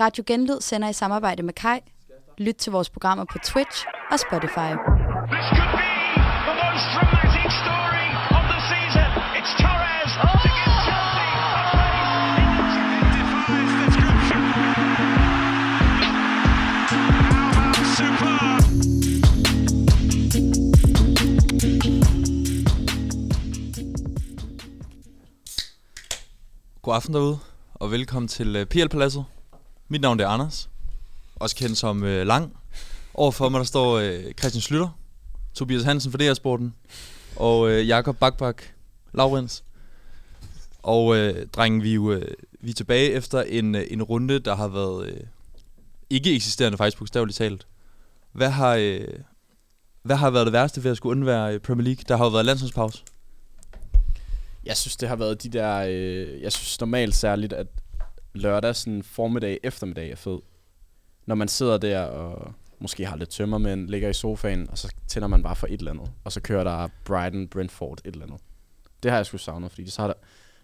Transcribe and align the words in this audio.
Radio 0.00 0.24
Genlyd 0.26 0.60
sender 0.60 0.88
i 0.88 0.92
samarbejde 0.92 1.42
med 1.42 1.52
Kai. 1.52 1.80
Lyt 2.38 2.54
til 2.54 2.72
vores 2.72 2.90
programmer 2.90 3.24
på 3.32 3.38
Twitch 3.44 3.86
og 4.12 4.18
Spotify. 4.18 4.70
This 5.34 5.46
could 5.58 5.72
be 5.82 5.92
the 6.48 6.54
most 6.64 6.84
dramatic 6.94 7.50
story 7.62 8.06
of 8.36 8.42
the 8.52 8.60
season. 8.72 9.08
It's 9.38 9.52
Torres 9.62 10.12
to 10.22 10.28
give 10.44 10.58
Chelsea 10.86 11.26
a 11.54 11.66
place 11.74 12.12
in 12.16 12.24
the 12.24 12.40
It 12.40 13.18
defies 13.18 13.78
description. 13.86 14.40
How 16.90 17.48
about 17.50 17.86
superb? 17.98 18.60
God 26.82 26.94
aften 26.94 27.14
derude, 27.14 27.38
og 27.74 27.90
velkommen 27.90 28.28
til 28.28 28.56
uh, 28.60 28.66
PL 28.66 28.88
Paladset. 28.88 29.24
Mit 29.90 30.00
navn 30.00 30.20
er 30.20 30.28
Anders, 30.28 30.70
også 31.36 31.56
kendt 31.56 31.78
som 31.78 32.04
øh, 32.04 32.26
Lang. 32.26 32.56
Overfor 33.14 33.48
mig 33.48 33.58
der 33.58 33.64
står 33.64 33.98
øh, 33.98 34.34
Christian 34.38 34.62
Slytter, 34.62 34.98
Tobias 35.54 35.82
Hansen 35.82 36.10
for 36.10 36.18
DR-sporten, 36.18 36.74
og 37.36 37.70
øh, 37.70 37.88
Jakob 37.88 38.16
Bakbak 38.16 38.62
Laurens. 39.12 39.64
Og 40.82 41.16
øh, 41.16 41.46
drengen, 41.46 41.82
vi, 41.82 41.94
øh, 41.94 42.22
vi 42.60 42.70
er 42.70 42.74
tilbage 42.74 43.10
efter 43.10 43.42
en, 43.42 43.74
øh, 43.74 43.86
en 43.90 44.02
runde, 44.02 44.38
der 44.38 44.54
har 44.54 44.68
været 44.68 45.06
øh, 45.06 45.20
ikke 46.10 46.34
eksisterende 46.34 46.78
faktisk 46.78 46.98
bogstaveligt 46.98 47.36
talt. 47.36 47.66
Hvad 48.32 48.50
har, 48.50 48.74
øh, 48.74 49.08
hvad 50.02 50.16
har 50.16 50.30
været 50.30 50.46
det 50.46 50.52
værste 50.52 50.84
ved 50.84 50.90
at 50.90 50.96
skulle 50.96 51.10
undvære 51.10 51.54
øh, 51.54 51.60
Premier 51.60 51.84
League? 51.84 52.04
Der 52.08 52.16
har 52.16 52.24
jo 52.24 52.30
været 52.30 52.44
landsholdspause. 52.44 53.04
Jeg 54.64 54.76
synes, 54.76 54.96
det 54.96 55.08
har 55.08 55.16
været 55.16 55.42
de 55.42 55.48
der... 55.48 55.84
Øh, 55.88 56.42
jeg 56.42 56.52
synes 56.52 56.80
normalt 56.80 57.14
særligt, 57.14 57.52
at 57.52 57.66
lørdag 58.38 58.76
sådan 58.76 59.02
formiddag, 59.02 59.58
eftermiddag 59.62 60.10
er 60.10 60.16
fed. 60.16 60.38
Når 61.26 61.34
man 61.34 61.48
sidder 61.48 61.78
der 61.78 62.00
og 62.00 62.52
måske 62.80 63.06
har 63.06 63.16
lidt 63.16 63.30
tømmermænd, 63.30 63.88
ligger 63.88 64.08
i 64.08 64.12
sofaen, 64.12 64.70
og 64.70 64.78
så 64.78 64.94
tænder 65.08 65.28
man 65.28 65.42
bare 65.42 65.56
for 65.56 65.66
et 65.66 65.78
eller 65.78 65.90
andet. 65.90 66.10
Og 66.24 66.32
så 66.32 66.40
kører 66.40 66.64
der 66.64 66.88
Brighton, 67.04 67.48
Brentford, 67.48 68.00
et 68.04 68.12
eller 68.12 68.26
andet. 68.26 68.40
Det 69.02 69.10
har 69.10 69.18
jeg 69.18 69.26
sgu 69.26 69.38
savnet, 69.38 69.70
fordi 69.70 69.90
så 69.90 70.02
har 70.02 70.06
der, 70.06 70.14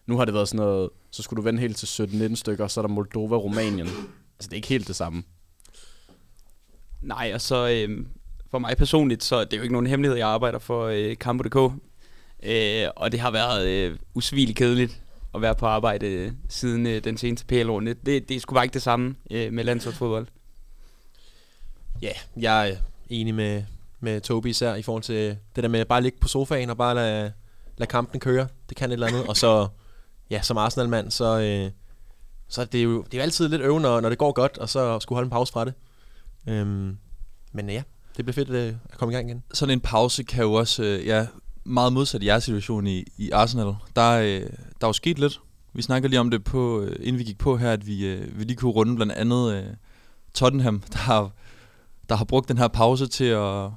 nu 0.07 0.17
har 0.17 0.25
det 0.25 0.35
været 0.35 0.49
sådan 0.49 0.65
noget... 0.65 0.91
Så 1.11 1.23
skulle 1.23 1.37
du 1.37 1.43
vende 1.43 1.61
helt 1.61 1.77
til 1.77 2.05
17-19 2.05 2.35
stykker, 2.35 2.65
og 2.65 2.71
så 2.71 2.81
er 2.81 2.83
der 2.87 2.95
Moldova, 2.95 3.37
Rumænien. 3.37 3.87
Altså, 3.87 4.49
det 4.49 4.53
er 4.53 4.57
ikke 4.57 4.69
helt 4.69 4.89
det 4.89 4.97
samme. 4.97 5.23
Nej, 7.03 7.31
og 7.35 7.41
så 7.41 7.69
øh, 7.69 8.07
for 8.51 8.59
mig 8.59 8.77
personligt, 8.77 9.25
så 9.25 9.45
det 9.45 9.53
er 9.53 9.57
jo 9.57 9.63
ikke 9.63 9.73
nogen 9.73 9.87
hemmelighed, 9.87 10.19
jeg 10.19 10.29
arbejder 10.29 10.59
for 10.59 10.85
øh, 10.85 11.17
Kampo.dk. 11.17 11.73
Øh, 12.43 12.89
og 12.97 13.13
det 13.13 13.21
har 13.21 13.31
været 13.31 13.69
øh, 13.69 13.99
usvigeligt 14.15 14.59
kedeligt 14.59 15.04
at 15.35 15.43
være 15.43 15.55
på 15.55 15.67
arbejde 15.67 16.07
øh, 16.07 16.33
siden 16.49 16.87
øh, 16.87 17.05
den 17.05 17.17
seneste 17.17 17.47
PL-runde. 17.47 17.95
Det, 17.95 18.29
det 18.29 18.37
er 18.37 18.41
sgu 18.41 18.55
bare 18.55 18.65
ikke 18.65 18.75
det 18.75 18.83
samme 18.83 19.15
øh, 19.31 19.53
med 19.53 19.65
landsholdsfodbold. 19.65 20.27
Ja, 22.03 22.13
jeg 22.37 22.71
er 22.71 22.77
enig 23.11 23.35
med, 23.35 23.63
med 24.01 24.21
Tobi 24.21 24.51
især 24.51 24.75
i 24.75 24.83
forhold 24.83 25.03
til 25.03 25.37
det 25.57 25.63
der 25.65 25.69
med 25.69 25.81
at 25.81 25.89
bare 25.89 26.03
ligge 26.03 26.19
på 26.21 26.29
sofaen 26.29 26.71
og 26.71 26.77
bare 26.77 26.95
lade, 26.95 27.33
lade 27.77 27.91
kampen 27.91 28.21
køre. 28.21 28.49
Det 28.69 28.77
kan 28.77 28.91
et 28.91 28.93
eller 28.93 29.07
andet. 29.07 29.27
Og 29.27 29.37
så, 29.37 29.69
ja, 30.31 30.43
som 30.43 30.57
Arsenal-mand, 30.59 31.11
så, 31.11 31.41
øh, 31.41 31.71
så 32.49 32.61
er 32.61 32.65
det 32.65 32.85
jo, 32.85 33.03
det 33.03 33.15
er 33.15 33.19
jo 33.19 33.23
altid 33.23 33.49
lidt 33.49 33.63
øve, 33.63 33.81
når, 33.81 34.01
når 34.01 34.09
det 34.09 34.19
går 34.19 34.33
godt, 34.33 34.59
og 34.59 34.69
så 34.69 35.01
skulle 35.01 35.17
holde 35.17 35.27
en 35.27 35.31
pause 35.31 35.53
fra 35.53 35.65
det. 35.65 35.75
Øhm, 36.49 36.97
men 37.53 37.71
ja, 37.71 37.83
det 38.17 38.25
bliver 38.25 38.35
fedt 38.35 38.51
øh, 38.51 38.75
at 38.91 38.99
komme 38.99 39.13
i 39.13 39.17
gang 39.17 39.29
igen. 39.29 39.43
sådan 39.53 39.73
en 39.73 39.81
pause 39.81 40.23
kan 40.23 40.45
jo 40.45 40.53
også, 40.53 40.83
øh, 40.83 41.07
ja, 41.07 41.27
meget 41.65 41.93
modsat 41.93 42.23
i 42.23 42.27
jeres 42.27 42.45
situation 42.45 42.87
i, 42.87 43.05
i 43.17 43.31
Arsenal. 43.31 43.75
Der, 43.97 44.11
øh, 44.11 44.51
der 44.85 44.89
er 44.89 44.91
jo 44.91 44.93
sket 44.93 45.19
lidt. 45.19 45.41
Vi 45.73 45.83
snakker 45.83 46.09
lige 46.09 46.21
om 46.21 46.31
det 46.31 46.45
på, 46.45 46.81
øh, 46.81 46.97
inden 47.01 47.19
vi 47.19 47.25
gik 47.25 47.39
på 47.39 47.57
her, 47.57 47.73
at 47.73 47.87
vi, 47.87 48.07
øh, 48.07 48.39
vi 48.39 48.45
lige 48.45 48.57
kunne 48.57 48.73
runde 48.73 48.97
blandt 48.97 49.13
andet 49.13 49.55
øh, 49.55 49.65
Tottenham, 50.35 50.81
der 50.93 50.99
har, 50.99 51.31
der 52.09 52.17
har 52.17 52.25
brugt 52.25 52.49
den 52.49 52.59
her 52.59 52.69
pause 52.69 53.07
til 53.07 53.25
at 53.25 53.71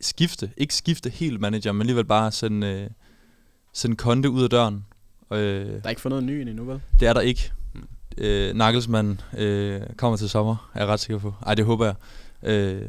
skifte, 0.00 0.50
ikke 0.56 0.74
skifte 0.74 1.10
helt 1.10 1.40
manager, 1.40 1.72
men 1.72 1.80
alligevel 1.82 2.04
bare 2.04 2.32
sende, 2.32 2.66
øh, 2.66 2.90
sende 3.72 3.96
Conte 3.96 4.30
ud 4.30 4.42
af 4.42 4.50
døren. 4.50 4.84
Øh, 5.32 5.38
Der 5.66 5.80
er 5.84 5.88
ikke 5.88 6.00
fundet 6.00 6.18
en 6.18 6.26
ny 6.26 6.32
endnu, 6.32 6.64
vel? 6.64 6.80
det 7.00 7.08
er 7.08 7.12
der 7.12 7.20
ikke. 7.20 7.52
Øh, 8.18 8.54
Nagelsmann 8.54 9.20
øh, 9.38 9.80
kommer 9.96 10.16
til 10.16 10.28
sommer, 10.28 10.70
er 10.74 10.80
jeg 10.80 10.88
ret 10.88 11.00
sikker 11.00 11.18
på. 11.18 11.34
Ej, 11.46 11.54
det 11.54 11.64
håber 11.64 11.84
jeg. 11.86 11.94
Øh, 12.42 12.88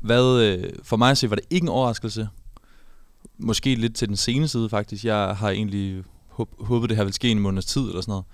hvad, 0.00 0.40
øh, 0.42 0.72
for 0.82 0.96
mig 0.96 1.10
at 1.10 1.18
se, 1.18 1.30
var 1.30 1.36
det 1.36 1.44
ikke 1.50 1.64
en 1.64 1.68
overraskelse. 1.68 2.28
Måske 3.38 3.74
lidt 3.74 3.94
til 3.96 4.08
den 4.08 4.16
sene 4.16 4.48
side, 4.48 4.68
faktisk. 4.68 5.04
Jeg 5.04 5.36
har 5.36 5.50
egentlig 5.50 6.04
håbet, 6.60 6.90
det 6.90 6.96
her 6.96 7.04
vil 7.04 7.12
ske 7.12 7.28
i 7.28 7.30
en 7.30 7.38
måneds 7.38 7.66
tid, 7.66 7.82
eller 7.82 8.00
sådan 8.00 8.12
noget. 8.12 8.24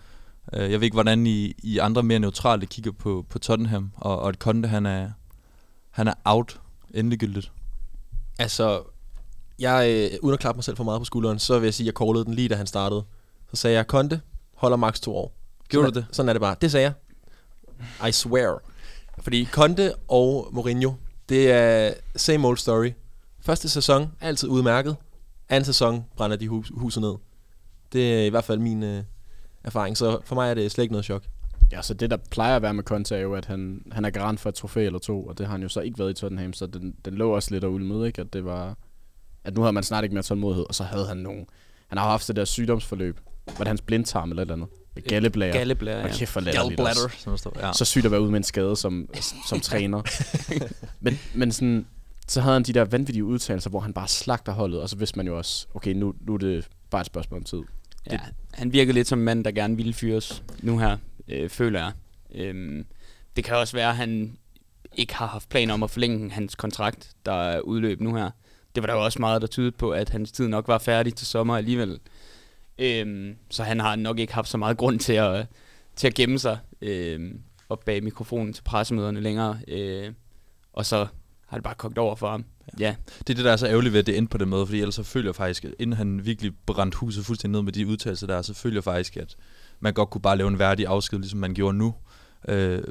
Øh, 0.52 0.72
jeg 0.72 0.80
ved 0.80 0.84
ikke, 0.84 0.94
hvordan 0.94 1.26
I, 1.26 1.54
I 1.58 1.78
andre 1.78 2.02
mere 2.02 2.18
neutrale 2.18 2.66
kigger 2.66 2.92
på, 2.92 3.26
på 3.28 3.38
Tottenham, 3.38 3.90
og, 3.96 4.18
og 4.18 4.28
at 4.28 4.34
Conte, 4.34 4.68
han 4.68 4.86
er, 4.86 5.10
han 5.90 6.08
er 6.08 6.14
out 6.24 6.60
endegyldigt. 6.94 7.52
Altså, 8.38 8.82
jeg, 9.58 10.10
øh, 10.12 10.18
uden 10.22 10.34
at 10.34 10.40
klappe 10.40 10.56
mig 10.56 10.64
selv 10.64 10.76
for 10.76 10.84
meget 10.84 11.00
på 11.00 11.04
skulderen, 11.04 11.38
så 11.38 11.58
vil 11.58 11.66
jeg 11.66 11.74
sige, 11.74 11.84
at 11.84 11.86
jeg 11.86 12.06
callede 12.06 12.24
den 12.24 12.34
lige, 12.34 12.48
da 12.48 12.54
han 12.54 12.66
startede. 12.66 13.04
Så 13.50 13.56
sagde 13.56 13.76
jeg, 13.76 13.84
Conte 13.84 14.20
holder 14.54 14.76
maks 14.76 15.00
to 15.00 15.16
år. 15.16 15.32
Gjorde 15.68 15.86
sådan 15.86 16.02
du 16.02 16.06
det? 16.08 16.16
Sådan 16.16 16.28
er 16.28 16.32
det 16.32 16.40
bare. 16.40 16.56
Det 16.60 16.72
sagde 16.72 16.84
jeg. 18.00 18.08
I 18.08 18.12
swear. 18.12 18.62
Fordi 19.18 19.44
Conte 19.44 19.94
og 20.08 20.48
Mourinho, 20.52 20.92
det 21.28 21.50
er 21.50 21.94
same 22.16 22.48
old 22.48 22.56
story. 22.58 22.90
Første 23.40 23.68
sæson, 23.68 24.12
altid 24.20 24.48
udmærket. 24.48 24.96
Anden 25.48 25.64
sæson 25.64 26.04
brænder 26.16 26.36
de 26.36 26.48
hus, 26.48 26.72
huset 26.74 27.02
ned. 27.02 27.14
Det 27.94 28.14
er 28.14 28.26
i 28.26 28.28
hvert 28.28 28.44
fald 28.44 28.58
min 28.58 28.82
øh, 28.82 29.02
erfaring, 29.64 29.96
så 29.96 30.18
for 30.24 30.34
mig 30.34 30.50
er 30.50 30.54
det 30.54 30.70
slet 30.70 30.84
ikke 30.84 30.92
noget 30.92 31.04
chok. 31.04 31.22
Ja, 31.72 31.82
så 31.82 31.94
det 31.94 32.10
der 32.10 32.16
plejer 32.30 32.56
at 32.56 32.62
være 32.62 32.74
med 32.74 32.84
Conte 32.84 33.16
er 33.16 33.20
jo, 33.20 33.34
at 33.34 33.44
han, 33.44 33.82
han 33.92 34.04
er 34.04 34.10
garant 34.10 34.40
for 34.40 34.48
et 34.48 34.54
trofæ 34.54 34.86
eller 34.86 34.98
to, 34.98 35.26
og 35.26 35.38
det 35.38 35.46
har 35.46 35.52
han 35.52 35.62
jo 35.62 35.68
så 35.68 35.80
ikke 35.80 35.98
været 35.98 36.10
i 36.10 36.14
Tottenham, 36.14 36.52
så 36.52 36.66
den, 36.66 36.94
den 37.04 37.14
lå 37.14 37.30
også 37.30 37.50
lidt 37.50 37.64
og 37.64 37.72
ulmede, 37.72 38.06
ikke? 38.06 38.20
At 38.20 38.32
det 38.32 38.44
var, 38.44 38.76
at 39.44 39.54
nu 39.54 39.60
havde 39.60 39.72
man 39.72 39.82
snart 39.82 40.04
ikke 40.04 40.14
mere 40.14 40.22
tålmodighed, 40.22 40.64
og 40.68 40.74
så 40.74 40.84
havde 40.84 41.06
han 41.06 41.16
nogen, 41.16 41.46
han 41.88 41.98
har 41.98 42.08
haft 42.08 42.28
det 42.28 42.36
der 42.36 42.44
sygdomsforløb, 42.44 43.20
var 43.46 43.54
det 43.58 43.66
hans 43.66 43.80
blindtarm 43.80 44.30
eller 44.30 44.42
et 44.42 44.50
eller 44.50 44.54
andet? 44.54 45.08
Galleblære. 45.08 45.52
Galleblære, 45.52 45.98
ja. 45.98 46.12
kæft 46.12 46.36
latterligt 46.42 46.80
også. 46.80 47.08
som 47.18 47.36
står. 47.36 47.56
Ja. 47.60 47.72
Så 47.72 47.84
sygt 47.84 48.04
at 48.04 48.10
være 48.10 48.20
ude 48.20 48.30
med 48.30 48.38
en 48.38 48.44
skade 48.44 48.76
som, 48.76 49.08
som 49.48 49.60
træner. 49.70 50.02
men, 51.00 51.18
men 51.34 51.52
sådan, 51.52 51.86
så 52.28 52.40
havde 52.40 52.54
han 52.54 52.62
de 52.62 52.72
der 52.72 52.84
vanvittige 52.84 53.24
udtalelser, 53.24 53.70
hvor 53.70 53.80
han 53.80 53.92
bare 53.92 54.08
slagter 54.08 54.52
holdet, 54.52 54.80
og 54.80 54.88
så 54.88 54.96
vidste 54.96 55.16
man 55.16 55.26
jo 55.26 55.38
også, 55.38 55.66
okay, 55.74 55.92
nu, 55.92 56.14
nu 56.20 56.34
er 56.34 56.38
det 56.38 56.68
bare 56.90 57.00
et 57.00 57.06
spørgsmål 57.06 57.38
om 57.40 57.44
tid. 57.44 57.62
Ja, 58.10 58.18
han 58.52 58.72
virkede 58.72 58.92
lidt 58.92 59.08
som 59.08 59.18
en 59.18 59.24
mand, 59.24 59.44
der 59.44 59.50
gerne 59.50 59.76
ville 59.76 59.92
fyres 59.92 60.42
nu 60.62 60.78
her, 60.78 60.96
øh, 61.28 61.48
føler 61.48 61.80
jeg. 61.80 61.92
Øhm, 62.34 62.86
det 63.36 63.44
kan 63.44 63.56
også 63.56 63.76
være, 63.76 63.88
at 63.88 63.96
han 63.96 64.38
ikke 64.96 65.14
har 65.14 65.26
haft 65.26 65.48
planer 65.48 65.74
om 65.74 65.82
at 65.82 65.90
forlænge 65.90 66.30
hans 66.30 66.54
kontrakt, 66.54 67.10
der 67.26 67.32
er 67.32 67.60
udløb 67.60 68.00
nu 68.00 68.14
her. 68.14 68.30
Det 68.74 68.82
var 68.82 68.86
der 68.86 68.94
jo 68.94 69.04
også 69.04 69.18
meget, 69.18 69.42
der 69.42 69.48
tydede 69.48 69.72
på, 69.72 69.90
at 69.90 70.10
hans 70.10 70.32
tid 70.32 70.48
nok 70.48 70.68
var 70.68 70.78
færdig 70.78 71.14
til 71.14 71.26
sommer 71.26 71.56
alligevel. 71.56 72.00
Øhm, 72.78 73.36
så 73.50 73.62
han 73.62 73.80
har 73.80 73.96
nok 73.96 74.18
ikke 74.18 74.34
haft 74.34 74.48
så 74.48 74.58
meget 74.58 74.76
grund 74.76 74.98
til 74.98 75.12
at, 75.12 75.46
til 75.96 76.06
at 76.06 76.14
gemme 76.14 76.38
sig 76.38 76.58
øhm, 76.82 77.40
op 77.68 77.84
bag 77.84 78.04
mikrofonen 78.04 78.52
til 78.52 78.62
pressemøderne 78.62 79.20
længere. 79.20 79.58
Øh, 79.68 80.12
og 80.72 80.86
så 80.86 81.06
har 81.54 81.58
det 81.58 81.64
bare 81.64 81.74
kogt 81.74 81.98
over 81.98 82.16
for 82.16 82.30
ham. 82.30 82.44
Ja, 82.78 82.94
Det 83.18 83.30
er 83.30 83.34
det, 83.34 83.44
der 83.44 83.52
er 83.52 83.56
så 83.56 83.66
ærgerligt 83.66 83.92
ved, 83.92 84.00
at 84.00 84.06
det 84.06 84.18
endte 84.18 84.30
på 84.30 84.38
den 84.38 84.48
måde, 84.48 84.66
fordi 84.66 84.80
ellers 84.80 84.94
så 84.94 85.02
føler 85.02 85.28
jeg 85.28 85.34
faktisk, 85.34 85.64
at 85.64 85.74
inden 85.78 85.96
han 85.96 86.26
virkelig 86.26 86.52
brændte 86.66 86.98
huset 86.98 87.26
fuldstændig 87.26 87.58
ned 87.58 87.62
med 87.62 87.72
de 87.72 87.86
udtalelser 87.86 88.26
der, 88.26 88.42
så 88.42 88.54
føler 88.54 88.76
jeg 88.76 88.84
faktisk, 88.84 89.16
at 89.16 89.36
man 89.80 89.92
godt 89.92 90.10
kunne 90.10 90.22
bare 90.22 90.36
lave 90.36 90.48
en 90.48 90.58
værdig 90.58 90.86
afsked, 90.86 91.18
ligesom 91.18 91.40
man 91.40 91.54
gjorde 91.54 91.78
nu. 91.78 91.94
Øh, 92.48 92.82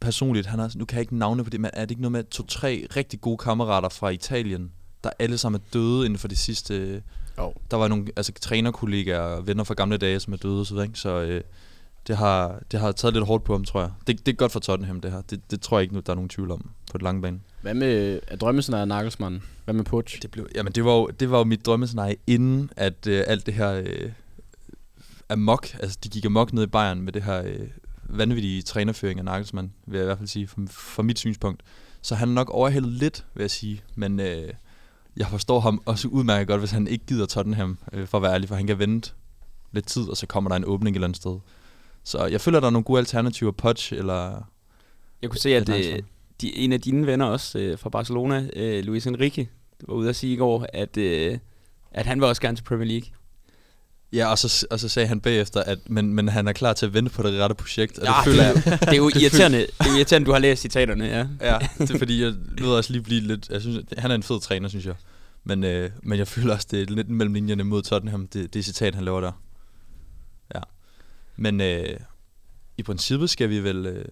personligt, 0.00 0.46
han 0.46 0.58
har, 0.58 0.72
nu 0.76 0.84
kan 0.84 0.96
jeg 0.96 1.00
ikke 1.00 1.16
navne 1.16 1.44
på 1.44 1.50
det, 1.50 1.60
men 1.60 1.70
er 1.74 1.80
det 1.80 1.90
ikke 1.90 2.02
noget 2.02 2.12
med 2.12 2.24
to-tre 2.24 2.86
rigtig 2.96 3.20
gode 3.20 3.38
kammerater 3.38 3.88
fra 3.88 4.08
Italien, 4.08 4.72
der 5.04 5.10
alle 5.18 5.38
sammen 5.38 5.60
er 5.60 5.70
døde 5.72 6.04
inden 6.06 6.18
for 6.18 6.28
de 6.28 6.36
sidste... 6.36 7.02
Jo. 7.38 7.54
Der 7.70 7.76
var 7.76 7.88
nogle 7.88 8.06
altså, 8.16 8.32
trænerkollegaer 8.40 9.20
og 9.20 9.46
venner 9.46 9.64
fra 9.64 9.74
gamle 9.74 9.96
dage, 9.96 10.20
som 10.20 10.32
er 10.32 10.36
døde 10.36 10.60
og 10.60 10.66
så 10.66 10.74
videre, 10.74 10.86
ikke? 10.86 10.98
Så 10.98 11.20
øh, 11.20 11.42
det, 12.06 12.16
har, 12.16 12.60
det 12.72 12.80
har 12.80 12.92
taget 12.92 13.14
lidt 13.14 13.26
hårdt 13.26 13.44
på 13.44 13.52
ham, 13.52 13.64
tror 13.64 13.80
jeg. 13.80 13.90
Det, 14.06 14.26
det 14.26 14.32
er 14.32 14.36
godt 14.36 14.52
for 14.52 14.60
Tottenham, 14.60 15.00
det 15.00 15.12
her. 15.12 15.20
Det, 15.20 15.50
det 15.50 15.60
tror 15.60 15.78
jeg 15.78 15.82
ikke, 15.82 15.94
nu, 15.94 16.00
der 16.06 16.12
er 16.12 16.16
nogen 16.16 16.28
tvivl 16.28 16.50
om 16.50 16.70
på 16.90 16.98
det 16.98 17.02
lange 17.02 17.22
bane. 17.22 17.40
Hvad 17.62 17.74
med, 17.74 18.20
er 18.28 18.36
drømmesen 18.36 18.74
af 18.74 18.88
Nagelsmann? 18.88 19.42
Hvad 19.64 19.74
med 19.74 19.84
Poch? 19.84 20.22
Det 20.22 20.30
blev, 20.30 20.48
jamen 20.54 20.72
det 20.72 20.84
var 20.84 20.92
jo, 20.92 21.06
det 21.06 21.30
var 21.30 21.38
jo 21.38 21.44
mit 21.44 21.66
drømmescenarie 21.66 22.16
inden 22.26 22.70
at 22.76 23.06
øh, 23.06 23.24
alt 23.26 23.46
det 23.46 23.54
her 23.54 23.72
øh, 23.72 24.12
amok, 25.28 25.68
altså 25.80 25.98
de 26.04 26.08
gik 26.08 26.24
amok 26.24 26.52
ned 26.52 26.62
i 26.62 26.66
Bayern 26.66 27.00
med 27.00 27.12
det 27.12 27.22
her 27.22 27.42
øh, 27.42 27.68
vanvittige 28.04 28.62
trænerføring 28.62 29.18
af 29.18 29.24
Nagelsmann, 29.24 29.72
vil 29.86 29.96
jeg 29.96 30.04
i 30.04 30.06
hvert 30.06 30.18
fald 30.18 30.28
sige, 30.28 30.48
fra, 30.48 30.62
fra 30.70 31.02
mit 31.02 31.18
synspunkt. 31.18 31.62
Så 32.02 32.14
han 32.14 32.28
er 32.28 32.32
nok 32.32 32.50
overhældet 32.50 32.92
lidt, 32.92 33.24
vil 33.34 33.42
jeg 33.42 33.50
sige, 33.50 33.82
men 33.94 34.20
øh, 34.20 34.48
jeg 35.16 35.26
forstår 35.26 35.60
ham 35.60 35.82
også 35.86 36.08
udmærket 36.08 36.48
godt, 36.48 36.60
hvis 36.60 36.70
han 36.70 36.86
ikke 36.86 37.06
gider 37.06 37.26
Tottenham, 37.26 37.78
øh, 37.92 38.06
for 38.06 38.18
at 38.18 38.22
være 38.22 38.34
ærlig, 38.34 38.48
for 38.48 38.56
han 38.56 38.66
kan 38.66 38.78
vente 38.78 39.12
lidt 39.72 39.86
tid, 39.86 40.08
og 40.08 40.16
så 40.16 40.26
kommer 40.26 40.50
der 40.50 40.56
en 40.56 40.64
åbning 40.64 40.94
et 40.94 40.96
eller 40.96 41.06
andet 41.06 41.16
sted. 41.16 41.38
Så 42.04 42.26
jeg 42.26 42.40
føler, 42.40 42.60
der 42.60 42.66
er 42.66 42.70
nogle 42.70 42.84
gode 42.84 42.98
alternativer, 42.98 43.50
Poch 43.50 43.92
eller... 43.92 44.48
Jeg 45.22 45.30
kunne 45.30 45.40
se, 45.40 45.56
at 45.56 45.66
Det 45.66 46.04
de, 46.42 46.56
en 46.56 46.72
af 46.72 46.80
dine 46.80 47.06
venner 47.06 47.26
også 47.26 47.58
øh, 47.58 47.78
fra 47.78 47.90
Barcelona, 47.90 48.48
øh, 48.56 48.84
Luis 48.84 49.06
Enrique, 49.06 49.48
var 49.88 49.94
ude 49.94 50.08
at 50.08 50.16
sige 50.16 50.32
i 50.32 50.36
går, 50.36 50.66
at, 50.72 50.96
øh, 50.96 51.38
at 51.90 52.06
han 52.06 52.20
vil 52.20 52.28
også 52.28 52.42
gerne 52.42 52.56
til 52.56 52.64
Premier 52.64 52.88
League. 52.88 53.08
Ja, 54.12 54.26
og 54.26 54.38
så, 54.38 54.66
og 54.70 54.80
så 54.80 54.88
sagde 54.88 55.08
han 55.08 55.20
bagefter, 55.20 55.62
at 55.62 55.78
men, 55.90 56.14
men 56.14 56.28
han 56.28 56.48
er 56.48 56.52
klar 56.52 56.72
til 56.72 56.86
at 56.86 56.94
vente 56.94 57.10
på 57.10 57.22
det 57.22 57.40
rette 57.40 57.54
projekt. 57.54 57.98
Og 57.98 58.06
Ja, 58.06 58.12
det 58.12 58.24
føler 58.24 58.42
jeg, 58.42 58.54
Det 58.80 58.88
er 58.88 58.96
jo 58.96 59.10
irriterende, 59.20 59.58
det 59.58 59.86
er 59.86 59.96
irriterende, 59.96 60.26
du 60.26 60.32
har 60.32 60.38
læst 60.38 60.62
citaterne, 60.62 61.04
ja. 61.04 61.26
ja, 61.40 61.58
det 61.78 61.90
er 61.90 61.98
fordi, 61.98 62.22
jeg 62.22 62.34
ved 62.58 62.68
også 62.68 62.92
lige 62.92 63.02
blive 63.02 63.20
lidt... 63.20 63.48
Jeg 63.48 63.60
synes, 63.60 63.84
han 63.98 64.10
er 64.10 64.14
en 64.14 64.22
fed 64.22 64.40
træner, 64.40 64.68
synes 64.68 64.86
jeg. 64.86 64.94
Men, 65.44 65.64
øh, 65.64 65.90
men 66.02 66.18
jeg 66.18 66.28
føler 66.28 66.54
også, 66.54 66.68
det 66.70 66.82
er 66.82 66.94
lidt 66.94 67.08
mellem 67.08 67.34
linjerne 67.34 67.64
mod 67.64 67.82
Tottenham, 67.82 68.28
det, 68.28 68.54
det 68.54 68.64
citat, 68.64 68.94
han 68.94 69.04
laver 69.04 69.20
der. 69.20 69.32
Ja. 70.54 70.60
Men 71.36 71.60
øh, 71.60 71.96
i 72.78 72.82
princippet 72.82 73.30
skal 73.30 73.50
vi 73.50 73.58
vel 73.58 73.86
øh, 73.86 74.04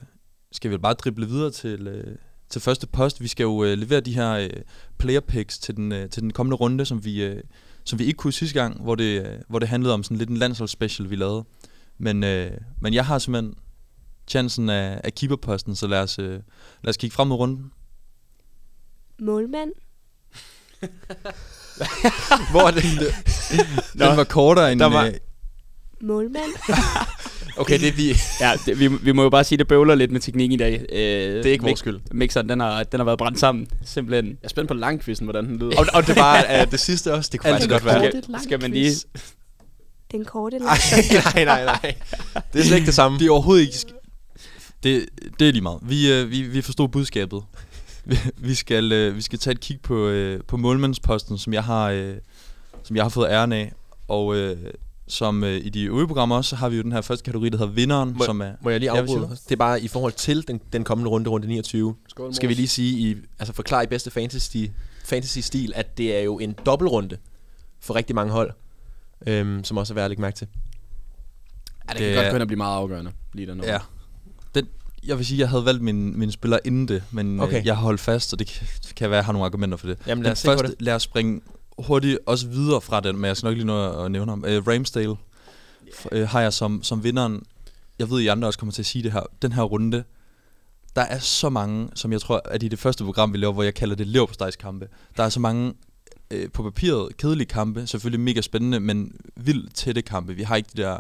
skal 0.52 0.70
vi 0.70 0.78
bare 0.78 0.92
drible 0.94 1.26
videre 1.26 1.50
til, 1.50 1.86
øh, 1.86 2.16
til 2.48 2.60
første 2.60 2.86
post. 2.86 3.20
Vi 3.20 3.28
skal 3.28 3.44
jo 3.44 3.64
øh, 3.64 3.78
levere 3.78 4.00
de 4.00 4.14
her 4.14 4.30
øh, 4.32 4.50
player 4.98 5.20
picks 5.20 5.58
til 5.58 5.76
den, 5.76 5.92
øh, 5.92 6.10
til 6.10 6.22
den 6.22 6.32
kommende 6.32 6.56
runde, 6.56 6.84
som 6.86 7.04
vi, 7.04 7.22
øh, 7.24 7.42
som 7.84 7.98
vi 7.98 8.04
ikke 8.04 8.16
kunne 8.16 8.32
sidste 8.32 8.60
gang, 8.60 8.82
hvor 8.82 8.94
det, 8.94 9.26
øh, 9.26 9.38
hvor 9.48 9.58
det 9.58 9.68
handlede 9.68 9.94
om 9.94 10.02
sådan 10.02 10.16
lidt 10.16 10.30
en 10.30 10.36
landsholdsspecial, 10.36 11.10
vi 11.10 11.16
lavede. 11.16 11.44
Men, 11.98 12.24
øh, 12.24 12.50
men 12.80 12.94
jeg 12.94 13.06
har 13.06 13.18
simpelthen 13.18 13.54
chancen 14.28 14.68
af, 14.70 15.00
af 15.04 15.14
keeperposten, 15.14 15.76
så 15.76 15.86
lad 15.86 15.98
os, 16.02 16.18
øh, 16.18 16.40
lad 16.82 16.88
os 16.88 16.96
kigge 16.96 17.14
frem 17.14 17.28
mod 17.28 17.36
runden. 17.36 17.72
Målmand. 19.20 19.70
Hvor 22.50 22.66
er 22.66 22.70
det? 22.70 22.82
Den 23.92 24.16
var 24.16 24.24
kortere 24.24 24.72
end... 24.72 24.80
Der 24.80 24.86
var- 24.86 25.04
øh, 25.06 25.14
Målmand. 26.00 26.50
Okay, 27.60 27.80
det 27.80 27.88
er 27.88 27.92
vi. 27.92 28.14
Ja, 28.40 28.52
det, 28.66 28.80
vi, 28.80 28.88
vi 28.88 29.12
må 29.12 29.22
jo 29.22 29.30
bare 29.30 29.44
sige, 29.44 29.58
det 29.58 29.68
bøvler 29.68 29.94
lidt 29.94 30.10
med 30.10 30.20
teknik 30.20 30.52
i 30.52 30.56
dag. 30.56 30.84
Øh, 30.92 30.98
Det 30.98 31.46
er 31.46 31.52
ikke 31.52 31.64
vores 31.64 31.78
skyld. 31.78 32.00
Mixeren, 32.12 32.48
den 32.48 32.60
har, 32.60 32.82
den 32.82 33.00
har 33.00 33.04
været 33.04 33.18
brændt 33.18 33.38
sammen, 33.38 33.66
simpelthen. 33.84 34.26
Jeg 34.26 34.36
er 34.42 34.48
spændt 34.48 34.68
på 34.68 34.74
langkvisten, 34.74 35.26
hvordan 35.26 35.44
den 35.44 35.58
lyder. 35.58 35.78
Og, 35.78 35.86
og 35.94 36.06
det 36.06 36.16
var 36.16 36.44
uh, 36.62 36.70
det 36.70 36.80
sidste 36.80 37.14
også. 37.14 37.28
Det 37.32 37.40
kunne 37.40 37.50
faktisk 37.50 37.70
godt 37.70 37.84
være. 37.84 38.10
skal, 38.10 38.34
skal 38.42 38.60
man 38.60 38.70
lige... 38.70 38.92
Den 40.12 40.24
korte 40.24 40.56
Ej, 40.56 40.62
lang. 40.62 41.34
nej, 41.34 41.44
nej, 41.44 41.64
nej. 41.64 41.94
Det 42.52 42.60
er 42.60 42.64
slet 42.64 42.76
ikke 42.76 42.86
det 42.86 42.94
samme. 42.94 43.18
Det 43.18 43.26
er 43.26 43.30
overhovedet 43.30 43.62
ikke... 43.62 43.76
Det, 44.82 45.06
det 45.38 45.48
er 45.48 45.52
lige 45.52 45.62
meget. 45.62 45.78
Vi, 45.82 46.12
øh, 46.12 46.30
vi, 46.30 46.42
vi 46.42 46.62
forstod 46.62 46.88
budskabet. 46.88 47.42
Vi, 48.04 48.18
vi, 48.36 48.54
skal, 48.54 48.92
øh, 48.92 49.16
vi 49.16 49.22
skal 49.22 49.38
tage 49.38 49.52
et 49.52 49.60
kig 49.60 49.80
på, 49.82 50.08
øh, 50.08 50.40
på 50.48 50.56
målmandsposten, 50.56 51.38
som 51.38 51.52
jeg 51.52 51.64
har, 51.64 51.90
øh, 51.90 52.14
som 52.82 52.96
jeg 52.96 53.04
har 53.04 53.08
fået 53.08 53.28
æren 53.30 53.52
af. 53.52 53.72
Og 54.08 54.36
øh, 54.36 54.56
som 55.10 55.44
øh, 55.44 55.56
i 55.64 55.68
de 55.68 55.82
øvrige 55.84 56.06
programmer 56.06 56.36
også, 56.36 56.48
så 56.50 56.56
har 56.56 56.68
vi 56.68 56.76
jo 56.76 56.82
den 56.82 56.92
her 56.92 57.00
første 57.00 57.24
kategori, 57.24 57.48
der 57.48 57.58
hedder 57.58 57.72
vinderen, 57.72 58.14
Må- 58.18 58.24
som 58.24 58.40
er... 58.40 58.52
Må 58.60 58.70
jeg 58.70 58.80
lige 58.80 58.94
Ja, 58.94 59.00
afbryde? 59.00 59.28
Det 59.28 59.52
er 59.52 59.56
bare 59.56 59.80
i 59.82 59.88
forhold 59.88 60.12
til 60.12 60.48
den, 60.48 60.60
den 60.72 60.84
kommende 60.84 61.10
runde, 61.10 61.30
runde 61.30 61.46
29. 61.46 61.94
Skål, 62.08 62.34
Skal 62.34 62.48
vi 62.48 62.54
lige 62.54 62.68
sige, 62.68 63.10
i, 63.10 63.16
altså 63.38 63.52
forklare 63.54 63.84
i 63.84 63.86
bedste 63.86 64.10
fantasy, 64.10 64.56
fantasy-stil, 65.04 65.72
at 65.76 65.98
det 65.98 66.16
er 66.16 66.20
jo 66.20 66.38
en 66.38 66.54
dobbeltrunde 66.66 67.16
for 67.80 67.94
rigtig 67.94 68.14
mange 68.16 68.32
hold, 68.32 68.50
øhm, 69.26 69.64
som 69.64 69.76
også 69.76 69.92
er 69.92 69.94
værd 69.94 70.04
at 70.04 70.10
lægge 70.10 70.20
mærke 70.20 70.36
til. 70.36 70.46
Ja, 71.88 71.92
det, 71.92 71.98
Det 72.00 72.06
kan 72.06 72.14
godt 72.14 72.26
gå 72.26 72.32
hen 72.34 72.42
og 72.42 72.46
blive 72.48 72.56
meget 72.58 72.76
afgørende. 72.76 73.12
Lige 73.32 73.46
der 73.46 73.54
Ja. 73.64 73.78
Den, 74.54 74.66
jeg 75.06 75.18
vil 75.18 75.26
sige, 75.26 75.38
jeg 75.40 75.48
havde 75.48 75.64
valgt 75.64 75.82
min, 75.82 76.18
min 76.18 76.32
spiller 76.32 76.58
inden 76.64 76.88
det, 76.88 77.02
men 77.10 77.40
okay. 77.40 77.48
Okay. 77.48 77.60
øh, 77.60 77.66
jeg 77.66 77.76
har 77.76 77.82
holdt 77.82 78.00
fast, 78.00 78.32
og 78.32 78.38
det 78.38 78.46
kan, 78.46 78.66
kan 78.96 79.10
være, 79.10 79.18
at 79.18 79.22
jeg 79.22 79.24
har 79.24 79.32
nogle 79.32 79.46
argumenter 79.46 79.76
for 79.78 79.86
det. 79.86 79.98
Jamen 80.06 80.22
lad 80.22 80.30
Den 80.30 80.32
os 80.32 80.38
se 80.38 80.46
på 80.46 80.52
første, 80.52 80.66
det. 80.66 80.82
lad 80.82 80.94
os 80.94 81.02
springe 81.02 81.40
hurtigt 81.86 82.18
også 82.26 82.48
videre 82.48 82.80
fra 82.80 83.00
den, 83.00 83.16
men 83.16 83.24
jeg 83.24 83.36
skal 83.36 83.46
nok 83.46 83.56
lige 83.56 83.66
nå 83.66 84.04
at 84.04 84.10
nævne 84.10 84.32
ham. 84.32 84.44
Uh, 84.44 84.66
Ramsdale 84.68 85.16
yeah. 86.12 86.22
uh, 86.22 86.28
har 86.28 86.40
jeg 86.40 86.52
som, 86.52 86.82
som 86.82 87.04
vinderen. 87.04 87.42
Jeg 87.98 88.10
ved, 88.10 88.20
I 88.20 88.26
andre 88.26 88.48
også 88.48 88.58
kommer 88.58 88.72
til 88.72 88.82
at 88.82 88.86
sige 88.86 89.02
det 89.02 89.12
her. 89.12 89.22
Den 89.42 89.52
her 89.52 89.62
runde, 89.62 90.04
der 90.96 91.02
er 91.02 91.18
så 91.18 91.48
mange, 91.48 91.88
som 91.94 92.12
jeg 92.12 92.20
tror, 92.20 92.42
at 92.44 92.62
i 92.62 92.68
det 92.68 92.78
første 92.78 93.04
program, 93.04 93.32
vi 93.32 93.38
laver, 93.38 93.52
hvor 93.52 93.62
jeg 93.62 93.74
kalder 93.74 93.96
det 93.96 94.06
leverpostejskampe. 94.06 94.88
Der 95.16 95.24
er 95.24 95.28
så 95.28 95.40
mange 95.40 95.74
øh, 96.30 96.50
på 96.50 96.62
papiret 96.62 97.16
kedelige 97.16 97.48
kampe, 97.48 97.86
selvfølgelig 97.86 98.20
mega 98.20 98.40
spændende, 98.40 98.80
men 98.80 99.12
vildt 99.36 99.74
tætte 99.74 100.02
kampe. 100.02 100.34
Vi 100.34 100.42
har 100.42 100.56
ikke 100.56 100.70
de 100.76 100.82
der 100.82 100.98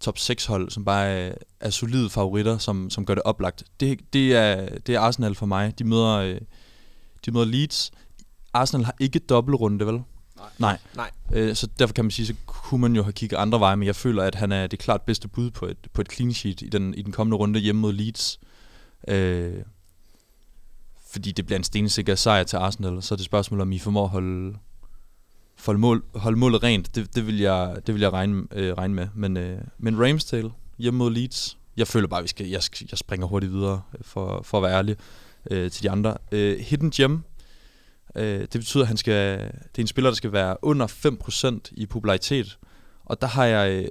top 0.00 0.18
6 0.18 0.46
hold, 0.46 0.70
som 0.70 0.84
bare 0.84 1.06
er, 1.06 1.32
er 1.60 1.70
solide 1.70 2.10
favoritter, 2.10 2.58
som, 2.58 2.90
som 2.90 3.06
gør 3.06 3.14
det 3.14 3.22
oplagt. 3.22 3.64
Det, 3.80 4.00
det, 4.12 4.36
er, 4.36 4.78
det 4.78 4.94
er 4.94 5.00
Arsenal 5.00 5.34
for 5.34 5.46
mig. 5.46 5.78
De 5.78 5.84
møder, 5.84 6.16
øh, 6.16 6.40
de 7.26 7.30
møder 7.30 7.46
Leeds. 7.46 7.90
Arsenal 8.52 8.84
har 8.84 8.94
ikke 9.00 9.18
dobbeltrunde, 9.18 9.86
vel? 9.86 10.02
Nej. 10.58 10.78
Nej. 10.96 11.10
Øh, 11.32 11.56
så 11.56 11.68
derfor 11.78 11.94
kan 11.94 12.04
man 12.04 12.10
sige, 12.10 12.26
så 12.26 12.34
kunne 12.46 12.80
man 12.80 12.96
jo 12.96 13.02
have 13.02 13.12
kigget 13.12 13.36
andre 13.36 13.60
veje, 13.60 13.76
men 13.76 13.86
jeg 13.86 13.96
føler, 13.96 14.22
at 14.22 14.34
han 14.34 14.52
er 14.52 14.66
det 14.66 14.78
klart 14.78 15.02
bedste 15.02 15.28
bud 15.28 15.50
på 15.50 15.66
et, 15.66 15.76
på 15.92 16.00
et 16.00 16.12
clean 16.12 16.32
sheet 16.32 16.62
i 16.62 16.68
den, 16.68 16.94
i 16.94 17.02
den 17.02 17.12
kommende 17.12 17.36
runde 17.36 17.60
hjemme 17.60 17.80
mod 17.80 17.92
Leeds. 17.92 18.40
Øh, 19.08 19.54
fordi 21.10 21.32
det 21.32 21.46
bliver 21.46 21.58
en 21.58 21.64
stensikker 21.64 22.14
sejr 22.14 22.42
til 22.42 22.56
Arsenal, 22.56 23.02
så 23.02 23.14
er 23.14 23.16
det 23.16 23.24
spørgsmål, 23.24 23.60
om 23.60 23.72
I 23.72 23.78
formår 23.78 24.04
at 24.04 24.10
holde, 24.10 24.56
holde, 25.66 25.80
mål, 25.80 26.04
holde 26.14 26.38
målet 26.38 26.62
rent. 26.62 26.94
Det, 26.94 27.14
det, 27.14 27.26
vil 27.26 27.38
jeg, 27.38 27.76
det 27.86 27.94
vil 27.94 28.00
jeg 28.00 28.12
regne, 28.12 28.46
øh, 28.52 28.74
regne 28.74 28.94
med. 28.94 29.08
Men, 29.14 29.36
øh, 29.36 29.60
men 29.78 30.00
Ramsdale 30.00 30.50
hjemme 30.78 30.98
mod 30.98 31.10
Leeds, 31.10 31.58
jeg 31.76 31.86
føler 31.86 32.08
bare, 32.08 32.18
at 32.18 32.24
vi 32.24 32.28
skal, 32.28 32.46
jeg, 32.46 32.62
jeg 32.90 32.98
springer 32.98 33.26
hurtigt 33.26 33.52
videre, 33.52 33.82
øh, 33.94 34.00
for, 34.02 34.42
for 34.42 34.58
at 34.58 34.62
være 34.62 34.72
ærlig 34.72 34.96
øh, 35.50 35.70
til 35.70 35.82
de 35.82 35.90
andre. 35.90 36.16
Øh, 36.32 36.58
Hidden 36.58 36.90
Gem, 36.90 37.22
øh, 38.16 38.40
det 38.40 38.50
betyder, 38.50 38.82
at 38.84 38.88
han 38.88 38.96
skal, 38.96 39.38
det 39.38 39.78
er 39.78 39.80
en 39.82 39.86
spiller, 39.86 40.10
der 40.10 40.14
skal 40.16 40.32
være 40.32 40.56
under 40.62 40.86
5% 41.66 41.72
i 41.72 41.86
popularitet. 41.86 42.58
Og 43.04 43.20
der 43.20 43.26
har 43.26 43.44
jeg 43.44 43.70
øh, 43.84 43.88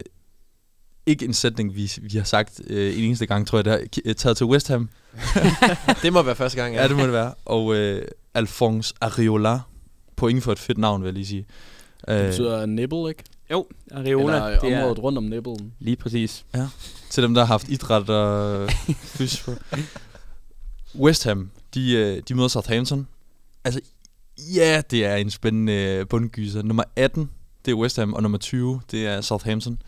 ikke 1.05 1.25
en 1.25 1.33
sætning, 1.33 1.75
vi, 1.75 1.91
vi 2.01 2.17
har 2.17 2.23
sagt 2.23 2.61
øh, 2.67 2.97
en 2.97 3.03
eneste 3.03 3.25
gang, 3.25 3.47
tror 3.47 3.57
jeg, 3.57 3.65
der 3.65 3.79
er 4.05 4.13
taget 4.13 4.37
til 4.37 4.45
West 4.45 4.67
Ham. 4.67 4.89
Det 6.01 6.13
må 6.13 6.21
være 6.21 6.35
første 6.35 6.61
gang, 6.61 6.75
Ja, 6.75 6.87
det 6.87 6.97
må 6.97 7.03
det 7.03 7.13
være. 7.13 7.33
Og 7.45 7.75
øh, 7.75 8.05
Alphonse 8.33 8.93
Areola, 9.01 9.59
point 10.15 10.43
for 10.43 10.51
et 10.51 10.59
fedt 10.59 10.77
navn, 10.77 11.01
vil 11.01 11.07
jeg 11.07 11.13
lige 11.13 11.25
sige. 11.25 11.45
Det 12.07 12.13
Øh, 12.21 12.27
betyder 12.29 12.65
nibble, 12.65 13.09
ikke? 13.09 13.23
Jo, 13.51 13.65
Areola, 13.91 14.35
Eller 14.35 14.59
det 14.59 14.73
er 14.73 14.77
området 14.81 15.03
rundt 15.03 15.17
om 15.17 15.23
nibblen. 15.23 15.73
lige 15.79 15.95
præcis. 15.95 16.45
til 17.09 17.23
dem, 17.23 17.33
der 17.33 17.41
har 17.41 17.47
haft 17.47 17.69
idræt 17.69 18.09
og 18.09 18.69
fys 19.17 19.43
på. 19.43 19.51
West 20.95 21.23
Ham, 21.23 21.49
de, 21.73 21.91
øh, 21.93 22.21
de 22.27 22.35
møder 22.35 22.47
Southampton. 22.47 23.07
Altså, 23.63 23.81
ja, 24.55 24.81
det 24.91 25.05
er 25.05 25.15
en 25.15 25.29
spændende 25.29 25.73
øh, 25.73 26.07
bundgyser. 26.07 26.61
Nummer 26.61 26.83
18, 26.95 27.29
det 27.65 27.71
er 27.71 27.75
West 27.75 27.97
Ham, 27.97 28.13
og 28.13 28.21
nummer 28.23 28.37
20, 28.37 28.81
det 28.91 29.07
er 29.07 29.21
Southampton. 29.21 29.81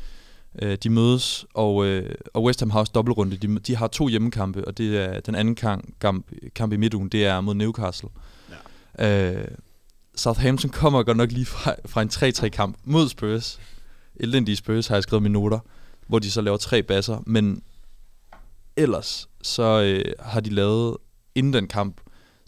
Øh, 0.61 0.77
de 0.83 0.89
mødes, 0.89 1.45
og, 1.53 1.85
øh, 1.85 2.15
og 2.33 2.43
West 2.43 2.59
Ham 2.59 2.69
har 2.69 2.79
også 2.79 2.91
dobbeltrunde. 2.95 3.37
De, 3.37 3.59
de 3.59 3.75
har 3.75 3.87
to 3.87 4.07
hjemmekampe, 4.07 4.67
og 4.67 4.77
det 4.77 4.97
er 4.97 5.19
den 5.19 5.35
anden 5.35 5.55
kamp, 5.55 5.99
kamp, 5.99 6.25
kamp 6.55 6.73
i 6.73 6.77
midtugen, 6.77 7.09
det 7.09 7.25
er 7.25 7.41
mod 7.41 7.53
Newcastle. 7.53 8.09
Ja. 8.99 9.31
Øh, 9.33 9.47
Southampton 10.15 10.71
kommer 10.71 11.03
godt 11.03 11.17
nok 11.17 11.31
lige 11.31 11.45
fra, 11.45 11.75
fra 11.85 12.01
en 12.01 12.09
3-3-kamp 12.09 12.77
mod 12.83 13.09
Spurs. 13.09 13.59
Elendige 14.15 14.55
Spurs 14.55 14.87
har 14.87 14.95
jeg 14.95 15.03
skrevet 15.03 15.23
mine 15.23 15.33
noter, 15.33 15.59
hvor 16.07 16.19
de 16.19 16.31
så 16.31 16.41
laver 16.41 16.57
tre 16.57 16.83
basser, 16.83 17.23
men 17.25 17.63
ellers 18.77 19.29
så 19.41 19.81
øh, 19.81 20.13
har 20.19 20.39
de 20.39 20.49
lavet, 20.49 20.97
inden 21.35 21.53
den 21.53 21.67
kamp, 21.67 22.01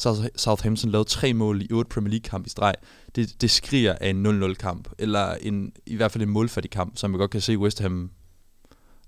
så 0.04 0.14
har 0.14 0.30
Southampton 0.36 0.92
lavet 0.92 1.08
tre 1.08 1.34
mål 1.34 1.62
i 1.62 1.68
otte 1.72 1.90
Premier 1.90 2.10
League-kamp 2.10 2.48
i 2.48 2.50
streg. 2.50 2.76
Det, 3.16 3.42
det 3.42 3.52
skriger 3.52 3.96
af 4.02 4.10
en 4.10 4.26
0-0-kamp, 4.44 4.90
eller 4.98 5.34
en, 5.34 5.74
i 5.86 5.96
hvert 5.96 6.12
fald 6.12 6.24
en 6.24 6.30
målfattig 6.30 6.72
kamp, 6.72 6.98
som 6.98 7.12
jeg 7.12 7.18
godt 7.18 7.32
kan 7.32 7.42
se 7.42 7.58
West 7.58 7.80
Ham 7.80 8.12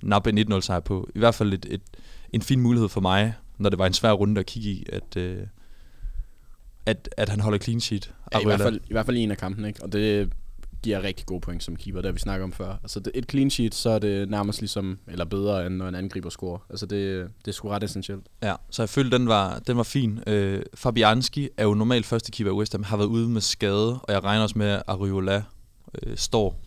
nappe 0.04 0.30
en 0.30 0.54
1-0 0.54 0.62
sejr 0.62 0.80
på. 0.80 1.10
I 1.16 1.20
hvert 1.20 1.36
fald 1.36 1.54
et, 1.54 1.66
et, 1.70 1.82
en 2.34 2.42
fin 2.42 2.60
mulighed 2.60 2.90
for 2.90 3.02
mig, 3.02 3.34
når 3.58 3.70
det 3.70 3.80
var 3.80 3.86
en 3.86 3.94
svær 3.94 4.12
runde 4.12 4.40
at 4.40 4.46
kigge 4.46 4.70
i, 4.70 4.86
at, 4.94 5.18
øh, 5.18 5.48
at, 6.86 7.10
at 7.18 7.30
han 7.30 7.40
holder 7.40 7.60
clean 7.60 7.80
sheet. 7.80 8.14
Ja, 8.34 8.40
i, 8.40 8.46
hvert 8.46 8.60
fald, 8.60 8.80
I 8.90 8.94
hvert 8.94 9.06
fald 9.06 9.18
i 9.18 9.20
en 9.20 9.32
af 9.32 9.38
kampen, 9.38 9.66
ikke? 9.66 9.84
Og 9.84 9.94
det 9.94 10.30
giver 10.86 11.04
rigtig 11.04 11.26
gode 11.26 11.42
point 11.42 11.64
som 11.64 11.76
keeper, 11.76 12.02
det 12.02 12.08
har 12.10 12.14
vi 12.14 12.20
snakket 12.20 12.44
om 12.44 12.52
før. 12.54 12.72
Altså 12.84 13.00
det, 13.00 13.12
et 13.16 13.26
clean 13.32 13.50
sheet, 13.50 13.76
så 13.76 13.90
er 13.90 14.00
det 14.00 14.30
nærmest 14.30 14.60
ligesom, 14.62 15.00
eller 15.08 15.26
bedre, 15.26 15.66
end 15.66 15.76
når 15.76 15.88
en 15.88 15.96
angriber 15.96 16.30
scorer. 16.30 16.60
Altså 16.70 16.86
det, 16.86 17.28
det 17.46 17.48
er 17.48 17.52
sgu 17.52 17.70
ret 17.70 17.84
essentielt. 17.84 18.24
Ja, 18.44 18.56
så 18.70 18.82
jeg 18.82 18.90
følte, 18.90 19.18
den 19.18 19.28
var, 19.28 19.60
den 19.68 19.78
var 19.78 19.84
fin. 19.84 20.20
Øh, 20.28 20.62
Fabianski 20.74 21.50
er 21.58 21.64
jo 21.64 21.74
normalt 21.74 22.06
første 22.06 22.32
keeper 22.32 22.52
i 22.52 22.56
West 22.56 22.72
Ham, 22.74 22.84
har 22.84 22.98
været 22.98 23.08
ude 23.08 23.30
med 23.30 23.42
skade, 23.42 24.00
og 24.00 24.14
jeg 24.14 24.24
regner 24.24 24.44
også 24.44 24.58
med, 24.58 24.68
at 24.68 24.84
Ariola 24.88 25.44
øh, 26.04 26.18
står. 26.18 26.60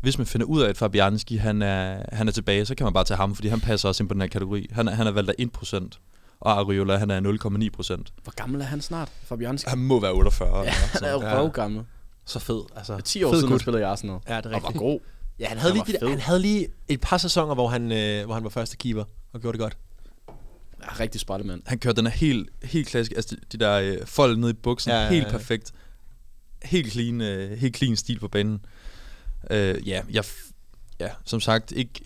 Hvis 0.00 0.18
man 0.18 0.26
finder 0.26 0.46
ud 0.46 0.62
af, 0.62 0.68
at 0.68 0.76
Fabianski 0.76 1.36
han 1.36 1.62
er, 1.62 2.02
han 2.12 2.28
er 2.28 2.32
tilbage, 2.32 2.66
så 2.66 2.74
kan 2.74 2.84
man 2.84 2.92
bare 2.92 3.04
tage 3.04 3.16
ham, 3.16 3.34
fordi 3.34 3.48
han 3.48 3.60
passer 3.60 3.88
også 3.88 4.02
ind 4.02 4.08
på 4.08 4.12
den 4.14 4.20
her 4.22 4.28
kategori. 4.28 4.66
Han, 4.72 4.88
er- 4.88 4.92
han 4.92 5.06
er 5.06 5.10
valgt 5.10 5.30
af 5.30 5.44
1%, 5.64 5.88
og 6.40 6.52
Ariola 6.58 6.96
han 6.96 7.10
er 7.10 7.20
0,9%. 7.20 8.20
Hvor 8.22 8.34
gammel 8.34 8.60
er 8.60 8.64
han 8.64 8.80
snart, 8.80 9.08
Fabianski? 9.24 9.68
Han 9.70 9.78
må 9.78 10.00
være 10.00 10.12
48. 10.12 10.58
Ja, 10.58 10.70
han 10.70 11.04
er 11.04 11.12
jo 11.12 11.18
røvgammel. 11.18 11.82
Så 12.26 12.38
fed. 12.38 12.60
Altså, 12.76 13.00
10 13.00 13.24
år 13.24 13.32
fed 13.32 13.38
siden, 13.38 13.50
han 13.50 13.60
spillede 13.60 13.80
i 13.82 13.84
Arsenal. 13.84 14.18
Ja, 14.28 14.36
det 14.36 14.46
er 14.46 14.48
Og 14.56 14.62
var 14.62 14.68
rigtigt. 14.68 14.78
god. 14.78 15.00
Ja, 15.38 15.48
han 15.48 15.58
havde, 15.58 15.74
Han 15.74 15.84
lige 15.86 15.98
de 16.00 16.08
han 16.10 16.20
havde 16.20 16.40
lige 16.40 16.68
et 16.88 17.00
par 17.00 17.18
sæsoner, 17.18 17.54
hvor 17.54 17.68
han, 17.68 17.92
øh, 17.92 18.24
hvor 18.24 18.34
han 18.34 18.44
var 18.44 18.50
første 18.50 18.76
keeper 18.76 19.04
og 19.32 19.40
gjorde 19.40 19.58
det 19.58 19.62
godt. 19.62 19.76
Ja, 20.82 21.00
rigtig 21.00 21.20
sprættemand. 21.20 21.62
Han 21.66 21.78
kørte 21.78 21.96
den 21.96 22.06
er 22.06 22.10
helt, 22.10 22.48
helt 22.62 22.88
klassisk, 22.88 23.12
altså 23.16 23.36
de, 23.36 23.40
de 23.58 23.64
der 23.64 23.72
øh, 23.80 24.06
fold 24.06 24.36
ned 24.36 24.50
i 24.50 24.52
buksen, 24.52 24.90
Ja, 24.90 24.96
ja, 24.96 25.02
ja, 25.04 25.10
helt 25.10 25.26
ja. 25.26 25.30
perfekt. 25.30 25.72
Helt 26.62 26.92
clean, 26.92 27.20
øh, 27.20 27.58
helt 27.58 27.76
clean 27.76 27.96
stil 27.96 28.18
på 28.18 28.28
banen. 28.28 28.64
Øh, 29.50 29.88
ja, 29.88 30.02
jeg, 30.10 30.24
ja, 31.00 31.08
som 31.24 31.40
sagt, 31.40 31.72
ikke, 31.72 32.00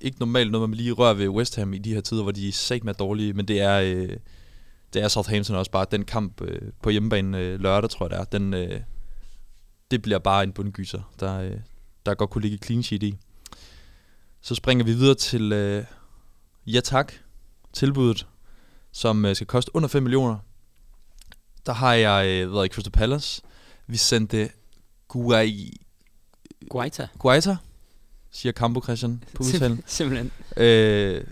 ikke 0.00 0.18
normalt 0.18 0.52
noget, 0.52 0.70
man 0.70 0.76
lige 0.76 0.92
rører 0.92 1.14
ved 1.14 1.28
West 1.28 1.56
Ham 1.56 1.74
i 1.74 1.78
de 1.78 1.94
her 1.94 2.00
tider, 2.00 2.22
hvor 2.22 2.32
de 2.32 2.48
er 2.48 2.52
sagt 2.52 2.84
med 2.84 2.94
dårlige, 2.94 3.32
men 3.32 3.48
det 3.48 3.60
er, 3.60 3.80
øh, 3.80 4.16
det 4.94 5.02
er 5.02 5.08
Southampton 5.08 5.56
også 5.56 5.70
bare. 5.70 5.86
Den 5.90 6.04
kamp 6.04 6.40
øh, 6.40 6.60
på 6.82 6.90
hjemmebane 6.90 7.38
øh, 7.38 7.60
lørdag, 7.60 7.90
tror 7.90 8.06
jeg 8.06 8.10
det 8.10 8.18
er, 8.18 8.24
den, 8.24 8.54
øh, 8.54 8.80
det 9.90 10.02
bliver 10.02 10.18
bare 10.18 10.42
en 10.44 10.52
bundgyser. 10.52 11.12
Der, 11.20 11.40
øh, 11.40 11.56
der 12.06 12.14
godt 12.14 12.30
kunne 12.30 12.42
ligge 12.42 12.54
et 12.54 12.64
clean 12.64 12.82
sheet 12.82 13.02
i. 13.02 13.16
Så 14.40 14.54
springer 14.54 14.84
vi 14.84 14.92
videre 14.92 15.14
til 15.14 15.52
øh, 15.52 15.84
Ja 16.66 16.80
Tak, 16.80 17.12
tilbuddet, 17.72 18.26
som 18.92 19.24
øh, 19.24 19.34
skal 19.34 19.46
koste 19.46 19.76
under 19.76 19.88
5 19.88 20.02
millioner. 20.02 20.38
Der 21.66 21.72
har 21.72 21.94
jeg 21.94 22.26
øh, 22.26 22.52
været 22.52 22.66
i 22.66 22.68
Crystal 22.68 22.92
Palace. 22.92 23.42
Vi 23.86 23.96
sendte 23.96 24.50
Guai, 25.08 25.76
Guaita. 26.70 27.08
Guaita, 27.18 27.56
siger 28.30 28.52
Campo 28.52 28.80
Christian 28.82 29.24
på 29.34 29.42
udtalen. 29.42 29.82
Simpelthen. 29.86 30.32
øh, 30.56 31.24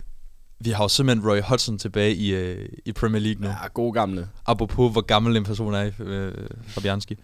vi 0.59 0.69
har 0.69 0.83
jo 0.83 0.87
simpelthen 0.87 1.29
Roy 1.29 1.41
Hodgson 1.41 1.77
tilbage 1.77 2.15
i, 2.15 2.33
øh, 2.33 2.69
i 2.85 2.91
Premier 2.91 3.21
League 3.21 3.41
nu. 3.41 3.47
Ja, 3.47 3.67
gode 3.73 3.93
gamle. 3.93 4.29
Apropos 4.45 4.91
hvor 4.91 5.01
gammel 5.01 5.37
en 5.37 5.43
person 5.43 5.73
er, 5.73 5.91
øh, 5.99 6.33
Fabianski. 6.67 7.17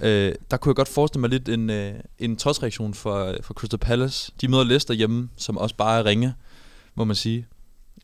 Øh, 0.00 0.34
der 0.50 0.56
kunne 0.56 0.70
jeg 0.70 0.76
godt 0.76 0.88
forestille 0.88 1.20
mig 1.20 1.30
lidt 1.30 1.48
en, 1.48 1.70
øh, 1.70 1.94
en 2.18 2.36
trodsreaktion 2.36 2.94
for, 2.94 3.24
øh, 3.24 3.36
for 3.42 3.54
Crystal 3.54 3.78
Palace. 3.78 4.32
De 4.40 4.48
møder 4.48 4.64
Leicester 4.64 4.94
hjemme, 4.94 5.28
som 5.36 5.58
også 5.58 5.74
bare 5.76 5.98
er 5.98 6.04
ringe, 6.04 6.34
må 6.94 7.04
man 7.04 7.16
sige. 7.16 7.46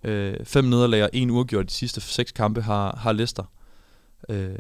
Øh, 0.05 0.45
fem 0.45 0.65
nederlag 0.65 1.03
og 1.03 1.11
en 1.13 1.31
uafgjort 1.31 1.67
de 1.67 1.75
sidste 1.75 2.01
seks 2.01 2.33
kampe 2.33 2.63
har, 2.63 2.97
har 2.97 3.13
Leicester. 3.13 3.45
Øh, 4.29 4.59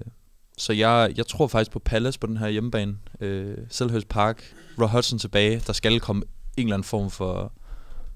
så 0.58 0.72
jeg, 0.72 1.12
jeg 1.16 1.26
tror 1.26 1.46
faktisk 1.46 1.70
på 1.70 1.78
Palace 1.78 2.18
på 2.18 2.26
den 2.26 2.36
her 2.36 2.48
hjemmebane. 2.48 2.96
Øh, 3.20 3.56
Selhurst 3.70 4.08
Park, 4.08 4.54
Roy 4.80 4.86
Hodgson 4.86 5.18
tilbage. 5.18 5.62
Der 5.66 5.72
skal 5.72 6.00
komme 6.00 6.22
en 6.56 6.66
eller 6.66 6.74
anden 6.74 6.84
form 6.84 7.10
for, 7.10 7.52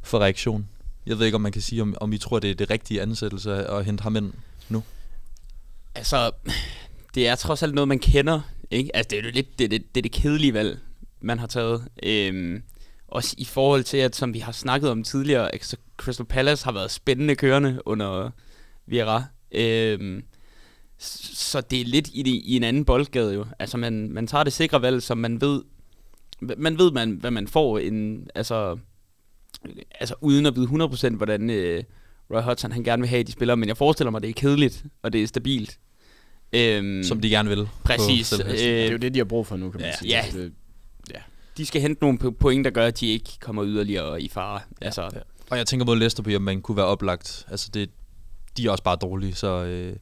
for 0.03 0.19
reaktion. 0.19 0.69
Jeg 1.07 1.19
ved 1.19 1.27
ikke, 1.27 1.35
om 1.35 1.41
man 1.41 1.53
kan 1.53 1.63
sige, 1.63 1.83
om, 1.83 1.95
om 2.01 2.13
I 2.13 2.19
tror, 2.19 2.39
det 2.39 2.51
er 2.51 2.55
det 2.55 2.71
rigtige 2.71 3.03
ansættelse 3.03 3.67
at 3.67 3.85
hente 3.85 4.03
ham 4.03 4.17
ind 4.17 4.33
nu. 4.69 4.83
Altså, 5.95 6.31
det 7.15 7.29
er 7.29 7.35
trods 7.35 7.63
alt 7.63 7.75
noget, 7.75 7.89
man 7.89 7.99
kender. 7.99 8.41
Ikke? 8.71 8.97
Altså, 8.97 9.09
det 9.11 9.19
er 9.19 9.23
jo 9.23 9.31
lidt 9.31 9.59
det, 9.59 9.71
det, 9.71 9.95
det, 9.95 10.05
det 10.05 10.13
kedelige 10.13 10.55
valg, 10.55 10.79
man 11.21 11.39
har 11.39 11.47
taget. 11.47 11.89
Øhm, 12.03 12.63
også 13.09 13.35
i 13.39 13.45
forhold 13.45 13.85
til, 13.85 13.97
at 13.97 14.17
som 14.17 14.35
vi 14.35 14.39
har 14.39 14.53
snakket 14.53 14.91
om 14.91 15.03
tidligere, 15.03 15.51
Crystal 15.97 16.27
Palace 16.27 16.65
har 16.65 16.73
været 16.73 16.91
spændende 16.91 17.35
kørende 17.35 17.79
under 17.87 18.31
Vieira. 18.87 19.25
Øhm, 19.53 20.23
så 20.99 21.61
det 21.61 21.81
er 21.81 21.85
lidt 21.85 22.11
i, 22.13 22.23
det, 22.23 22.31
i 22.31 22.57
en 22.57 22.65
anden 22.65 22.85
boldgade 22.85 23.35
jo. 23.35 23.47
Altså, 23.59 23.77
man, 23.77 24.11
man 24.13 24.27
tager 24.27 24.45
det 24.45 24.53
sikre 24.53 24.83
valg, 24.83 25.03
som 25.03 25.19
man 25.19 25.41
ved, 25.41 25.63
man 26.41 26.79
ved, 26.79 26.93
man, 26.93 27.11
hvad 27.11 27.31
man 27.31 27.49
får, 27.49 27.79
en, 27.79 28.29
altså, 28.35 28.79
altså 30.01 30.15
uden 30.21 30.47
at 30.47 30.57
vide 30.57 30.67
100% 30.67 31.17
hvordan 31.17 31.51
øh, 31.51 31.85
Roy 32.31 32.41
Hodgson 32.41 32.73
han 32.73 32.85
gerne 32.85 33.03
vil 33.03 33.09
have 33.09 33.23
de 33.23 33.33
spillere, 33.33 33.57
men 33.57 33.69
jeg 33.69 33.77
forestiller 33.77 34.11
mig, 34.11 34.23
det 34.23 34.31
er 34.31 34.35
kedeligt, 34.35 34.85
og 35.03 35.13
det 35.13 35.23
er 35.23 35.27
stabilt. 35.27 35.79
Øhm, 36.53 37.03
Som 37.05 37.21
de 37.21 37.31
gerne 37.31 37.49
vil. 37.49 37.69
Præcis. 37.85 38.33
Øh, 38.33 38.39
Det 38.47 38.87
er 38.87 38.91
jo 38.93 38.97
det, 38.97 39.15
de 39.15 39.19
har 39.19 39.25
brug 39.25 39.47
for 39.47 39.57
nu, 39.57 39.71
kan 39.71 39.81
man 39.81 39.91
ja. 39.91 39.97
sige. 39.97 40.09
Ja. 40.09 40.25
Det, 40.33 40.53
de 41.57 41.67
skal 41.67 41.81
hente 41.81 42.03
nogle 42.03 42.19
po- 42.23 42.31
point, 42.31 42.65
der 42.65 42.71
gør, 42.71 42.87
at 42.87 43.01
de 43.01 43.07
ikke 43.07 43.31
kommer 43.41 43.65
yderligere 43.67 44.23
i 44.23 44.29
fare. 44.29 44.61
Altså, 44.81 45.03
ja. 45.03 45.09
Og 45.51 45.59
jeg 45.59 45.67
tænker 45.67 45.87
mod 45.87 45.97
Leicester 45.97 46.23
på 46.23 46.31
hjemmebane 46.31 46.63
kunne 46.63 46.77
være 46.77 46.87
oplagt. 46.87 47.47
Altså 47.51 47.71
det, 47.75 47.91
de 48.57 48.67
er 48.67 48.71
også 48.71 48.85
bare 48.85 48.97
dårlige, 48.97 49.35
så 49.35 49.65
øh, 49.65 49.97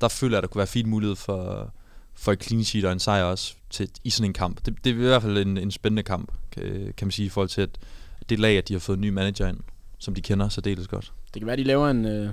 der 0.00 0.08
føler 0.08 0.32
jeg, 0.36 0.38
at 0.38 0.42
der 0.42 0.48
kunne 0.48 0.58
være 0.58 0.66
fin 0.66 0.88
mulighed 0.88 1.16
for, 1.16 1.72
for 2.14 2.32
et 2.32 2.44
clean 2.44 2.64
sheet 2.64 2.84
og 2.84 2.92
en 2.92 2.98
sejr 2.98 3.22
også 3.22 3.54
til, 3.70 3.88
i 4.04 4.10
sådan 4.10 4.30
en 4.30 4.32
kamp. 4.32 4.66
Det, 4.66 4.84
det 4.84 4.90
er 4.90 4.94
i 4.94 4.98
hvert 4.98 5.22
fald 5.22 5.38
en, 5.38 5.58
en 5.58 5.70
spændende 5.70 6.02
kamp, 6.02 6.32
kan, 6.52 6.92
kan 6.96 7.06
man 7.06 7.10
sige, 7.12 7.26
i 7.26 7.28
forhold 7.28 7.48
til 7.48 7.60
at 7.60 7.70
det 8.28 8.38
lag, 8.38 8.58
at 8.58 8.68
de 8.68 8.72
har 8.74 8.80
fået 8.80 8.96
en 8.96 9.00
ny 9.02 9.08
manager 9.08 9.48
ind, 9.48 9.58
som 9.98 10.14
de 10.14 10.20
kender 10.22 10.48
så 10.48 10.60
deles 10.60 10.88
godt. 10.88 11.12
det 11.34 11.40
kan 11.40 11.46
være, 11.46 11.56
de 11.56 11.62
laver 11.64 11.88
en... 11.90 12.04
Øh, 12.04 12.30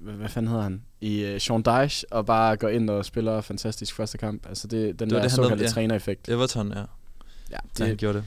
hvad, 0.00 0.14
hvad 0.14 0.28
fanden 0.28 0.48
hedder 0.48 0.62
han? 0.62 0.82
I 1.00 1.20
øh, 1.24 1.40
Sean 1.40 1.62
Dyche, 1.62 2.12
og 2.12 2.26
bare 2.26 2.56
går 2.56 2.68
ind 2.68 2.90
og 2.90 3.04
spiller 3.04 3.40
fantastisk 3.40 3.94
første 3.94 4.18
kamp. 4.18 4.46
Altså 4.48 4.66
det, 4.68 4.98
den 4.98 5.10
var 5.10 5.16
der 5.16 5.22
det, 5.22 5.30
han 5.30 5.36
såkaldte 5.36 5.64
ja. 5.64 5.70
trænereffekt. 5.70 6.28
Everton, 6.28 6.68
ja. 6.72 6.78
Ja, 6.78 6.82
Det, 7.50 7.78
han 7.78 7.90
det, 7.90 7.98
gjorde 7.98 8.18
det. 8.18 8.24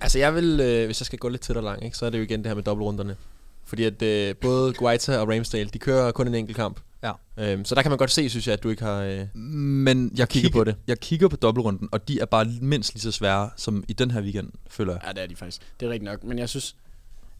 Altså 0.00 0.18
jeg 0.18 0.34
vil, 0.34 0.60
øh, 0.60 0.86
hvis 0.86 1.00
jeg 1.00 1.06
skal 1.06 1.18
gå 1.18 1.28
lidt 1.28 1.42
til 1.42 1.56
og 1.56 1.62
lang, 1.62 1.84
ikke, 1.84 1.96
så 1.96 2.06
er 2.06 2.10
det 2.10 2.18
jo 2.18 2.22
igen 2.22 2.38
det 2.38 2.46
her 2.46 2.54
med 2.54 2.62
dobbeltrunderne. 2.62 3.16
Fordi 3.64 3.84
at 3.84 4.02
øh, 4.02 4.36
både 4.36 4.72
Guaita 4.72 5.18
og 5.18 5.28
Ramsdale, 5.28 5.70
de 5.70 5.78
kører 5.78 6.12
kun 6.12 6.28
en 6.28 6.34
enkelt 6.34 6.56
kamp. 6.56 6.80
Ja. 7.02 7.12
Øhm, 7.38 7.64
så 7.64 7.74
der 7.74 7.82
kan 7.82 7.90
man 7.90 7.98
godt 7.98 8.10
se, 8.10 8.28
synes 8.28 8.46
jeg, 8.46 8.52
at 8.52 8.62
du 8.62 8.68
ikke 8.68 8.82
har... 8.82 9.02
Øh, 9.02 9.36
Men 9.36 10.12
jeg 10.16 10.28
kigger 10.28 10.50
på 10.50 10.64
det. 10.64 10.76
Jeg 10.86 11.00
kigger 11.00 11.28
på 11.28 11.36
dobbeltrunden, 11.36 11.88
og 11.92 12.08
de 12.08 12.20
er 12.20 12.24
bare 12.26 12.46
mindst 12.60 12.94
lige 12.94 13.02
så 13.02 13.12
svære 13.12 13.50
som 13.56 13.84
i 13.88 13.92
den 13.92 14.10
her 14.10 14.20
weekend, 14.20 14.50
føler 14.68 14.92
jeg. 14.92 15.02
ja, 15.06 15.12
det 15.12 15.22
er 15.22 15.26
de 15.26 15.36
faktisk. 15.36 15.62
Det 15.80 15.86
er 15.86 15.90
rigtigt 15.90 16.10
nok. 16.10 16.24
Men 16.24 16.38
jeg 16.38 16.48
synes, 16.48 16.76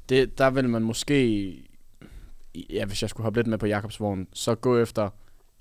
det, 0.08 0.38
der 0.38 0.50
vil 0.50 0.68
man 0.68 0.82
måske... 0.82 1.52
Ja, 2.70 2.84
hvis 2.84 3.02
jeg 3.02 3.10
skulle 3.10 3.24
hoppe 3.24 3.38
lidt 3.38 3.46
med 3.46 3.58
på 3.58 3.66
Jakobs 3.66 4.00
vogn, 4.00 4.26
så 4.32 4.54
gå 4.54 4.78
efter 4.78 5.10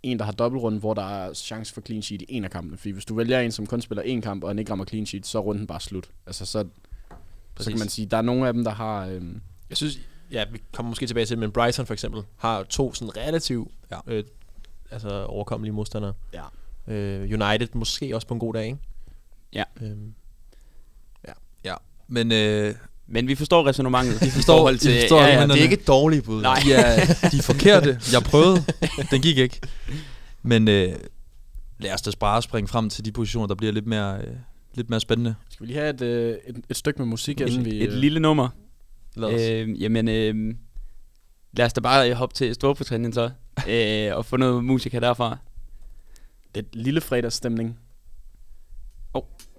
en, 0.04 0.20
der 0.20 0.26
har 0.26 0.32
dobbeltrunden, 0.32 0.80
hvor 0.80 0.94
der 0.94 1.04
er 1.04 1.34
chance 1.34 1.74
for 1.74 1.82
clean 1.82 2.02
sheet 2.02 2.22
i 2.22 2.26
en 2.30 2.44
af 2.44 2.52
kampene. 2.52 2.78
Fordi 2.78 2.92
hvis 2.92 3.06
du 3.06 3.16
vælger 3.16 3.40
en, 3.40 3.52
som 3.52 3.68
kun 3.68 3.82
spiller 3.82 4.02
en 4.02 4.22
kamp, 4.22 4.44
og 4.44 4.50
han 4.50 4.60
ikke 4.60 4.72
rammer 4.72 4.86
clean 4.86 5.06
sheet, 5.06 5.28
så 5.28 5.38
er 5.38 5.42
runden 5.42 5.68
bare 5.68 5.80
slut. 5.80 6.10
Altså, 6.26 6.46
så, 6.46 6.68
så 7.60 7.70
kan 7.70 7.80
man 7.80 7.90
sige, 7.90 8.06
der 8.06 8.18
er 8.18 8.22
nogle 8.22 8.48
af 8.48 8.54
dem, 8.54 8.64
der 8.64 8.72
har... 8.72 9.08
Øhm, 9.08 9.42
jeg 9.70 9.78
synes, 9.78 10.00
ja, 10.32 10.46
vi 10.52 10.62
kommer 10.74 10.90
måske 10.90 11.08
tilbage 11.08 11.26
til 11.26 11.36
det, 11.38 11.40
men 11.40 11.52
Brighton 11.52 11.86
for 11.86 11.94
eksempel 11.94 12.24
har 12.38 12.64
to 12.64 12.94
sådan 12.94 13.18
relativt 13.18 13.72
Ja. 13.92 14.00
øh, 14.08 14.24
altså 14.92 15.24
overkommelige 15.24 15.74
modstandere. 15.74 16.14
Ja. 16.34 16.44
Øh, 16.94 17.22
United 17.22 17.68
måske 17.74 18.16
også 18.16 18.28
på 18.28 18.34
en 18.34 18.40
god 18.40 18.54
dag, 18.54 18.66
ikke? 18.66 18.78
Ja. 19.54 19.64
Øhm, 19.82 20.14
Men 22.08 22.32
øh, 22.32 22.76
men 23.08 23.28
vi 23.28 23.36
forstår 23.36 23.68
resonemanget. 23.68 24.22
Vi 24.22 24.30
forstår- 24.30 24.70
I 24.70 24.78
forstår 24.78 25.20
argumenterne. 25.22 25.54
det 25.54 25.60
er 25.60 25.64
ikke 25.64 25.76
et 25.76 25.88
dårligt 25.88 26.26
bud. 26.26 26.42
Nej. 26.42 26.60
de 26.66 26.74
er, 26.74 27.06
de 27.32 27.38
er 27.38 27.42
forkerte. 27.42 28.00
Jeg 28.14 28.22
prøvede. 28.24 28.64
Den 29.12 29.22
gik 29.22 29.38
ikke. 29.38 29.60
Men 30.44 30.68
øh, 30.68 30.94
lad 31.80 31.94
os 31.94 32.02
da 32.02 32.12
bare 32.20 32.42
springe 32.42 32.68
frem 32.68 32.90
til 32.90 33.06
de 33.06 33.12
positioner, 33.12 33.48
der 33.48 33.56
bliver 33.56 33.74
lidt 33.74 33.88
mere, 33.88 34.18
øh, 34.18 34.34
lidt 34.76 34.90
mere 34.90 35.00
spændende. 35.00 35.36
skal 35.50 35.64
vi 35.64 35.68
lige 35.72 35.80
have 35.80 35.90
et, 35.94 36.02
øh, 36.02 36.38
et, 36.48 36.62
et 36.70 36.76
stykke 36.78 36.98
med 37.00 37.06
musik, 37.08 37.42
inden 37.42 37.66
vi... 37.66 37.84
Et 37.84 37.90
øh, 37.90 37.94
lille 37.98 38.20
nummer. 38.20 38.50
Lad 39.16 39.30
os. 39.30 39.42
Øh, 39.42 39.82
jamen, 39.82 40.08
øh, 40.08 40.56
lad 41.58 41.66
os 41.66 41.74
da 41.74 41.82
bare 41.82 42.14
hoppe 42.14 42.36
til 42.36 42.54
Storbritannien 42.56 43.14
så, 43.14 43.30
øh, 43.70 44.18
og 44.18 44.26
få 44.26 44.38
noget 44.38 44.64
musik 44.64 44.94
her 44.94 45.00
derfra. 45.00 45.38
Et 46.56 46.66
lille 46.74 47.02
fredagsstemning. 47.02 47.78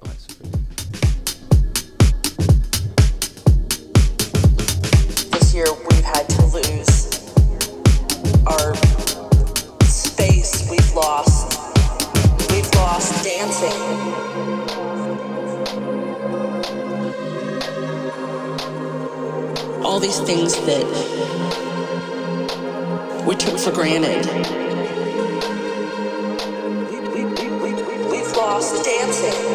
This 0.04 0.26
year 5.54 5.66
we've 5.88 6.02
had 6.04 6.28
to 6.28 6.42
lose 6.46 7.30
our 8.44 8.74
space. 9.84 10.68
We've 10.68 10.92
lost. 10.94 11.60
We've 12.50 12.68
lost 12.74 13.22
dancing. 13.22 14.84
All 19.84 20.00
these 20.00 20.18
things 20.20 20.54
that 20.66 20.84
we 23.24 23.36
took 23.36 23.56
for 23.56 23.70
granted. 23.70 24.26
We- 26.90 27.00
we- 27.00 27.24
we- 27.26 27.72
we- 27.72 28.04
We've 28.10 28.36
lost 28.36 28.84
dancing. 28.84 29.53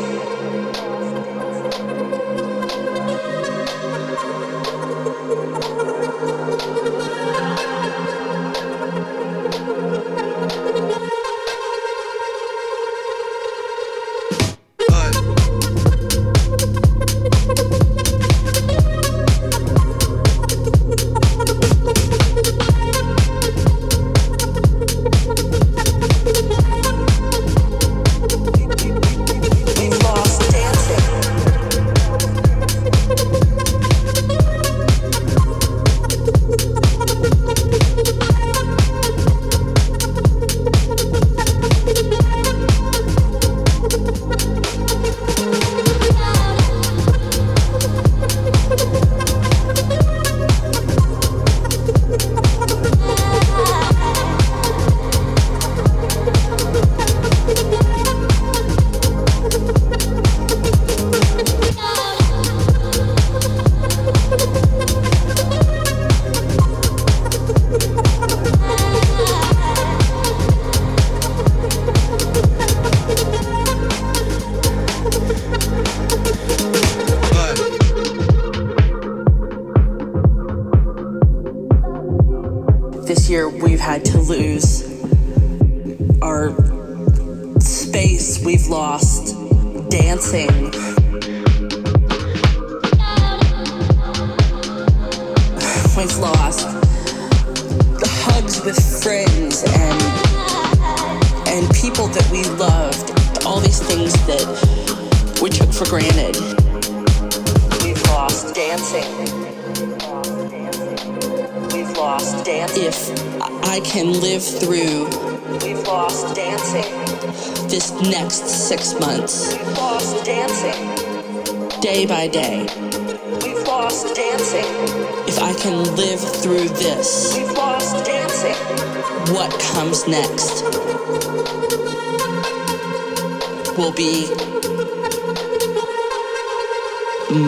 Be 133.99 134.29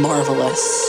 marvelous. 0.01 0.80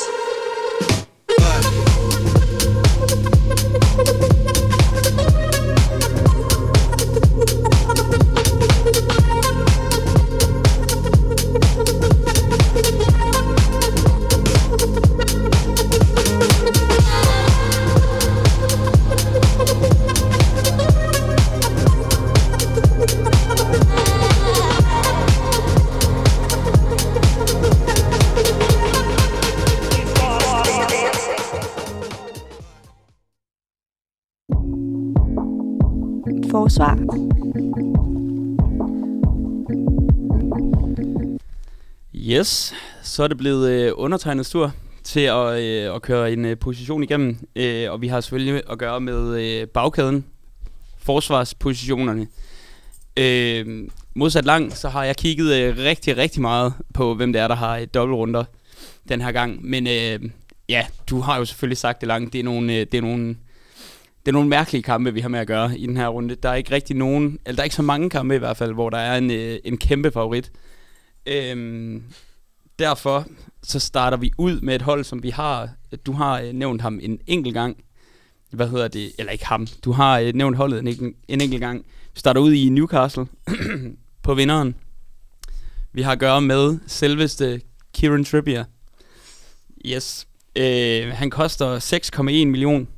Yes, 42.31 42.75
så 43.03 43.23
er 43.23 43.29
det 43.29 43.39
blevet 43.39 43.71
øh, 43.71 43.93
undertegnet 43.97 44.47
tur 44.47 44.73
til 45.05 45.21
at, 45.21 45.61
øh, 45.61 45.95
at 45.95 46.03
køre 46.03 46.33
en 46.33 46.45
øh, 46.45 46.59
position 46.59 47.03
igennem, 47.03 47.49
øh, 47.57 47.93
og 47.93 48.01
vi 48.01 48.09
har 48.09 48.21
selvfølgelig 48.21 48.63
at 48.71 48.79
gøre 48.79 49.01
med 49.01 49.41
øh, 49.41 49.67
bagkæden, 49.69 50.25
forsvarspositionerne. 50.99 52.27
Øh, 53.17 53.89
modsat 54.15 54.45
lang, 54.45 54.73
så 54.73 54.89
har 54.89 55.05
jeg 55.05 55.17
kigget 55.17 55.55
øh, 55.55 55.77
rigtig, 55.79 56.17
rigtig 56.17 56.43
meget 56.43 56.75
på, 56.95 57.15
hvem 57.15 57.33
det 57.33 57.43
er, 57.43 57.49
der 57.49 57.55
har 57.55 57.77
et 57.77 57.95
dobbeltrunder 57.95 58.45
den 59.09 59.21
her 59.21 59.33
gang. 59.33 59.65
Men 59.65 59.87
øh, 59.87 60.31
ja, 60.69 60.87
du 61.11 61.21
har 61.21 61.39
jo 61.39 61.45
selvfølgelig 61.45 61.79
sagt 61.79 62.01
det 62.01 62.07
langt. 62.07 62.33
Det 62.33 62.39
er 62.39 62.45
nogle, 62.45 62.73
øh, 62.73 62.87
det 62.93 62.99
er 62.99 63.03
nogle, 63.03 63.29
det 64.27 64.29
er 64.29 64.33
nogle 64.33 64.49
mærkelige 64.49 64.83
kampe, 64.83 65.15
vi 65.15 65.21
har 65.21 65.29
med 65.29 65.41
at 65.41 65.47
gøre 65.47 65.79
i 65.79 65.87
den 65.87 65.97
her 65.97 66.09
runde. 66.09 66.35
Der 66.35 66.49
er 66.49 66.55
ikke 66.55 66.75
rigtig 66.75 66.97
nogen, 66.97 67.39
eller 67.47 67.57
der 67.57 67.63
er 67.63 67.65
ikke 67.65 67.77
så 67.77 67.83
mange 67.83 68.11
kampe 68.11 68.35
i 68.35 68.39
hvert 68.39 68.57
fald, 68.57 68.73
hvor 68.73 68.91
der 68.91 68.99
er 68.99 69.19
en, 69.19 69.31
øh, 69.31 69.59
en 69.65 69.79
kæmpe 69.79 70.11
favorit. 70.11 70.53
Øhm, 71.27 72.03
derfor 72.79 73.27
så 73.63 73.79
starter 73.79 74.17
vi 74.17 74.31
ud 74.39 74.61
med 74.61 74.75
et 74.75 74.83
hold, 74.83 75.05
som 75.05 75.23
vi 75.23 75.31
har, 75.31 75.71
du 76.07 76.13
har 76.13 76.41
øh, 76.41 76.53
nævnt 76.53 76.83
ham 76.83 76.99
en 77.03 77.19
enkelt 77.27 77.55
gang. 77.55 77.77
Hvad 78.51 78.69
hedder 78.69 78.89
det? 78.89 79.13
Eller 79.19 79.33
ikke 79.33 79.47
ham. 79.47 79.67
Du 79.85 79.93
har 79.93 80.19
øh, 80.19 80.33
nævnt 80.35 80.57
holdet 80.57 80.79
en, 80.79 80.87
enkelt- 80.89 81.17
en 81.29 81.41
enkelt 81.41 81.61
gang. 81.61 81.79
Vi 82.15 82.21
starter 82.21 82.41
ud 82.41 82.53
i 82.53 82.69
Newcastle 82.69 83.27
på 84.23 84.35
vinderen. 84.35 84.75
Vi 85.93 86.03
har 86.03 86.13
at 86.13 86.19
gøre 86.19 86.41
med 86.41 86.79
selveste 86.87 87.61
Kieran 87.95 88.25
Trippier. 88.25 88.65
Yes. 89.87 90.27
Øh, 90.57 91.09
han 91.09 91.31
koster 91.31 91.79
6,1 91.79 92.23
million. 92.23 92.89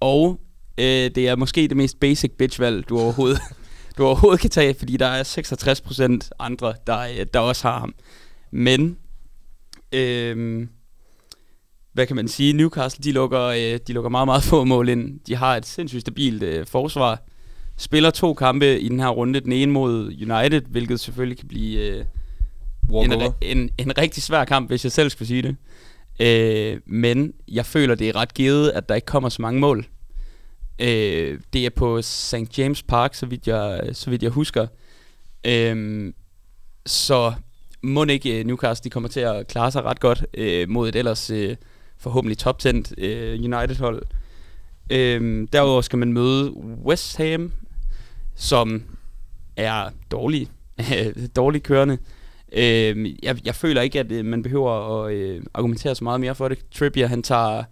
Og 0.00 0.40
øh, 0.78 0.84
det 0.84 1.18
er 1.18 1.36
måske 1.36 1.68
det 1.68 1.76
mest 1.76 2.00
basic 2.00 2.30
bitch-valg, 2.38 2.88
du 2.88 2.98
overhovedet, 2.98 3.40
du 3.98 4.04
overhovedet 4.04 4.40
kan 4.40 4.50
tage, 4.50 4.74
fordi 4.74 4.96
der 4.96 5.06
er 5.06 5.22
66% 6.24 6.28
andre, 6.38 6.74
der, 6.86 6.98
øh, 7.00 7.26
der 7.34 7.40
også 7.40 7.68
har 7.68 7.78
ham. 7.78 7.94
Men, 8.50 8.96
øh, 9.92 10.66
hvad 11.92 12.06
kan 12.06 12.16
man 12.16 12.28
sige, 12.28 12.52
Newcastle, 12.52 13.04
de 13.04 13.12
lukker, 13.12 13.42
øh, 13.42 13.78
de 13.86 13.92
lukker 13.92 14.10
meget, 14.10 14.26
meget 14.26 14.42
få 14.42 14.64
mål 14.64 14.88
ind. 14.88 15.20
De 15.26 15.36
har 15.36 15.56
et 15.56 15.66
sindssygt 15.66 16.00
stabilt 16.00 16.42
øh, 16.42 16.66
forsvar. 16.66 17.22
Spiller 17.76 18.10
to 18.10 18.34
kampe 18.34 18.80
i 18.80 18.88
den 18.88 19.00
her 19.00 19.08
runde. 19.08 19.40
Den 19.40 19.52
ene 19.52 19.72
mod 19.72 20.06
United, 20.06 20.60
hvilket 20.60 21.00
selvfølgelig 21.00 21.38
kan 21.38 21.48
blive 21.48 21.80
øh, 21.80 22.04
en, 22.92 23.12
en, 23.40 23.70
en 23.78 23.98
rigtig 23.98 24.22
svær 24.22 24.44
kamp, 24.44 24.70
hvis 24.70 24.84
jeg 24.84 24.92
selv 24.92 25.10
skulle 25.10 25.28
sige 25.28 25.42
det. 25.42 25.56
Øh, 26.20 26.80
men 26.86 27.32
jeg 27.48 27.66
føler, 27.66 27.94
det 27.94 28.08
er 28.08 28.16
ret 28.16 28.34
givet, 28.34 28.70
at 28.70 28.88
der 28.88 28.94
ikke 28.94 29.06
kommer 29.06 29.28
så 29.28 29.42
mange 29.42 29.60
mål. 29.60 29.86
Øh, 30.78 31.40
det 31.52 31.66
er 31.66 31.70
på 31.70 32.02
St. 32.02 32.58
James 32.58 32.82
Park, 32.82 33.14
så 33.14 33.26
vidt 33.26 33.48
jeg, 33.48 33.90
så 33.92 34.10
vidt 34.10 34.22
jeg 34.22 34.30
husker. 34.30 34.66
Øh, 35.46 36.12
så 36.86 37.32
må 37.82 38.04
ikke 38.04 38.38
øh, 38.38 38.46
Newcastle 38.46 38.84
de 38.84 38.90
kommer 38.90 39.08
til 39.08 39.20
at 39.20 39.46
klare 39.46 39.70
sig 39.70 39.84
ret 39.84 40.00
godt 40.00 40.26
øh, 40.34 40.68
mod 40.68 40.88
et 40.88 40.96
ellers 40.96 41.30
øh, 41.30 41.56
forhåbentlig 41.98 42.38
toptændt 42.38 42.94
øh, 42.98 43.38
United-hold. 43.38 44.02
Øh, 44.90 45.48
derudover 45.52 45.80
skal 45.80 45.98
man 45.98 46.12
møde 46.12 46.56
West 46.84 47.16
Ham, 47.16 47.52
som 48.34 48.82
er 49.56 49.90
dårlig, 50.10 50.48
dårligt 51.36 51.64
kørende. 51.64 51.98
Øh, 52.52 53.24
jeg, 53.24 53.46
jeg 53.46 53.54
føler 53.54 53.82
ikke, 53.82 54.00
at 54.00 54.12
øh, 54.12 54.24
man 54.24 54.42
behøver 54.42 55.04
at 55.04 55.12
øh, 55.12 55.42
argumentere 55.54 55.94
så 55.94 56.04
meget 56.04 56.20
mere 56.20 56.34
for 56.34 56.48
det. 56.48 56.58
Trippier, 56.74 57.06
han 57.06 57.22
tager, 57.22 57.64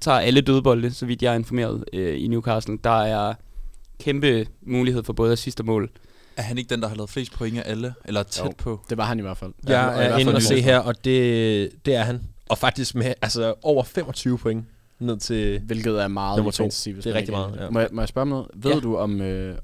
tager 0.00 0.18
alle 0.18 0.40
dødbolde, 0.40 0.90
så 0.94 1.06
vidt 1.06 1.22
jeg 1.22 1.32
er 1.32 1.36
informeret 1.36 1.84
øh, 1.92 2.20
i 2.22 2.26
Newcastle. 2.28 2.78
Der 2.84 3.02
er 3.02 3.34
kæmpe 4.00 4.46
mulighed 4.62 5.04
for 5.04 5.12
både 5.12 5.32
assist 5.32 5.60
og 5.60 5.66
mål. 5.66 5.90
Er 6.36 6.42
han 6.42 6.58
ikke 6.58 6.68
den, 6.70 6.82
der 6.82 6.88
har 6.88 6.96
lavet 6.96 7.10
flest 7.10 7.32
point 7.32 7.58
af 7.58 7.70
alle? 7.70 7.94
Eller 8.04 8.22
tæt 8.22 8.44
Jo. 8.44 8.52
på? 8.58 8.80
Det 8.90 8.98
var 8.98 9.04
han 9.04 9.18
i 9.18 9.22
hvert 9.22 9.36
fald. 9.36 9.52
Jeg 9.68 10.06
er 10.06 10.16
inde 10.18 10.34
og 10.34 10.42
se 10.42 10.60
her, 10.60 10.78
og 10.78 11.04
det, 11.04 11.70
det 11.86 11.94
er 11.94 12.02
han. 12.02 12.20
Og 12.48 12.58
faktisk 12.58 12.94
med 12.94 13.14
altså, 13.22 13.54
over 13.62 13.84
25 13.84 14.38
point 14.38 14.64
ned 14.98 15.16
til... 15.18 15.60
Hvilket 15.60 16.02
er 16.02 16.08
meget 16.08 16.36
Nummer 16.36 16.50
to. 16.52 16.62
fantasy, 16.64 16.88
Det 16.88 17.06
er 17.06 17.14
rigtig 17.14 17.32
meget, 17.34 17.56
ja. 17.60 17.70
Må, 17.70 17.80
jeg, 17.80 17.88
må 17.92 18.00
jeg 18.02 18.08
spørge 18.08 18.22
om 18.22 18.28
noget? 18.28 18.46
Ved 18.54 18.72
Ja. 18.72 18.78
du 18.80 18.96
om 18.96 19.20
øh, 19.20 19.56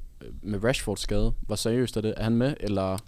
med 0.42 0.64
Rashfords 0.64 1.00
skade, 1.00 1.32
hvor 1.46 1.56
seriøst 1.56 1.96
er 1.96 2.00
det? 2.00 2.14
Er 2.16 2.22
han 2.24 2.36
med, 2.36 2.54
eller... 2.60 2.98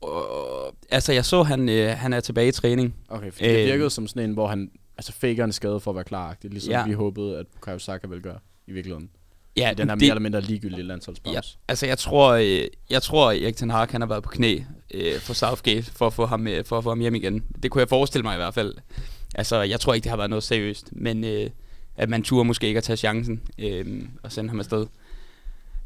Og, 0.00 0.74
altså, 0.90 1.12
jeg 1.12 1.24
så, 1.24 1.42
han, 1.42 1.68
øh, 1.68 1.90
han 1.90 2.12
er 2.12 2.20
tilbage 2.20 2.48
i 2.48 2.52
træning. 2.52 2.94
Okay, 3.08 3.32
for 3.32 3.40
det 3.42 3.60
Øh. 3.60 3.66
virkede 3.66 3.90
som 3.90 4.06
sådan 4.08 4.22
en, 4.28 4.34
hvor 4.34 4.46
han 4.46 4.70
altså 4.98 5.12
faker 5.12 5.44
en 5.44 5.52
skade 5.52 5.80
for 5.80 5.90
at 5.90 5.94
være 5.94 6.04
klar. 6.04 6.34
Det 6.42 6.48
er 6.48 6.52
ligesom 6.52 6.70
Ja. 6.72 6.86
vi 6.86 6.92
håbede, 6.92 7.38
at 7.38 7.46
Bukayo 7.46 7.78
Saka 7.78 8.06
ville 8.06 8.22
gøre 8.22 8.38
i 8.66 8.72
virkeligheden. 8.72 9.10
Ja, 9.56 9.70
I 9.70 9.74
den 9.74 9.88
her 9.88 9.94
det- 9.94 10.02
mere 10.02 10.10
eller 10.10 10.20
mindre 10.20 10.40
ligegyldige 10.40 10.82
landsholdspause. 10.82 11.34
Ja, 11.34 11.40
altså 11.68 11.86
jeg 11.86 11.98
tror, 11.98 12.32
øh, 12.32 12.64
jeg 12.90 13.02
tror 13.02 13.30
Erik 13.30 13.56
Ten 13.56 13.70
Hag, 13.70 13.86
han 13.90 14.00
har 14.00 14.08
været 14.08 14.22
på 14.22 14.28
knæ 14.30 14.58
øh, 14.94 15.20
for 15.20 15.34
Southgate 15.34 15.82
for 15.82 16.06
at, 16.06 16.12
få 16.12 16.26
ham, 16.26 16.46
øh, 16.46 16.64
for 16.64 16.78
at 16.78 16.84
få 16.84 16.90
ham 16.90 17.00
hjem 17.00 17.14
igen. 17.14 17.44
Det 17.62 17.70
kunne 17.70 17.80
jeg 17.80 17.88
forestille 17.88 18.22
mig 18.22 18.34
i 18.34 18.36
hvert 18.36 18.54
fald. 18.54 18.74
Altså, 19.34 19.62
jeg 19.62 19.80
tror 19.80 19.94
ikke, 19.94 20.04
det 20.04 20.10
har 20.10 20.16
været 20.16 20.30
noget 20.30 20.42
seriøst, 20.42 20.88
men 20.92 21.24
øh, 21.24 21.50
at 21.96 22.08
man 22.08 22.22
turde 22.22 22.44
måske 22.44 22.66
ikke 22.66 22.78
at 22.78 22.84
tage 22.84 22.96
chancen 22.96 23.42
øh, 23.58 24.02
og 24.22 24.32
sende 24.32 24.50
ham 24.50 24.58
afsted. 24.58 24.86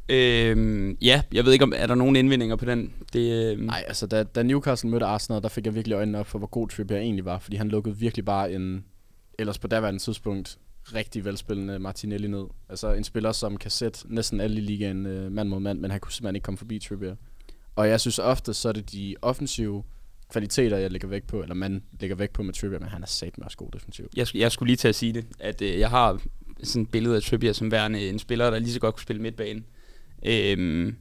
Øh, 0.09 0.95
ja, 1.01 1.23
jeg 1.33 1.45
ved 1.45 1.53
ikke, 1.53 1.63
om 1.63 1.73
er 1.77 1.87
der 1.87 1.95
nogen 1.95 2.17
indvendinger 2.17 2.57
på 2.57 2.65
den. 2.65 2.93
Det, 3.13 3.53
øh, 3.53 3.61
Nej, 3.61 3.85
altså 3.89 4.07
da, 4.07 4.23
da 4.23 4.43
Newcastle 4.43 4.91
mødte 4.91 5.07
Arsenal, 5.07 5.43
der 5.43 5.49
fik 5.49 5.67
jeg 5.67 5.75
virkelig 5.75 5.95
øjnene 5.95 6.19
op 6.19 6.27
for, 6.27 6.39
hvor 6.39 6.47
god 6.49 6.69
Trippier 6.69 6.99
egentlig 6.99 7.25
var. 7.25 7.39
Fordi 7.39 7.57
han 7.57 7.69
lukkede 7.69 7.97
virkelig 7.97 8.25
bare 8.25 8.53
en, 8.53 8.85
ellers 9.41 9.59
på 9.59 9.67
daværende 9.69 10.01
tidspunkt, 10.01 10.59
rigtig 10.95 11.25
velspillende 11.25 11.79
Martinelli 11.79 12.29
ned. 12.29 12.45
Altså 12.69 12.93
en 12.93 13.05
spiller, 13.05 13.33
som 13.33 13.57
kan 13.57 13.71
sætte 13.71 14.15
næsten 14.15 14.41
alle 14.41 14.57
i 14.57 14.61
ligaen 14.61 15.07
øh, 15.07 15.33
mand 15.33 15.49
mod 15.49 15.61
mand, 15.61 15.81
men 15.81 15.91
han 15.91 16.01
kunne 16.01 16.13
simpelthen 16.13 16.37
ikke 16.37 16.45
komme 16.45 16.59
forbi 16.59 16.79
Trippier. 16.79 17.17
Og 17.77 17.89
jeg 17.89 18.01
synes 18.01 18.19
ofte, 18.19 18.55
så 18.55 18.69
er 18.69 18.73
det 18.73 18.93
de 18.93 19.17
offensive 19.23 19.85
kvaliteter, 20.31 20.77
jeg 20.77 20.91
lægger 20.91 21.09
vægt 21.09 21.27
på, 21.27 21.43
eller 21.43 21.55
man 21.55 21.83
lægger 22.01 22.17
vægt 22.17 22.33
på 22.33 22.43
med 22.43 22.55
Trippier, 22.55 22.81
men 22.81 22.89
han 22.89 23.03
er 23.03 23.07
sat 23.07 23.39
med 23.39 23.45
også 23.45 23.57
god 23.57 23.71
defensiv. 23.73 24.09
jeg, 24.17 24.27
jeg 24.35 24.53
skulle 24.53 24.69
lige 24.69 24.77
til 24.77 24.89
at 24.89 24.95
sige 24.95 25.13
det, 25.13 25.27
at 25.39 25.63
øh, 25.63 25.79
jeg 25.79 25.91
har 25.91 26.21
sådan 26.63 26.83
et 26.83 26.91
billede 26.91 27.17
af 27.17 27.23
Trippier 27.23 27.53
som 27.53 27.71
værende 27.71 28.09
en 28.09 28.19
spiller, 28.19 28.51
der 28.51 28.59
lige 28.59 28.73
så 28.73 28.81
godt 28.81 28.95
kunne 28.95 29.03
spille 29.03 29.23
midtbane. 29.23 29.63
Øhm, 30.27 30.97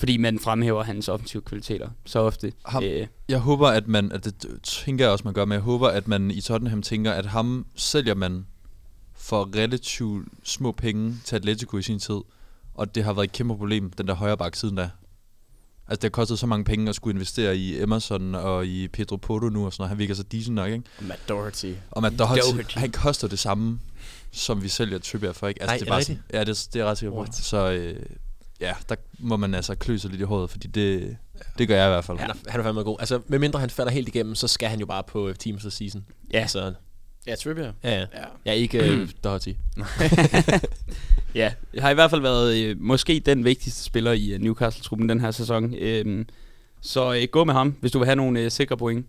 fordi 0.00 0.16
man 0.16 0.38
fremhæver 0.38 0.82
hans 0.82 1.08
offensive 1.08 1.42
kvaliteter 1.42 1.88
så 2.06 2.18
ofte. 2.18 2.52
Ham- 2.68 2.84
Øh, 2.84 3.06
Jeg 3.28 3.38
håber, 3.38 3.68
at 3.68 3.88
man, 3.88 4.12
at 4.12 4.24
det 4.24 4.34
tænker 4.62 5.04
jeg 5.04 5.12
også, 5.12 5.24
man 5.24 5.34
gør, 5.34 5.44
men 5.44 5.52
jeg 5.52 5.60
håber, 5.60 5.88
at 5.88 6.08
man 6.08 6.30
i 6.30 6.40
Tottenham 6.40 6.82
tænker, 6.82 7.12
at 7.12 7.26
ham 7.26 7.66
sælger 7.76 8.14
man 8.14 8.46
for 9.14 9.56
relativt 9.56 10.28
små 10.44 10.72
penge 10.72 11.14
til 11.24 11.36
Atletico 11.36 11.76
i 11.78 11.82
sin 11.82 11.98
tid. 11.98 12.20
Og 12.74 12.94
det 12.94 13.04
har 13.04 13.12
været 13.12 13.24
et 13.26 13.32
kæmpe 13.32 13.56
problem, 13.56 13.90
den 13.90 14.08
der 14.08 14.14
højre 14.14 14.36
bak 14.36 14.56
siden 14.56 14.76
da. 14.76 14.82
Altså, 15.88 15.96
det 15.96 16.02
har 16.02 16.08
kostet 16.10 16.38
så 16.38 16.46
mange 16.46 16.64
penge 16.64 16.88
at 16.88 16.94
skulle 16.94 17.14
investere 17.14 17.56
i 17.56 17.80
Emerson 17.82 18.34
og 18.34 18.66
i 18.66 18.88
Pedro 18.88 19.16
Porto 19.16 19.48
nu 19.48 19.66
og 19.66 19.72
sådan 19.72 19.82
noget. 19.82 19.88
Han 19.88 19.98
virker 19.98 20.14
så 20.14 20.22
decent 20.22 20.54
nok, 20.54 20.70
ikke? 20.70 20.84
Og 20.98 21.04
Matt 21.04 21.28
Doherty. 21.28 21.72
Og 21.90 22.02
Matt 22.02 22.18
Doherty, 22.18 22.50
Doherty. 22.50 22.78
han 22.78 22.90
koster 22.92 23.28
det 23.28 23.38
samme, 23.38 23.80
som 24.32 24.62
vi 24.62 24.68
sælger 24.68 24.98
Trippier 24.98 25.32
for, 25.32 25.48
ikke? 25.48 25.62
Altså, 25.62 25.72
Nej, 25.74 25.78
det 25.78 25.88
er 25.92 25.96
det 25.96 26.06
sådan, 26.06 26.22
ja, 26.32 26.44
det, 26.44 26.68
det 26.74 26.80
er 26.80 26.84
ret 26.84 26.98
sikker 26.98 27.10
på. 27.12 27.16
What? 27.20 27.34
Så 27.34 27.70
øh, 27.70 28.02
ja, 28.60 28.74
der 28.88 28.94
må 29.18 29.36
man 29.36 29.54
altså 29.54 29.74
klø 29.74 29.96
sig 29.96 30.10
lidt 30.10 30.20
i 30.20 30.24
håret, 30.24 30.50
fordi 30.50 30.68
det, 30.68 31.16
det 31.58 31.68
gør 31.68 31.76
jeg 31.76 31.86
i 31.86 31.90
hvert 31.90 32.04
fald. 32.04 32.18
Han 32.18 32.30
er, 32.30 32.34
han 32.50 32.60
er 32.60 32.64
fandme 32.64 32.82
god. 32.82 32.96
Altså, 33.00 33.20
medmindre 33.26 33.60
han 33.60 33.70
falder 33.70 33.92
helt 33.92 34.08
igennem, 34.08 34.34
så 34.34 34.48
skal 34.48 34.68
han 34.68 34.80
jo 34.80 34.86
bare 34.86 35.02
på 35.02 35.32
Team 35.38 35.56
of 35.56 35.60
the 35.60 35.70
Season. 35.70 36.04
Ja. 36.32 36.38
Altså, 36.40 36.72
Ja, 37.26 37.34
Trippier. 37.34 37.72
ja, 37.84 37.90
ja. 37.90 37.98
Ja. 38.00 38.06
Jeg 38.44 38.50
er 38.50 38.52
ikke 38.52 38.92
uh, 39.02 39.08
Doherty. 39.24 39.52
Ja, 41.34 41.52
det 41.72 41.82
har 41.82 41.90
i 41.90 41.94
hvert 41.94 42.10
fald 42.10 42.20
været 42.20 42.56
øh, 42.56 42.76
måske 42.80 43.22
den 43.26 43.44
vigtigste 43.44 43.84
spiller 43.84 44.12
i 44.12 44.30
øh, 44.32 44.40
Newcastle-truppen 44.40 45.08
den 45.08 45.20
her 45.20 45.30
sæson. 45.30 45.74
Øhm, 45.74 46.26
så 46.80 47.14
øh, 47.14 47.28
gå 47.30 47.44
med 47.44 47.54
ham, 47.54 47.76
hvis 47.80 47.92
du 47.92 47.98
vil 47.98 48.06
have 48.06 48.16
nogle 48.16 48.40
øh, 48.40 48.50
sikre 48.50 48.76
point. 48.76 49.06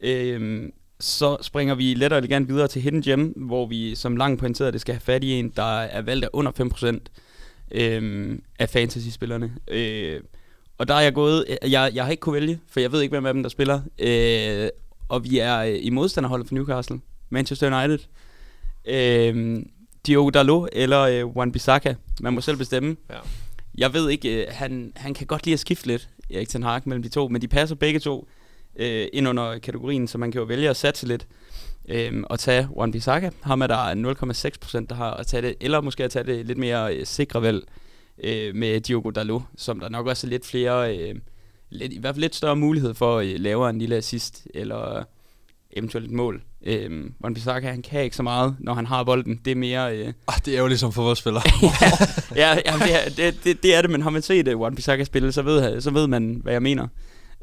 Øhm, 0.00 0.72
så 1.00 1.36
springer 1.42 1.74
vi 1.74 1.94
let 1.94 2.12
og 2.12 2.18
elegant 2.18 2.48
videre 2.48 2.68
til 2.68 2.82
Hidden 2.82 3.02
Gem, 3.02 3.32
hvor 3.36 3.66
vi 3.66 3.94
som 3.94 4.16
langt 4.16 4.40
pointeret, 4.40 4.72
det 4.72 4.80
skal 4.80 4.94
have 4.94 5.00
fat 5.00 5.24
i 5.24 5.32
en, 5.32 5.52
der 5.56 5.80
er 5.80 6.02
valgt 6.02 6.24
af 6.24 6.28
under 6.32 6.52
5% 6.52 6.98
øhm, 7.70 8.42
af 8.58 8.68
fantasy-spillerne. 8.68 9.52
Øh, 9.68 10.20
og 10.78 10.88
der 10.88 10.94
er 10.94 11.00
jeg 11.00 11.14
gået, 11.14 11.44
øh, 11.48 11.72
jeg, 11.72 11.90
jeg 11.94 12.04
har 12.04 12.10
ikke 12.10 12.20
kunne 12.20 12.40
vælge, 12.40 12.60
for 12.68 12.80
jeg 12.80 12.92
ved 12.92 13.00
ikke, 13.00 13.12
hvem 13.12 13.26
af 13.26 13.34
dem, 13.34 13.42
der 13.42 13.50
spiller. 13.50 13.80
Øh, 13.98 14.68
og 15.08 15.24
vi 15.24 15.38
er 15.38 15.58
øh, 15.58 15.78
i 15.80 15.90
modstanderholdet 15.90 16.48
for 16.48 16.54
Newcastle, 16.54 17.00
Manchester 17.30 17.78
United. 17.78 17.98
Øh, 18.84 19.62
Diogo 20.06 20.30
Dalot 20.30 20.68
eller 20.72 21.00
øh, 21.00 21.24
Wan-Bissaka. 21.24 21.94
Man 22.20 22.32
må 22.32 22.40
selv 22.40 22.56
bestemme. 22.56 22.96
Ja. 23.10 23.18
Jeg 23.78 23.94
ved 23.94 24.10
ikke, 24.10 24.42
øh, 24.42 24.46
han, 24.50 24.92
han 24.96 25.14
kan 25.14 25.26
godt 25.26 25.44
lide 25.44 25.54
at 25.54 25.60
skifte 25.60 25.86
lidt, 25.86 26.08
Erik 26.30 26.48
Ten 26.48 26.62
Hag, 26.62 26.82
mellem 26.84 27.02
de 27.02 27.08
to, 27.08 27.28
men 27.28 27.42
de 27.42 27.48
passer 27.48 27.76
begge 27.76 28.00
to 28.00 28.28
øh, 28.76 29.06
ind 29.12 29.28
under 29.28 29.58
kategorien, 29.58 30.08
så 30.08 30.18
man 30.18 30.32
kan 30.32 30.38
jo 30.38 30.44
vælge 30.44 30.70
at 30.70 30.76
satse 30.76 31.06
lidt 31.06 31.26
øh, 31.88 32.22
og 32.24 32.38
tage 32.38 32.68
Wan-Bissaka. 32.76 33.30
Ham 33.42 33.62
er 33.62 33.66
der 33.66 34.14
0,6 34.50 34.50
procent, 34.60 34.90
der 34.90 34.96
har 34.96 35.10
at 35.10 35.26
tage 35.26 35.42
det, 35.42 35.54
eller 35.60 35.80
måske 35.80 36.04
at 36.04 36.10
tage 36.10 36.24
det 36.24 36.46
lidt 36.46 36.58
mere 36.58 36.96
øh, 36.96 37.06
sikre 37.06 37.42
valg 37.42 37.62
øh, 38.24 38.54
med 38.54 38.80
Diogo 38.80 39.10
Dalot, 39.10 39.42
som 39.56 39.80
der 39.80 39.88
nok 39.88 40.06
også 40.06 40.26
er 40.26 40.28
lidt 40.28 40.46
flere, 40.46 40.98
øh, 40.98 41.14
lidt, 41.70 41.92
i 41.92 41.98
hvert 41.98 42.14
fald 42.14 42.20
lidt 42.20 42.34
større 42.34 42.56
mulighed 42.56 42.94
for 42.94 43.18
at 43.18 43.26
øh, 43.26 43.40
lave 43.40 43.70
en 43.70 43.78
lille 43.78 43.96
assist, 43.96 44.46
eller 44.54 45.04
eventuelt 45.76 46.06
et 46.06 46.12
mål. 46.12 46.42
Øh, 46.66 47.04
Wan-Bissaka, 47.24 47.66
han 47.66 47.82
kan 47.82 48.02
ikke 48.02 48.16
så 48.16 48.22
meget, 48.22 48.56
når 48.58 48.74
han 48.74 48.86
har 48.86 49.04
bolden. 49.04 49.40
Det 49.44 49.50
er 49.50 49.56
mere... 49.56 49.96
Øh, 49.96 50.12
Ah, 50.28 50.40
det 50.44 50.54
er 50.54 50.60
jo 50.60 50.66
ligesom 50.66 50.92
fodboldspiller. 50.92 51.40
ja, 52.42 52.54
ja 52.66 52.72
det, 52.84 52.94
er, 52.94 53.10
det, 53.16 53.44
det, 53.44 53.62
det 53.62 53.74
er 53.74 53.82
det, 53.82 53.90
men 53.90 54.02
har 54.02 54.10
man 54.10 54.22
set 54.22 54.54
uh, 54.54 54.60
One 54.60 54.76
Bissaka 54.76 55.04
spille, 55.04 55.32
så 55.32 55.42
ved, 55.42 55.80
så 55.80 55.90
ved 55.90 56.06
man, 56.06 56.40
hvad 56.42 56.52
jeg 56.52 56.62
mener. 56.62 56.88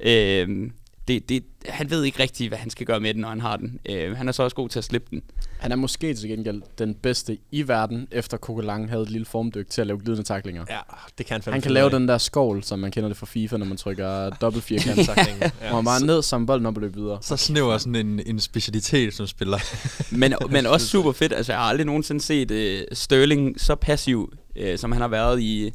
Øh, 0.06 0.70
det, 1.08 1.30
det, 1.30 1.44
han 1.70 1.89
ved 1.89 2.04
ikke 2.04 2.20
rigtigt, 2.20 2.50
hvad 2.50 2.58
han 2.58 2.70
skal 2.70 2.86
gøre 2.86 3.00
med 3.00 3.13
den, 3.13 3.22
når 3.22 3.30
han 3.30 3.41
har 3.41 3.58
den. 3.58 3.80
Øh, 3.89 4.18
han 4.18 4.28
er 4.28 4.32
så 4.32 4.44
også 4.44 4.56
god 4.56 4.70
til 4.70 4.80
at 4.80 4.84
slippe 4.86 5.08
den. 5.12 5.22
Han 5.60 5.72
er 5.72 5.76
måske 5.76 6.13
til 6.13 6.30
gengæld 6.30 6.62
den 6.78 6.96
bedste 6.96 7.38
i 7.52 7.68
verden, 7.68 8.08
efter 8.12 8.38
Kokelang 8.38 8.89
havde 8.89 9.04
et 9.04 9.10
lille 9.10 9.26
formdyk 9.26 9.70
til 9.70 9.82
at 9.82 9.88
lave 9.88 10.00
glidende 10.00 10.24
taklinger. 10.24 10.65
Ja, 10.70 10.80
det 11.18 11.26
kan 11.26 11.41
han 11.44 11.54
Han 11.54 11.62
kan 11.62 11.72
lave 11.72 11.86
af. 11.86 11.91
den 11.91 12.08
der 12.08 12.18
skål, 12.18 12.63
som 12.63 12.80
man 12.80 12.91
kender 12.91 13.10
det 13.10 13.18
fra 13.18 13.26
FIFA, 13.26 13.58
når 13.58 13.65
man 13.65 13.78
trykker 13.78 14.30
dobbelt 14.41 14.63
firkant. 14.63 15.06
Takling, 15.06 15.39
ja. 15.62 15.82
bare 15.82 16.06
ned 16.06 16.22
som 16.22 16.46
bolden 16.46 16.65
op 16.65 16.76
og 16.76 16.82
løbe 16.82 16.96
videre. 16.96 17.18
så 17.22 17.38
snæver 17.38 17.78
sådan 17.78 17.96
en, 17.96 18.22
en 18.26 18.39
specialitet 18.39 19.13
som 19.13 19.28
spiller. 19.28 19.58
Men, 20.20 20.34
men 20.50 20.65
også 20.65 20.88
super 20.88 21.12
fedt. 21.12 21.34
Altså, 21.34 21.52
jeg 21.52 21.60
har 21.60 21.70
aldrig 21.70 21.86
nogensinde 21.86 22.22
set 22.22 22.52
uh, 22.52 22.98
Sterling 22.98 23.62
så 23.62 23.76
passiv, 23.76 24.34
uh, 24.60 24.76
som 24.76 24.91
han 24.91 25.02
har 25.02 25.08
været 25.08 25.41
i, 25.41 25.72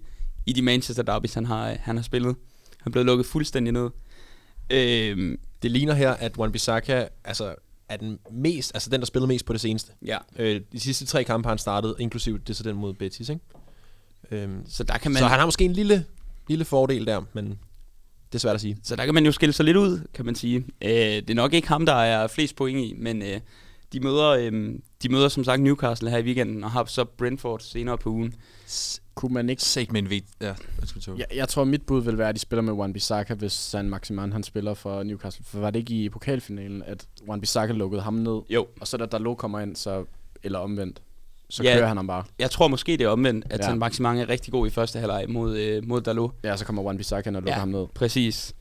i 0.46 0.52
de 0.52 0.62
Manchester 0.62 1.02
derbys, 1.02 1.34
han 1.34 1.46
har, 1.46 1.76
han 1.80 1.96
har 1.96 2.02
spillet. 2.02 2.36
Han 2.82 2.90
er 2.90 2.90
blevet 2.90 3.06
lukket 3.06 3.26
fuldstændig 3.26 3.72
ned. 3.72 3.90
Øh, 4.70 5.38
Det 5.62 5.70
ligner 5.70 5.94
her, 5.94 6.10
at 6.10 6.32
Wan-Bissaka 6.38 7.08
altså, 7.24 7.54
er 7.88 7.96
den 7.96 8.18
mest, 8.30 8.70
altså 8.74 8.90
den, 8.90 9.00
der 9.00 9.06
spillede 9.06 9.28
mest 9.28 9.44
på 9.46 9.52
det 9.52 9.60
seneste. 9.60 9.92
ja, 10.06 10.18
Øh, 10.38 10.60
de 10.72 10.80
sidste 10.80 11.06
tre 11.06 11.24
kampe 11.24 11.46
har 11.46 11.50
han 11.50 11.58
startet, 11.58 11.94
inklusiv 11.98 12.38
det 12.38 12.56
så 12.56 12.62
den 12.62 12.76
mod 12.76 12.94
Betis, 12.94 13.28
ikke? 13.28 13.42
Øhm, 14.30 14.62
så 14.68 14.84
der 14.84 14.98
kan 14.98 15.12
man... 15.12 15.18
så 15.18 15.26
han 15.26 15.38
har 15.38 15.46
måske 15.46 15.64
en 15.64 15.72
lille, 15.72 16.04
lille 16.48 16.64
fordel 16.64 17.06
der, 17.06 17.22
men 17.32 17.46
det 18.32 18.34
er 18.34 18.38
svært 18.38 18.54
at 18.54 18.60
sige. 18.60 18.78
Så 18.82 18.96
der 18.96 19.04
kan 19.04 19.14
man 19.14 19.24
jo 19.26 19.32
skille 19.32 19.52
sig 19.52 19.64
lidt 19.64 19.76
ud, 19.76 20.00
kan 20.14 20.24
man 20.24 20.34
sige. 20.34 20.56
Øh, 20.82 20.90
det 20.90 21.30
er 21.30 21.34
nok 21.34 21.52
ikke 21.54 21.68
ham, 21.68 21.86
der 21.86 21.94
er 21.94 22.26
flest 22.26 22.56
point 22.56 22.78
i, 22.78 22.94
men 22.98 23.22
øh, 23.22 23.40
de, 23.92 24.00
møder, 24.00 24.28
øh, 24.28 24.74
de 25.02 25.08
møder 25.08 25.28
som 25.28 25.44
sagt 25.44 25.62
Newcastle 25.62 26.10
her 26.10 26.18
i 26.18 26.22
weekenden, 26.22 26.64
og 26.64 26.70
har 26.70 26.84
så 26.84 27.04
Brentford 27.04 27.60
senere 27.60 27.98
på 27.98 28.10
ugen. 28.10 28.34
Kunne 29.14 29.34
man 29.34 29.50
ikke... 29.50 29.62
Sæt 29.62 29.92
med 29.92 30.02
en 30.02 30.10
vigt. 30.10 30.26
Ja, 30.40 30.54
Tobi. 31.00 31.18
Jeg, 31.18 31.26
jeg 31.36 31.48
tror, 31.48 31.64
mit 31.64 31.82
bud 31.82 32.02
vil 32.02 32.18
være, 32.18 32.28
at 32.28 32.34
de 32.34 32.40
spiller 32.40 32.62
med 32.62 32.72
Wan-Bissaka, 32.72 33.34
hvis 33.34 33.52
San 33.52 33.90
Maximan 33.90 34.32
han 34.32 34.42
spiller 34.42 34.74
for 34.74 35.02
Newcastle. 35.02 35.44
For 35.48 35.58
var 35.58 35.70
det 35.70 35.78
ikke 35.78 35.94
i 35.94 36.08
pokalfinalen, 36.08 36.82
at 36.82 37.06
Wan-Bissaka 37.28 37.72
lukkede 37.72 38.02
ham 38.02 38.14
ned? 38.14 38.40
Jo, 38.50 38.66
Og 38.80 38.86
så 38.88 38.96
da 38.96 39.06
Dalot 39.06 39.38
kommer 39.38 39.60
ind, 39.60 39.76
så, 39.76 40.04
eller 40.42 40.58
omvendt, 40.58 41.02
så 41.50 41.62
Ja. 41.62 41.74
kører 41.76 41.86
han 41.86 41.96
ham 41.96 42.06
bare. 42.06 42.24
jeg 42.38 42.50
tror 42.50 42.68
måske, 42.68 42.92
det 42.92 43.00
er 43.00 43.08
omvendt, 43.08 43.46
at 43.50 43.60
Ja. 43.60 43.68
ja. 43.68 43.74
Maximang 43.74 44.20
er 44.20 44.28
rigtig 44.28 44.52
god 44.52 44.66
i 44.66 44.70
første 44.70 44.98
halvleg 44.98 45.24
mod, 45.28 45.56
øh, 45.58 45.88
mod 45.88 46.00
Dalot. 46.00 46.30
Ja, 46.44 46.56
så 46.56 46.64
kommer 46.64 46.82
Wan-Bissaka 46.82 47.28
ind 47.28 47.36
og 47.36 47.42
lukker 47.42 47.52
Ja. 47.52 47.58
ham 47.58 47.68
ned. 47.68 47.86
Præcis. 47.94 48.54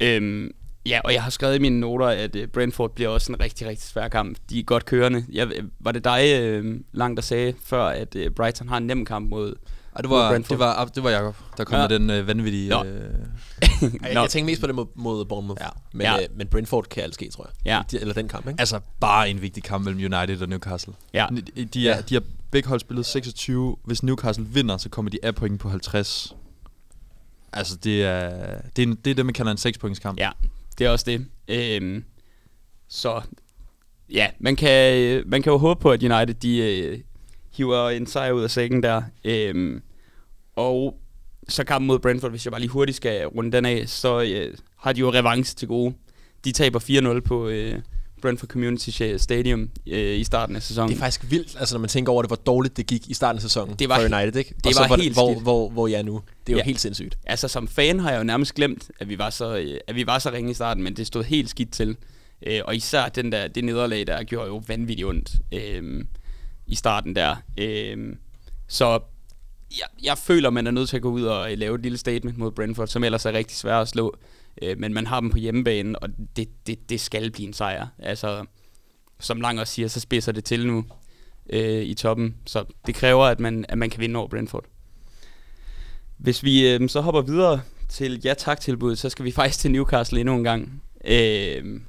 Øhm, 0.00 0.50
ja, 0.86 1.00
og 1.04 1.12
jeg 1.12 1.22
har 1.22 1.30
skrevet 1.30 1.54
i 1.56 1.58
mine 1.58 1.80
noter, 1.80 2.06
at 2.06 2.36
øh, 2.36 2.48
Brentford 2.48 2.94
bliver 2.94 3.08
også 3.08 3.32
en 3.32 3.40
rigtig, 3.40 3.66
rigtig 3.66 3.88
svær 3.88 4.08
kamp. 4.08 4.38
De 4.50 4.58
er 4.58 4.62
godt 4.62 4.84
kørende. 4.84 5.24
Jeg, 5.32 5.48
var 5.80 5.92
det 5.92 6.04
dig, 6.04 6.40
øh, 6.40 6.80
Lang, 6.92 7.16
der 7.16 7.22
sagde 7.22 7.54
før, 7.62 7.84
at 7.84 8.16
øh, 8.16 8.30
Brighton 8.30 8.68
har 8.68 8.76
en 8.76 8.86
nem 8.86 9.04
kamp 9.04 9.30
mod... 9.30 9.54
Ej, 9.96 10.00
det 10.02 10.10
var, 10.10 10.38
det 10.38 10.58
var, 10.58 10.84
det 10.84 11.02
var 11.02 11.10
Jacob, 11.10 11.36
der 11.56 11.64
kom 11.64 11.74
Ja. 11.80 11.88
med 11.88 11.98
den 11.98 12.10
øh, 12.10 12.26
vanvittige... 12.26 12.68
Nå. 12.68 12.84
Øh, 12.84 13.00
Jeg, 14.02 14.12
jeg 14.12 14.26
tænker 14.30 14.46
mest 14.46 14.60
på 14.60 14.66
det 14.66 14.74
mod, 14.74 14.86
mod 14.94 15.24
Bournemouth, 15.24 15.62
Ja. 15.62 15.68
men, 15.92 16.00
Ja. 16.02 16.16
Øh, 16.22 16.28
men 16.36 16.46
Brentford 16.46 16.84
kan 16.88 17.02
alt 17.02 17.14
ske, 17.14 17.30
tror 17.30 17.44
jeg. 17.64 17.72
Ja. 17.72 17.82
De, 17.90 18.00
eller 18.00 18.14
den 18.14 18.28
kamp, 18.28 18.48
ikke? 18.48 18.60
altså, 18.60 18.80
bare 19.00 19.30
en 19.30 19.42
vigtig 19.42 19.62
kamp 19.62 19.84
mellem 19.84 20.14
United 20.14 20.42
og 20.42 20.48
Newcastle. 20.48 20.94
Ja. 21.14 21.26
De, 21.56 21.64
de, 21.64 21.88
er, 21.88 22.00
de 22.00 22.14
har 22.14 22.22
begge 22.50 22.68
hold 22.68 22.80
spillet 22.80 23.06
26. 23.06 23.76
Hvis 23.84 24.02
Newcastle 24.02 24.46
vinder, 24.48 24.76
så 24.76 24.88
kommer 24.88 25.10
de 25.10 25.18
af 25.22 25.34
point 25.34 25.60
på 25.60 25.68
50. 25.68 26.36
Altså, 27.52 27.76
det 27.76 28.04
er, 28.04 28.30
det 28.76 28.82
er, 28.88 28.94
det, 29.04 29.10
er 29.10 29.14
det, 29.14 29.26
man 29.26 29.34
kalder 29.34 29.52
en 29.52 29.58
6 29.58 29.78
points 29.78 29.98
kamp. 30.00 30.18
Ja, 30.18 30.30
det 30.78 30.86
er 30.86 30.90
også 30.90 31.04
det. 31.08 31.26
Øhm, 31.48 32.04
så 32.88 33.20
ja, 34.10 34.26
man 34.40 34.56
kan, 34.56 35.22
man 35.26 35.42
kan 35.42 35.52
jo 35.52 35.58
håbe 35.58 35.80
på, 35.80 35.90
at 35.90 36.02
United 36.02 36.34
de 36.34 36.58
øh, 36.58 36.98
hiver 37.56 37.88
en 37.90 38.06
sejr 38.06 38.32
ud 38.32 38.42
af 38.42 38.50
sækken 38.50 38.82
der. 38.82 39.02
Øhm, 39.24 39.82
og 40.56 40.98
så 41.48 41.64
kampen 41.64 41.86
mod 41.86 41.98
Brentford, 41.98 42.30
hvis 42.30 42.44
jeg 42.46 42.50
bare 42.52 42.60
lige 42.60 42.70
hurtigt 42.70 42.96
skal 42.96 43.26
runde 43.26 43.52
den 43.52 43.64
af, 43.64 43.84
så 43.88 44.22
øh, 44.22 44.54
har 44.78 44.92
de 44.92 45.00
jo 45.00 45.12
revanche 45.12 45.54
til 45.54 45.68
gode. 45.68 45.94
De 46.44 46.52
taber 46.52 46.80
4-0 47.16 47.20
på 47.20 47.48
øh, 47.48 47.74
Brentford 48.22 48.48
Community 48.48 48.90
Stadium 49.16 49.70
øh, 49.86 50.18
i 50.18 50.24
starten 50.24 50.56
af 50.56 50.62
sæsonen. 50.62 50.88
Det 50.90 50.96
er 50.96 50.98
faktisk 51.00 51.30
vildt, 51.30 51.56
altså 51.58 51.74
når 51.74 51.80
man 51.80 51.88
tænker 51.88 52.12
over 52.12 52.22
det, 52.22 52.28
hvor 52.28 52.36
dårligt 52.36 52.76
det 52.76 52.86
gik 52.86 53.08
i 53.10 53.14
starten 53.14 53.36
af 53.38 53.42
sæsonen 53.42 53.74
Det 53.78 53.88
var 53.88 53.96
for 54.08 54.16
United, 54.16 54.36
ikke? 54.36 54.54
det 54.56 54.66
Og 54.66 54.72
så 54.74 54.80
var 54.80 54.86
hvor, 54.86 54.96
helt 54.96 55.14
hvor, 55.14 55.32
skidt. 55.32 55.42
hvor, 55.42 55.68
hvor 55.70 55.86
jeg 55.86 55.98
er 55.98 56.02
nu. 56.02 56.22
Det 56.46 56.52
er 56.52 56.56
jo 56.56 56.58
Ja. 56.58 56.64
helt 56.64 56.80
sindssygt. 56.80 57.18
Altså 57.26 57.48
som 57.48 57.68
fan 57.68 58.00
har 58.00 58.10
jeg 58.10 58.18
jo 58.18 58.24
nærmest 58.24 58.54
glemt, 58.54 58.90
at 59.00 59.08
vi 59.08 59.18
var 59.18 59.30
så, 59.30 59.56
øh, 59.56 59.78
at 59.86 59.94
vi 59.94 60.06
var 60.06 60.18
så 60.18 60.30
ringe 60.32 60.50
i 60.50 60.54
starten, 60.54 60.82
men 60.82 60.96
det 60.96 61.06
stod 61.06 61.24
helt 61.24 61.50
skidt 61.50 61.72
til. 61.72 61.96
Øh, 62.46 62.60
og 62.64 62.76
især 62.76 63.08
den 63.08 63.32
der, 63.32 63.48
det 63.48 63.64
nederlag, 63.64 64.06
der 64.06 64.22
gjorde 64.22 64.46
jo 64.48 64.62
vanvittigt 64.66 65.08
ondt 65.08 65.30
øh, 65.54 66.04
i 66.66 66.74
starten 66.74 67.16
der. 67.16 67.36
Øh, 67.58 68.16
så 68.68 69.00
jeg, 69.78 69.86
jeg 70.02 70.18
føler, 70.18 70.50
man 70.50 70.66
er 70.66 70.70
nødt 70.70 70.88
til 70.88 70.96
at 70.96 71.02
gå 71.02 71.10
ud 71.10 71.22
og 71.22 71.52
øh, 71.52 71.58
lave 71.58 71.74
et 71.74 71.82
lille 71.82 71.98
statement 71.98 72.38
mod 72.38 72.50
Brentford, 72.50 72.86
som 72.86 73.04
ellers 73.04 73.26
er 73.26 73.32
rigtig 73.32 73.56
svært 73.56 73.82
at 73.82 73.88
slå. 73.88 74.16
Øh, 74.62 74.78
men 74.78 74.94
man 74.94 75.06
har 75.06 75.20
dem 75.20 75.30
på 75.30 75.38
hjemmebane, 75.38 75.98
og 75.98 76.08
det, 76.36 76.48
det, 76.66 76.90
det 76.90 77.00
skal 77.00 77.30
blive 77.30 77.46
en 77.48 77.52
sejr. 77.52 77.86
Altså, 77.98 78.44
som 79.20 79.40
Lang 79.40 79.60
også 79.60 79.72
siger, 79.72 79.88
så 79.88 80.00
spidser 80.00 80.32
det 80.32 80.44
til 80.44 80.66
nu 80.66 80.84
øh, 81.50 81.82
i 81.82 81.94
toppen. 81.94 82.36
Så 82.46 82.64
det 82.86 82.94
kræver, 82.94 83.24
at 83.24 83.40
man, 83.40 83.64
at 83.68 83.78
man 83.78 83.90
kan 83.90 84.00
vinde 84.00 84.18
over 84.18 84.28
Brentford. 84.28 84.64
Hvis 86.16 86.42
vi 86.42 86.68
øh, 86.68 86.88
så 86.88 87.00
hopper 87.00 87.20
videre 87.20 87.60
til 87.88 88.20
ja 88.24 88.34
tak 88.34 88.60
tilbuddet, 88.60 88.98
så 88.98 89.08
skal 89.08 89.24
vi 89.24 89.32
faktisk 89.40 89.60
til 89.60 89.70
Newcastle 89.70 90.20
endnu 90.20 90.34
en 90.34 90.44
gang. 90.44 90.82
Øh, 91.04 91.80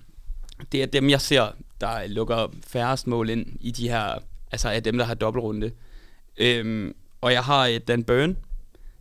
det 0.72 0.82
er 0.82 0.86
dem, 0.86 1.10
jeg 1.10 1.22
ser, 1.22 1.52
der 1.82 2.08
lukker 2.08 2.48
færrest 2.68 3.08
mål 3.08 3.30
ind 3.30 3.46
i 3.60 3.72
de 3.72 3.90
her, 3.90 4.20
altså 4.52 4.70
af 4.70 4.84
dem, 4.84 4.98
der 4.98 5.06
har 5.06 5.14
dobbeltrunde. 5.14 5.72
Øh, 6.38 6.94
og 7.22 7.34
jeg 7.34 7.44
har 7.44 7.66
et 7.66 7.88
Dan 7.88 8.04
Burn, 8.04 8.38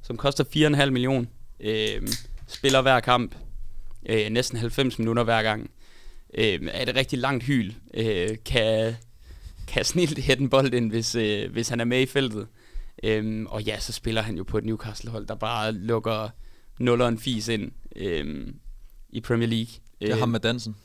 som 0.02 0.16
koster 0.16 0.44
4,5 0.84 0.90
millioner. 0.90 1.26
Øh, 1.60 2.08
spiller 2.46 2.82
hver 2.82 3.00
kamp, 3.00 3.34
øh, 4.08 4.28
næsten 4.30 4.58
90 4.58 4.98
minutter 4.98 5.24
hver 5.24 5.42
gang. 5.42 5.70
Øh, 6.34 6.58
er 6.72 6.82
et 6.82 6.96
rigtig 6.96 7.18
langt 7.18 7.44
hyl. 7.44 7.72
Øh, 7.94 8.28
kan, 8.44 8.94
kan 9.68 9.84
snilt 9.84 10.18
hætte 10.18 10.42
en 10.42 10.50
bold 10.50 10.74
ind, 10.74 10.90
hvis, 10.90 11.14
øh, 11.14 11.52
hvis 11.52 11.68
han 11.68 11.80
er 11.80 11.84
med 11.84 12.00
i 12.00 12.06
feltet. 12.06 12.46
Øhm, 13.02 13.46
og 13.46 13.62
ja, 13.62 13.80
så 13.80 13.92
spiller 13.92 14.22
han 14.22 14.36
jo 14.36 14.44
på 14.44 14.58
et 14.58 14.64
Newcastle-hold, 14.64 15.26
der 15.26 15.34
bare 15.34 15.72
lukker 15.72 16.28
nulleren 16.78 17.18
fis 17.18 17.48
ind 17.48 17.72
øhm, 17.96 18.54
i 19.08 19.20
Premier 19.20 19.48
League. 19.48 19.72
Det 20.00 20.10
er 20.10 20.16
ham 20.16 20.28
med 20.28 20.40
dansen. 20.40 20.76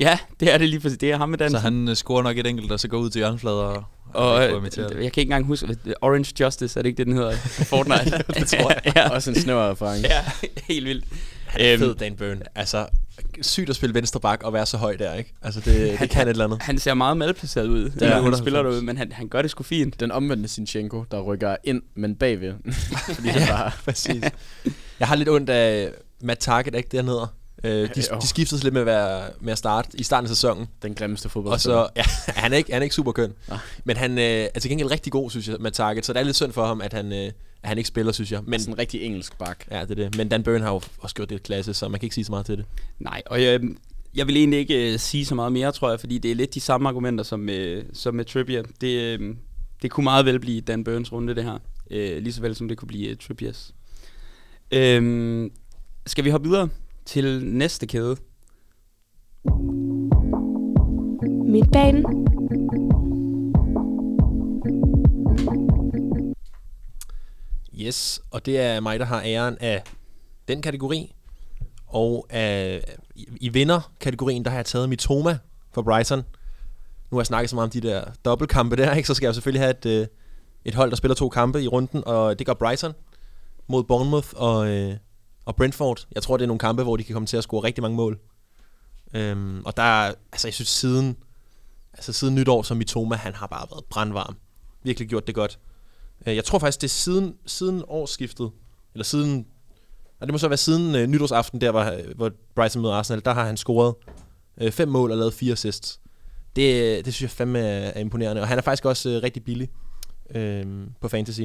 Ja, 0.00 0.18
det 0.40 0.52
er 0.54 0.58
det 0.58 0.68
lige 0.68 0.80
præcis. 0.80 0.98
Det 0.98 1.10
er 1.10 1.16
ham 1.16 1.28
med 1.28 1.38
dansen. 1.38 1.56
Så 1.58 1.62
han 1.62 1.88
øh, 1.88 1.96
scorer 1.96 2.22
nok 2.22 2.38
et 2.38 2.46
enkelt, 2.46 2.72
og 2.72 2.80
så 2.80 2.88
går 2.88 2.98
ud 2.98 3.10
til 3.10 3.18
hjørneflader 3.18 3.56
og, 3.56 3.84
og 4.14 4.32
og 4.32 4.44
øh, 4.44 4.62
jeg 4.76 4.90
kan 4.90 5.04
ikke 5.04 5.20
engang 5.20 5.46
huske, 5.46 5.66
hvad- 5.66 5.94
Orange 6.00 6.34
Justice, 6.40 6.78
er 6.80 6.82
det 6.82 6.88
ikke 6.88 6.96
det, 6.98 7.06
den 7.06 7.16
hedder? 7.16 7.32
Fortnite. 7.72 8.22
det 8.34 8.48
tror 8.48 8.70
jeg. 8.84 8.92
ja. 8.96 9.08
Også 9.10 9.30
en 9.30 9.36
snæver 9.36 9.62
erfaring. 9.70 10.04
ja, 10.04 10.24
helt 10.68 10.86
vildt. 10.86 11.04
Han 11.46 11.60
er 11.60 11.72
Øhm, 11.72 11.78
fed, 11.80 11.94
Dan 11.94 12.14
Burn. 12.16 12.42
Altså, 12.54 12.86
sygt 13.42 13.70
at 13.70 13.76
spille 13.76 13.94
venstre 13.94 14.20
bak 14.20 14.42
og 14.42 14.52
være 14.52 14.66
så 14.66 14.76
høj 14.76 14.96
der, 14.96 15.14
ikke? 15.14 15.34
Altså, 15.42 15.60
det, 15.60 16.00
det 16.00 16.10
kan 16.10 16.22
et 16.22 16.28
eller 16.30 16.44
andet. 16.44 16.62
Han 16.62 16.78
ser 16.78 16.94
meget 16.94 17.16
malplaceret 17.16 17.66
ud, 17.66 17.84
er 17.84 17.90
når 18.00 18.06
han 18.06 18.16
98. 18.16 18.38
spiller 18.38 18.62
derude, 18.62 18.82
men 18.82 18.96
han, 18.96 19.12
han 19.12 19.28
gør 19.28 19.42
det 19.42 19.50
sgu 19.50 19.62
fint. 19.62 20.00
Den 20.00 20.10
omvendte 20.12 20.48
Sinchenko, 20.48 21.04
der 21.10 21.20
rykker 21.20 21.56
ind, 21.64 21.82
men 21.94 22.14
bagved. 22.14 22.54
Fordi 23.14 23.28
han 23.28 23.48
bare... 23.48 23.70
Præcis. 23.84 24.24
Jeg 25.00 25.08
har 25.08 25.16
lidt 25.16 25.28
ondt 25.28 25.50
af 25.50 25.90
Matt 26.22 26.40
Target, 26.40 26.74
ikke 26.74 26.88
det, 26.90 26.98
han 26.98 27.08
hedder? 27.08 27.34
Øh, 27.64 27.70
de, 27.94 28.02
Jo. 28.12 28.18
de 28.22 28.26
skiftede 28.26 28.62
lidt 28.62 28.74
med 28.74 28.80
at, 28.80 28.86
være, 28.86 29.30
med 29.40 29.52
at 29.52 29.58
starte 29.58 29.88
i 29.94 30.02
starten 30.02 30.24
af 30.24 30.28
sæsonen. 30.28 30.66
Den 30.82 30.94
grimmeste 30.94 31.28
fodbold. 31.28 31.52
Og 31.52 31.60
så, 31.60 31.88
ja, 31.96 32.02
han 32.42 32.52
er 32.52 32.56
ikke, 32.56 32.72
han 32.72 32.82
er 32.82 32.84
ikke 32.84 32.94
super 32.94 33.12
køn. 33.12 33.32
Nej. 33.48 33.58
Men 33.84 33.96
han 33.96 34.18
øh, 34.18 34.24
er 34.54 34.60
til 34.60 34.70
gengæld 34.70 34.90
rigtig 34.90 35.12
god, 35.12 35.30
synes 35.30 35.48
jeg, 35.48 35.56
med 35.60 35.70
target. 35.70 36.06
Så 36.06 36.12
det 36.12 36.20
er 36.20 36.24
lidt 36.24 36.36
synd 36.36 36.52
for 36.52 36.66
ham, 36.66 36.80
at 36.80 36.92
han, 36.92 37.12
øh, 37.12 37.26
at 37.62 37.68
han 37.68 37.78
ikke 37.78 37.88
spiller, 37.88 38.12
synes 38.12 38.32
jeg. 38.32 38.40
Men, 38.46 38.60
sådan 38.60 38.74
en 38.74 38.78
rigtig 38.78 39.02
engelsk 39.02 39.38
bak. 39.38 39.64
ja, 39.70 39.82
det 39.82 39.90
er 39.90 39.94
det. 39.94 40.16
Men 40.16 40.28
Dan 40.28 40.42
Burn 40.42 40.60
har 40.60 40.72
jo 40.72 40.80
også 40.98 41.14
gjort 41.14 41.30
det 41.30 41.42
klasse, 41.42 41.74
så 41.74 41.88
man 41.88 42.00
kan 42.00 42.06
ikke 42.06 42.14
sige 42.14 42.24
så 42.24 42.32
meget 42.32 42.46
til 42.46 42.56
det. 42.56 42.64
Nej, 42.98 43.22
og 43.26 43.42
jeg, 43.42 43.60
jeg 44.14 44.26
vil 44.26 44.36
egentlig 44.36 44.58
ikke 44.58 44.92
øh, 44.92 44.98
sige 44.98 45.26
så 45.26 45.34
meget 45.34 45.52
mere, 45.52 45.72
tror 45.72 45.90
jeg, 45.90 46.00
fordi 46.00 46.18
det 46.18 46.30
er 46.30 46.34
lidt 46.34 46.54
de 46.54 46.60
samme 46.60 46.88
argumenter 46.88 47.24
som 47.24 47.40
med, 47.40 47.82
som 47.92 48.14
med 48.14 48.24
Trippier. 48.24 48.62
Det, 48.80 49.20
øh, 49.20 49.34
det 49.82 49.90
kunne 49.90 50.04
meget 50.04 50.26
vel 50.26 50.40
blive 50.40 50.60
Dan 50.60 50.84
Burns 50.84 51.12
runde, 51.12 51.34
det 51.34 51.44
her. 51.44 51.58
Øh, 51.90 52.22
lige 52.22 52.32
så 52.32 52.40
vel 52.40 52.54
som 52.54 52.68
det 52.68 52.78
kunne 52.78 52.88
blive 52.88 53.10
uh, 53.10 53.16
Trippiers. 53.16 53.74
Øh, 54.70 55.50
skal 56.06 56.24
vi 56.24 56.30
hoppe 56.30 56.48
videre 56.48 56.68
til 57.08 57.44
næste 57.44 57.86
kæde? 57.86 58.16
Midtbanen. 61.44 62.04
Yes, 67.80 68.20
og 68.30 68.46
det 68.46 68.60
er 68.60 68.80
mig, 68.80 68.98
der 68.98 69.04
har 69.04 69.22
æren 69.24 69.56
af 69.60 69.82
den 70.48 70.62
kategori. 70.62 71.14
Og 71.86 72.26
af, 72.30 72.84
i, 73.14 73.26
i 73.40 73.48
vinder-kategorien, 73.48 74.44
der 74.44 74.50
har 74.50 74.58
jeg 74.58 74.66
taget 74.66 74.88
Mitoma 74.88 75.38
for 75.72 75.82
Brighton. 75.82 76.18
Nu 77.10 77.16
har 77.16 77.20
jeg 77.20 77.26
snakket 77.26 77.50
så 77.50 77.56
meget 77.56 77.66
om 77.66 77.70
de 77.70 77.88
der 77.88 78.04
dobbeltkampe 78.24 78.76
der, 78.76 78.94
ikke? 78.94 79.06
så 79.06 79.14
skal 79.14 79.26
jeg 79.26 79.34
selvfølgelig 79.34 79.60
have 79.60 79.70
et, 79.70 79.86
øh, 79.86 80.06
et 80.64 80.74
hold, 80.74 80.90
der 80.90 80.96
spiller 80.96 81.14
to 81.14 81.28
kampe 81.28 81.62
i 81.62 81.68
runden, 81.68 82.02
og 82.06 82.38
det 82.38 82.46
gør 82.46 82.54
Brighton 82.54 82.92
mod 83.66 83.84
Bournemouth 83.84 84.28
og, 84.36 84.68
øh, 84.68 84.96
og 85.48 85.56
Brentford. 85.56 86.06
Jeg 86.14 86.22
tror, 86.22 86.36
det 86.36 86.42
er 86.42 86.46
nogle 86.46 86.58
kampe, 86.58 86.82
hvor 86.82 86.96
de 86.96 87.04
kan 87.04 87.12
komme 87.12 87.26
til 87.26 87.36
at 87.36 87.42
score 87.42 87.64
rigtig 87.64 87.82
mange 87.82 87.96
mål. 87.96 88.18
Øhm, 89.14 89.62
og 89.64 89.76
der 89.76 89.82
er, 89.82 90.14
altså 90.32 90.48
jeg 90.48 90.54
synes 90.54 90.68
siden, 90.68 91.16
altså 91.92 92.12
siden 92.12 92.34
nytår, 92.34 92.62
så 92.62 92.74
Mitoma, 92.74 93.16
han 93.16 93.34
har 93.34 93.46
bare 93.46 93.66
været 93.70 93.84
brandvarm. 93.84 94.36
Virkelig 94.82 95.08
gjort 95.08 95.26
det 95.26 95.34
godt. 95.34 95.58
Øh, 96.26 96.36
Jeg 96.36 96.44
tror 96.44 96.58
faktisk, 96.58 96.80
det 96.80 96.86
er 96.86 96.88
siden, 96.88 97.34
siden 97.46 97.82
årsskiftet, 97.88 98.50
eller 98.94 99.04
siden, 99.04 99.46
og 100.20 100.26
det 100.26 100.34
må 100.34 100.38
så 100.38 100.48
være 100.48 100.56
siden 100.56 100.94
øh, 100.94 101.06
nytårsaften, 101.06 101.60
der 101.60 101.70
var, 101.70 102.00
hvor 102.16 102.30
Brighton 102.54 102.82
møder 102.82 102.94
Arsenal, 102.94 103.24
der 103.24 103.32
har 103.32 103.44
han 103.44 103.56
scoret 103.56 103.94
øh, 104.60 104.72
fem 104.72 104.88
mål 104.88 105.10
og 105.10 105.16
lavet 105.16 105.34
fire 105.34 105.52
assists. 105.52 106.00
Det, 106.56 106.82
øh, 106.82 107.04
det 107.04 107.14
synes 107.14 107.22
jeg 107.22 107.30
fandme 107.30 107.58
er, 107.58 107.90
er 107.90 108.00
imponerende, 108.00 108.42
og 108.42 108.48
han 108.48 108.58
er 108.58 108.62
faktisk 108.62 108.84
også 108.84 109.10
øh, 109.10 109.22
rigtig 109.22 109.44
billig 109.44 109.70
øh, 110.34 110.66
på 111.00 111.08
fantasy. 111.08 111.42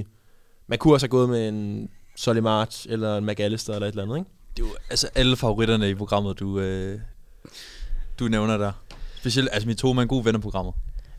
Man 0.67 0.79
kunne 0.79 0.93
også 0.93 1.05
have 1.05 1.09
gået 1.09 1.29
med 1.29 1.49
en 1.49 1.89
Solly 2.15 2.39
March, 2.39 2.85
eller 2.89 3.17
en 3.17 3.25
McAllister, 3.25 3.73
eller 3.73 3.87
et 3.87 3.91
eller 3.91 4.03
andet, 4.03 4.17
ikke? 4.17 4.29
Det 4.57 4.63
er 4.63 4.67
jo 4.67 4.73
altså 4.89 5.09
alle 5.15 5.35
favoritterne 5.37 5.89
i 5.89 5.95
programmet, 5.95 6.39
du, 6.39 6.59
øh, 6.59 6.99
du 8.19 8.27
nævner 8.27 8.57
der. 8.57 8.71
Specielt, 9.19 9.49
altså 9.51 9.67
Mitoma 9.67 9.99
er 9.99 10.03
en 10.03 10.07
god 10.07 10.23
ven 10.23 10.35
af 10.35 10.41
programmet. 10.41 10.73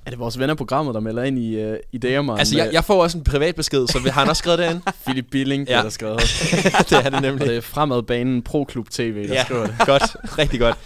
Er 0.06 0.10
det 0.10 0.18
vores 0.18 0.38
venner 0.38 0.54
programmet, 0.54 0.94
der 0.94 1.00
melder 1.00 1.22
ind 1.22 1.38
i, 1.38 1.64
uh, 1.70 1.76
i 1.92 1.98
Dagerman? 1.98 2.38
Altså, 2.38 2.56
jeg, 2.56 2.70
jeg 2.72 2.84
får 2.84 3.02
også 3.02 3.18
en 3.18 3.24
privat 3.24 3.54
besked, 3.56 3.86
så 3.86 3.98
har 3.98 4.10
han 4.10 4.28
også 4.28 4.40
skrevet 4.40 4.58
det 4.58 4.70
ind? 4.70 4.80
Philip 5.06 5.26
Billing, 5.30 5.68
Ja. 5.68 5.82
der 5.82 5.88
skrevet. 5.88 6.18
det 6.90 6.92
er 6.92 7.10
det 7.10 7.22
nemlig. 7.22 7.46
det 7.48 7.56
er 7.56 7.60
Fremadbanen 7.60 8.42
Pro 8.42 8.64
Klub 8.64 8.90
TV, 8.90 9.28
der 9.28 9.34
Ja, 9.34 9.44
skriver 9.44 9.66
det. 9.66 9.74
godt. 9.86 10.02
Rigtig 10.38 10.60
godt. 10.60 10.76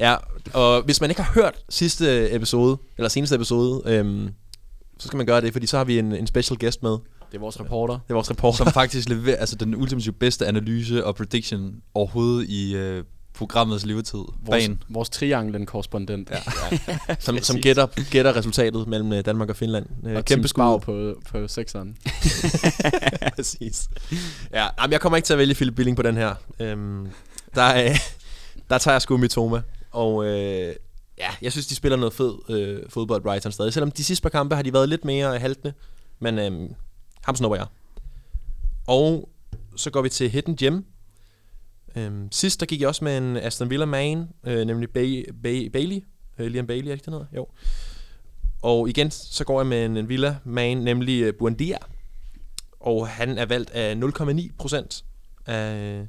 Ja, 0.00 0.16
og 0.52 0.82
hvis 0.82 1.00
man 1.00 1.10
ikke 1.10 1.22
har 1.22 1.32
hørt 1.42 1.54
sidste 1.68 2.32
episode, 2.34 2.76
eller 2.98 3.08
seneste 3.08 3.34
episode, 3.34 3.82
øhm, 3.86 4.28
så 4.98 5.06
skal 5.06 5.16
man 5.16 5.26
gøre 5.26 5.40
det, 5.40 5.52
fordi 5.52 5.66
så 5.66 5.76
har 5.76 5.84
vi 5.84 5.98
en, 5.98 6.12
en 6.12 6.26
special 6.26 6.58
guest 6.58 6.82
med. 6.82 6.96
Det 7.34 7.38
er 7.38 7.42
vores 7.42 7.60
reporter. 7.60 7.94
Det 7.94 8.10
er 8.10 8.14
vores 8.14 8.30
reporter. 8.30 8.56
Som 8.56 8.72
faktisk 8.72 9.08
leverer 9.08 9.36
altså 9.36 9.56
den 9.56 9.74
ultimative 9.74 10.14
bedste 10.14 10.46
analyse 10.46 11.04
og 11.04 11.14
prediction 11.14 11.74
overhovedet 11.94 12.48
i 12.48 12.74
øh, 12.76 13.04
programmets 13.34 13.86
levetid. 13.86 14.18
Vores, 14.42 14.70
vores 14.88 15.10
trianglen-korrespondent. 15.10 16.30
Ja. 16.30 16.38
som, 17.18 17.38
som 17.38 17.60
gætter, 17.60 17.86
gætter 18.10 18.36
resultatet 18.36 18.88
mellem 18.88 19.12
øh, 19.12 19.24
Danmark 19.24 19.48
og 19.50 19.56
Finland. 19.56 19.86
Øh, 20.06 20.16
Og 20.16 20.24
kæmpe 20.24 20.48
skud. 20.48 20.80
På, 20.80 21.14
på 21.30 21.48
sekseren. 21.48 21.96
Præcis. 23.36 23.88
Ja, 24.52 24.66
jamen, 24.80 24.92
jeg 24.92 25.00
kommer 25.00 25.16
ikke 25.16 25.26
til 25.26 25.32
at 25.32 25.38
vælge 25.38 25.54
Philip 25.54 25.74
Billing 25.74 25.96
på 25.96 26.02
den 26.02 26.16
her. 26.16 26.34
Øhm, 26.60 27.08
der, 27.54 27.62
er, 27.62 27.94
der 28.70 28.78
tager 28.78 28.94
jeg 28.94 29.02
sgu 29.02 29.16
Mitoma. 29.16 29.62
Og 29.90 30.24
øh, 30.26 30.74
ja, 31.18 31.28
jeg 31.42 31.52
synes, 31.52 31.66
de 31.66 31.74
spiller 31.74 31.96
noget 31.96 32.12
fed 32.14 32.34
øh, 32.48 32.82
fodbold 32.88 33.22
Brighton 33.22 33.52
stadig. 33.52 33.72
Selvom 33.72 33.90
de 33.90 34.04
sidste 34.04 34.22
par 34.22 34.30
kampe 34.30 34.54
har 34.54 34.62
de 34.62 34.72
været 34.72 34.88
lidt 34.88 35.04
mere 35.04 35.38
haltende. 35.38 35.72
Men 36.20 36.38
øh, 36.38 36.70
ham 37.24 37.36
snupper 37.36 37.56
jeg. 37.56 37.66
Og 38.86 39.28
så 39.76 39.90
går 39.90 40.02
vi 40.02 40.08
til 40.08 40.30
Hidden 40.30 40.56
Gem. 40.56 40.84
Øhm, 41.96 42.32
sidst 42.32 42.60
der 42.60 42.66
gik 42.66 42.80
jeg 42.80 42.88
også 42.88 43.04
med 43.04 43.18
en 43.18 43.36
Aston 43.36 43.70
Villa 43.70 43.84
man, 43.84 44.28
øh, 44.44 44.66
nemlig 44.66 44.90
Bay, 44.90 45.30
Bay, 45.42 45.70
Bailey. 45.70 46.04
Øh, 46.38 46.46
Liam 46.46 46.66
Bailey, 46.66 46.86
er 46.86 46.90
det 46.90 46.94
ikke 46.94 47.04
det 47.04 47.12
hedder? 47.12 47.26
Jo. 47.36 47.46
Og 48.62 48.88
igen, 48.88 49.10
så 49.10 49.44
går 49.44 49.60
jeg 49.60 49.66
med 49.66 49.84
en, 49.84 49.96
en 49.96 50.08
Villa 50.08 50.36
man, 50.44 50.76
nemlig 50.76 51.22
øh, 51.22 51.34
Buendia. 51.38 51.78
Og 52.80 53.08
han 53.08 53.38
er 53.38 53.46
valgt 53.46 53.70
af 53.70 53.94
0,9 53.94 54.56
procent 54.58 55.04
af, 55.46 56.06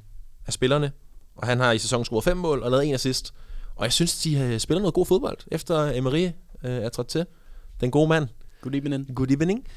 af 0.47 0.53
spillerne. 0.53 0.91
Og 1.35 1.47
han 1.47 1.59
har 1.59 1.71
i 1.71 1.77
sæsonen 1.77 2.05
scoret 2.05 2.23
fem 2.23 2.37
mål 2.37 2.63
og 2.63 2.71
lavet 2.71 2.85
en 2.85 2.93
assist. 2.93 3.33
Og 3.75 3.83
jeg 3.83 3.93
synes, 3.93 4.21
de 4.21 4.39
øh, 4.39 4.59
spiller 4.59 4.81
noget 4.81 4.93
god 4.93 5.05
fodbold, 5.05 5.37
efter 5.51 5.91
Emery 5.91 6.29
øh, 6.63 6.71
er 6.71 6.89
trådt 6.89 7.07
til. 7.07 7.25
Den 7.81 7.91
gode 7.91 8.09
mand. 8.09 8.27
Good 8.61 8.75
evening. 8.75 9.15
Good 9.15 9.31
evening. 9.31 9.67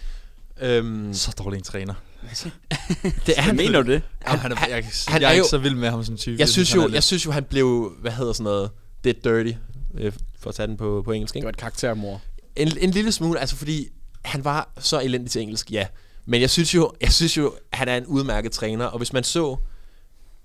Øhm, 0.61 1.15
Så 1.15 1.35
dårlig 1.39 1.59
en 1.59 1.65
træner. 1.65 1.95
det 3.27 3.35
er 3.37 3.41
han, 3.43 3.57
Mener 3.57 3.83
du 3.83 3.93
det? 3.93 4.03
Han, 4.23 4.39
han, 4.39 4.53
er, 4.53 4.57
jeg, 4.69 4.85
han 5.09 5.23
jeg 5.23 5.27
er, 5.27 5.29
er 5.29 5.33
ikke 5.33 5.39
jo- 5.45 5.49
så 5.49 5.59
vild 5.59 5.75
med 5.75 5.91
ham 5.91 6.05
som 6.05 6.17
type. 6.17 6.37
Jeg 6.39 6.49
synes, 6.49 6.73
han 6.73 6.81
jo, 6.81 6.89
jeg 6.89 7.03
synes 7.03 7.27
jo, 7.27 7.31
han 7.31 7.45
blev, 7.45 7.93
hvad 8.01 8.13
hedder 8.13 8.33
sådan 8.33 8.45
noget, 8.45 8.71
dead 9.05 9.15
dirty, 9.15 9.59
øh, 9.95 10.13
for 10.41 10.49
at 10.51 10.55
tage 10.57 10.67
den 10.67 10.77
på, 10.77 11.03
på 11.05 11.13
engelsk. 11.13 11.35
Det 11.35 11.39
Ikke? 11.39 11.45
var 11.45 11.51
et 11.51 11.57
karaktermor. 11.57 12.21
En, 12.57 12.79
en 12.81 12.91
lille 12.91 13.13
smule, 13.13 13.41
altså 13.41 13.57
fordi 13.57 13.89
han 14.25 14.45
var 14.45 14.73
så 14.79 15.01
elendig 15.01 15.31
til 15.31 15.43
engelsk, 15.43 15.71
ja. 15.73 15.87
Men 16.27 16.41
jeg 16.41 16.51
synes 16.51 16.75
jo, 16.75 16.93
jeg 17.01 17.13
synes 17.13 17.37
jo, 17.37 17.55
han 17.73 17.89
er 17.89 17.97
en 17.97 18.07
udmærket 18.07 18.53
træner, 18.53 18.85
og 18.85 18.99
hvis 18.99 19.13
man 19.13 19.25
så 19.25 19.57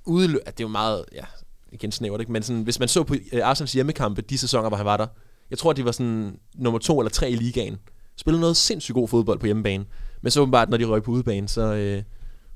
udelø- 0.09 0.43
at 0.45 0.57
det 0.57 0.63
er 0.63 0.67
jo 0.67 0.67
meget, 0.67 1.05
ja, 1.15 1.23
igen 1.71 1.91
snævert, 1.91 2.19
ikke? 2.21 2.31
men 2.31 2.43
sådan, 2.43 2.61
hvis 2.61 2.79
man 2.79 2.87
så 2.87 3.03
på 3.03 3.15
øh, 3.31 3.47
Arsenals 3.47 3.73
hjemmekampe, 3.73 4.21
de 4.21 4.37
sæsoner, 4.37 4.67
hvor 4.69 4.77
han 4.77 4.85
var 4.85 4.97
der, 4.97 5.07
jeg 5.49 5.57
tror, 5.59 5.73
de 5.73 5.85
var 5.85 5.91
sådan 5.91 6.37
nummer 6.55 6.79
to 6.79 6.99
eller 6.99 7.09
tre 7.11 7.31
i 7.31 7.35
ligaen. 7.35 7.77
Spillede 8.17 8.41
noget 8.41 8.57
sindssygt 8.57 8.93
god 8.93 9.07
fodbold 9.07 9.39
på 9.39 9.45
hjemmebane. 9.45 9.85
Men 10.23 10.31
så 10.31 10.41
åbenbart, 10.41 10.69
når 10.69 10.77
de 10.77 10.85
røg 10.85 11.03
på 11.03 11.11
udebane, 11.11 11.47
så, 11.49 11.61
øh, 11.73 12.03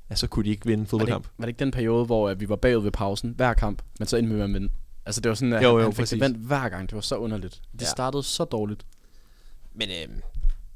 ja, 0.09 0.15
så 0.15 0.27
kunne 0.27 0.45
de 0.45 0.49
ikke 0.49 0.65
vinde 0.65 0.73
en 0.73 0.79
Var 0.79 0.83
det, 0.83 0.89
fodboldkamp. 0.89 1.23
ikke- 1.25 1.33
var 1.37 1.45
det 1.45 1.49
ikke 1.49 1.59
den 1.59 1.71
periode, 1.71 2.05
hvor 2.05 2.29
at 2.29 2.39
vi 2.39 2.49
var 2.49 2.55
bagud 2.55 2.83
ved 2.83 2.91
pausen 2.91 3.33
hver 3.37 3.53
kamp, 3.53 3.81
men 3.99 4.07
så 4.07 4.17
endte 4.17 4.29
vi 4.29 4.35
med 4.35 4.43
at 4.43 4.53
vinde? 4.53 4.69
Altså 5.05 5.21
det 5.21 5.29
var 5.29 5.35
sådan, 5.35 5.53
at 5.53 5.63
Jo, 5.63 5.67
han, 5.69 5.77
jo, 5.77 5.83
han 5.83 5.91
fik 5.93 5.97
præcis. 5.99 6.09
det 6.09 6.21
vendt 6.21 6.37
hver 6.37 6.69
gang. 6.69 6.89
Det 6.89 6.95
var 6.95 7.01
så 7.01 7.15
underligt. 7.15 7.53
Det 7.53 7.81
Ja. 7.81 7.85
ja. 7.85 7.89
startede 7.89 8.23
så 8.23 8.43
dårligt. 8.43 8.85
Men, 9.75 9.89
øh, 9.89 10.15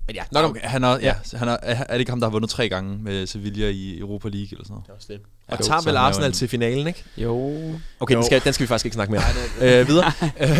men 0.07 0.15
ja, 0.15 0.23
nok 0.31 0.49
Okay, 0.49 0.61
han 0.61 0.83
er, 0.83 0.97
ja, 1.01 1.15
han 1.33 1.47
er, 1.47 1.57
er 1.61 1.91
det 1.93 1.99
ikke 1.99 2.11
ham, 2.11 2.19
der 2.19 2.27
har 2.27 2.31
vundet 2.31 2.49
tre 2.49 2.69
gange 2.69 2.97
med 2.97 3.27
Sevilla 3.27 3.69
i 3.69 3.99
Europa 3.99 4.27
League 4.29 4.47
eller 4.51 4.63
sådan 4.63 4.71
noget? 4.73 4.85
Det 4.85 4.91
er 4.91 4.95
også 4.95 5.07
det. 5.13 5.19
Ja, 5.49 5.53
Og 5.53 5.59
jo, 5.59 5.65
tager 5.65 5.81
vel 5.81 5.97
han 5.97 6.05
Arsenal 6.07 6.27
en- 6.29 6.33
til 6.33 6.47
finalen, 6.47 6.87
ikke? 6.87 7.03
Jo. 7.17 7.35
Okay, 7.99 8.15
den 8.15 8.21
Jo. 8.21 8.25
skal, 8.25 8.41
den 8.43 8.53
skal 8.53 8.63
vi 8.63 8.67
faktisk 8.67 8.85
ikke 8.85 8.95
snakke 8.95 9.11
mere. 9.13 9.21
øh, 9.81 9.87
videre. 9.87 10.11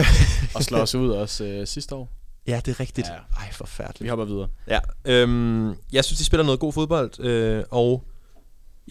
Og 0.55 0.63
slår 0.63 0.79
os 0.79 0.95
ud 0.95 1.09
også 1.09 1.43
øh, 1.43 1.67
sidste 1.67 1.95
år. 1.95 2.09
Ja, 2.47 2.61
det 2.65 2.71
er 2.71 2.79
rigtigt. 2.79 3.07
Ja. 3.07 3.41
Ej, 3.43 3.51
forfærdeligt. 3.51 4.03
Vi 4.03 4.09
hopper 4.09 4.25
videre. 4.25 4.47
Ja, 4.67 4.79
øhm, 5.05 5.73
jeg 5.93 6.05
synes, 6.05 6.17
de 6.17 6.25
spiller 6.25 6.43
noget 6.43 6.59
god 6.59 6.73
fodbold, 6.73 7.19
øh, 7.19 7.63
og 7.71 8.03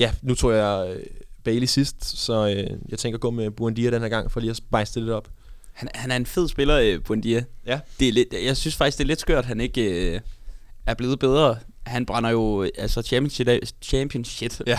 ja, 0.01 0.13
nu 0.23 0.35
tror 0.35 0.53
jeg 0.53 0.97
øh, 0.97 1.03
Bailey 1.45 1.67
sidst, 1.67 2.19
så 2.19 2.49
øh, 2.49 2.79
jeg 2.89 2.99
tænker 2.99 3.17
at 3.17 3.21
gå 3.21 3.31
med 3.31 3.51
Buendia 3.51 3.91
den 3.91 4.03
her 4.03 4.09
gang, 4.09 4.31
for 4.33 4.41
lige 4.41 4.51
at 4.51 4.57
spice 4.57 4.95
det 4.95 5.03
lidt 5.03 5.13
op. 5.13 5.29
Han, 5.73 5.89
han 5.95 6.11
er 6.11 6.17
en 6.17 6.27
fed 6.27 6.49
spiller, 6.49 6.77
øh, 6.79 7.03
Buendia. 7.03 7.45
Ja. 7.67 7.81
Det 8.01 8.09
er 8.09 8.13
lidt, 8.13 8.35
jeg 8.45 8.57
synes 8.57 8.77
faktisk, 8.77 8.99
det 8.99 9.05
er 9.05 9.09
lidt 9.09 9.21
skørt, 9.21 9.39
at 9.39 9.45
han 9.45 9.61
ikke 9.61 10.13
øh, 10.15 10.21
er 10.87 10.95
blevet 10.95 11.19
bedre. 11.19 11.57
Han 11.87 12.07
brænder 12.07 12.31
jo 12.31 12.63
altså 12.79 13.03
championship 13.03 13.49
af, 13.49 13.61
championship, 13.83 14.53
Ja. 14.67 14.79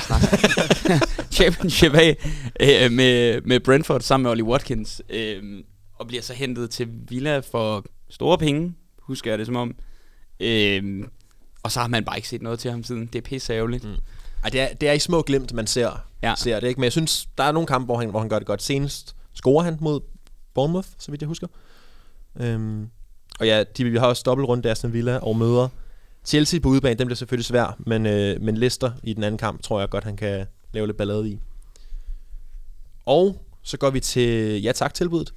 championship 1.38 1.94
af 1.94 2.18
øh, 2.60 2.92
med, 2.92 3.42
med 3.42 3.60
Brentford 3.60 4.02
sammen 4.02 4.24
med 4.24 4.32
Ollie 4.32 4.46
Watkins. 4.46 5.02
Øh, 5.10 5.64
og 6.02 6.08
bliver 6.08 6.24
så 6.24 6.34
hentet 6.34 6.70
til 6.70 6.88
Villa 7.10 7.40
for 7.40 7.86
store 8.10 8.38
penge, 8.38 8.74
husker 9.00 9.32
jeg 9.32 9.38
det 9.40 9.46
som 9.46 9.56
om. 9.56 9.76
Øh, 10.40 11.04
og 11.64 11.72
så 11.72 11.80
har 11.80 11.88
man 11.88 12.06
bare 12.06 12.18
ikke 12.18 12.28
set 12.28 12.42
noget 12.42 12.60
til 12.60 12.72
ham 12.72 12.84
siden. 12.84 13.06
Det 13.06 13.16
er 13.16 13.22
pisse 13.22 13.54
ærgerligt. 13.54 13.84
Mm. 13.84 13.96
Ej, 14.44 14.50
det 14.50 14.62
er, 14.62 14.74
det 14.74 14.90
er 14.90 14.94
i 14.94 15.00
små 15.00 15.22
glimt, 15.22 15.54
man 15.54 15.68
ser, 15.68 16.06
Ja. 16.24 16.34
ser 16.38 16.60
det, 16.60 16.68
ikke? 16.68 16.80
Men 16.80 16.84
jeg 16.84 16.92
synes, 16.92 17.28
der 17.38 17.44
er 17.44 17.52
nogle 17.52 17.68
kampe, 17.68 17.86
hvor 17.86 17.98
han, 18.00 18.10
hvor 18.10 18.20
han 18.20 18.30
gør 18.30 18.40
det 18.40 18.48
godt. 18.48 18.62
Senest 18.62 19.16
scorer 19.34 19.64
han 19.64 19.78
mod 19.82 20.00
Bournemouth, 20.54 20.88
så 20.98 21.12
vidt 21.12 21.22
jeg 21.22 21.28
husker. 21.28 21.48
Øhm, 22.40 22.90
og 23.40 23.46
ja, 23.48 23.64
de, 23.78 23.84
vi 23.84 23.98
har 23.98 24.08
også 24.08 24.24
dobbeltrunde 24.26 24.64
der 24.64 24.72
Aston 24.72 24.94
Villa 24.94 25.18
og 25.18 25.36
møder 25.38 25.68
Chelsea 26.26 26.60
på 26.60 26.70
udebane. 26.70 26.96
Den 27.00 27.08
bliver 27.08 27.16
selvfølgelig 27.16 27.46
svær, 27.46 27.76
men, 27.80 28.06
øh, 28.06 28.42
men 28.42 28.58
Leicester 28.58 28.92
i 29.04 29.14
den 29.14 29.24
anden 29.24 29.38
kamp, 29.38 29.64
tror 29.64 29.80
jeg 29.80 29.90
godt, 29.90 30.04
han 30.04 30.18
kan 30.18 30.46
lave 30.74 30.88
lidt 30.88 30.98
ballade 30.98 31.30
i. 31.30 31.40
Og 33.06 33.46
så 33.64 33.78
går 33.78 33.90
vi 33.90 34.00
til 34.00 34.62
ja 34.62 34.72
tak 34.72 34.94
tilbuddet. 34.94 35.34